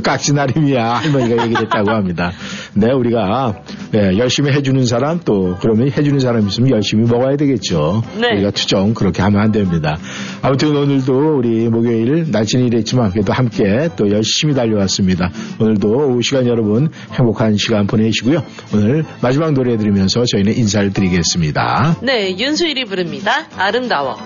깍지 0.05 0.35
나름이야 0.35 0.95
할머니가 0.95 1.45
얘기를 1.45 1.63
했다고 1.63 1.91
합니다. 1.91 2.31
네 2.75 2.93
우리가 2.93 3.63
예, 3.95 4.17
열심히 4.19 4.53
해주는 4.53 4.87
사람 4.87 5.19
또 5.25 5.57
그러면 5.61 5.91
해주는 5.91 6.21
사람 6.21 6.47
있으면 6.47 6.71
열심히 6.71 7.09
먹어야 7.09 7.37
되겠죠. 7.37 8.03
네. 8.21 8.35
우리가 8.35 8.51
투정 8.53 8.95
그렇게 8.95 9.23
하면 9.23 9.41
안 9.41 9.51
됩니다. 9.51 9.97
아무튼 10.43 10.77
오늘도 10.77 11.39
우리 11.39 11.69
목요일 11.69 12.31
날씨는 12.31 12.67
이랬지만 12.67 13.11
그래도 13.11 13.33
함께 13.33 13.89
또 13.97 14.11
열심히 14.11 14.55
달려왔습니다. 14.55 15.31
오늘도 15.59 15.89
오후 15.89 16.23
시간 16.23 16.47
여러분 16.47 16.91
행복한 17.13 17.57
시간 17.57 17.87
보내시고요. 17.87 18.43
오늘 18.73 19.05
마지막 19.21 19.53
노래 19.53 19.77
들으면서 19.77 20.25
저희는 20.25 20.57
인사를 20.57 20.93
드리겠습니다. 20.93 21.97
네, 22.03 22.37
윤수일이 22.39 22.85
부릅니다. 22.85 23.47
아름다워. 23.57 24.17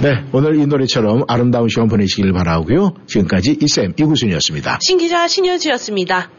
네 0.00 0.24
오늘 0.32 0.54
이 0.60 0.64
노래처럼 0.64 1.24
아름다운 1.26 1.68
시간 1.68 1.88
보내시길 1.88 2.32
바라고요. 2.32 2.94
지금까지 3.06 3.58
이쌤 3.60 3.94
이구순이었습니다. 3.98 4.78
신기자 4.80 5.26
신현주였습니다. 5.26 6.30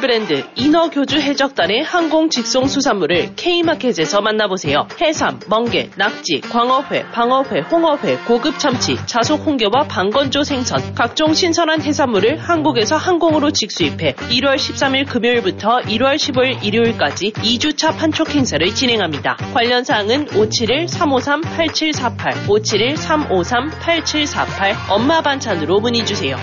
브랜드 0.00 0.42
인어교주 0.56 1.20
해적단의 1.20 1.82
항공 1.82 2.30
직송 2.30 2.66
수산물을 2.66 3.34
K마켓에서 3.36 4.20
만나보세요. 4.20 4.88
해삼, 5.00 5.38
멍게, 5.48 5.90
낙지, 5.96 6.40
광어회, 6.40 7.10
방어회, 7.12 7.60
홍어회, 7.60 8.16
고급 8.26 8.58
참치, 8.58 8.96
자속 9.06 9.46
홍게와 9.46 9.84
방건조 9.88 10.42
생선, 10.42 10.94
각종 10.94 11.34
신선한 11.34 11.82
해산물을 11.82 12.38
한국에서 12.38 12.96
항공으로 12.96 13.50
직수입해 13.50 14.14
1월 14.14 14.56
13일 14.56 15.06
금요일부터 15.08 15.80
1월 15.80 16.16
15일 16.16 16.64
일요일까지 16.64 17.32
2주차 17.32 17.94
판촉 17.96 18.34
행사를 18.34 18.66
진행합니다. 18.74 19.36
관련 19.52 19.84
사항은 19.84 20.26
571-353-8748, 20.26 22.46
571-353-8748 22.46 24.74
엄마 24.88 25.20
반찬으로 25.20 25.80
문의 25.80 26.04
주세요. 26.04 26.36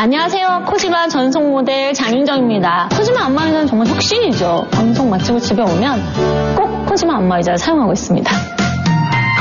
안녕하세요. 0.00 0.62
코지마 0.68 1.08
전속 1.08 1.50
모델 1.50 1.92
장윤정입니다. 1.92 2.88
코지마 2.96 3.24
안마의자는 3.24 3.66
정말 3.66 3.88
혁신이죠. 3.88 4.68
방송 4.70 5.10
마치고 5.10 5.40
집에 5.40 5.60
오면 5.60 6.54
꼭 6.54 6.86
코지마 6.86 7.16
안마의자를 7.16 7.58
사용하고 7.58 7.92
있습니다. 7.94 8.57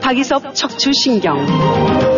박이섭 0.00 0.54
척추신경 0.54 2.17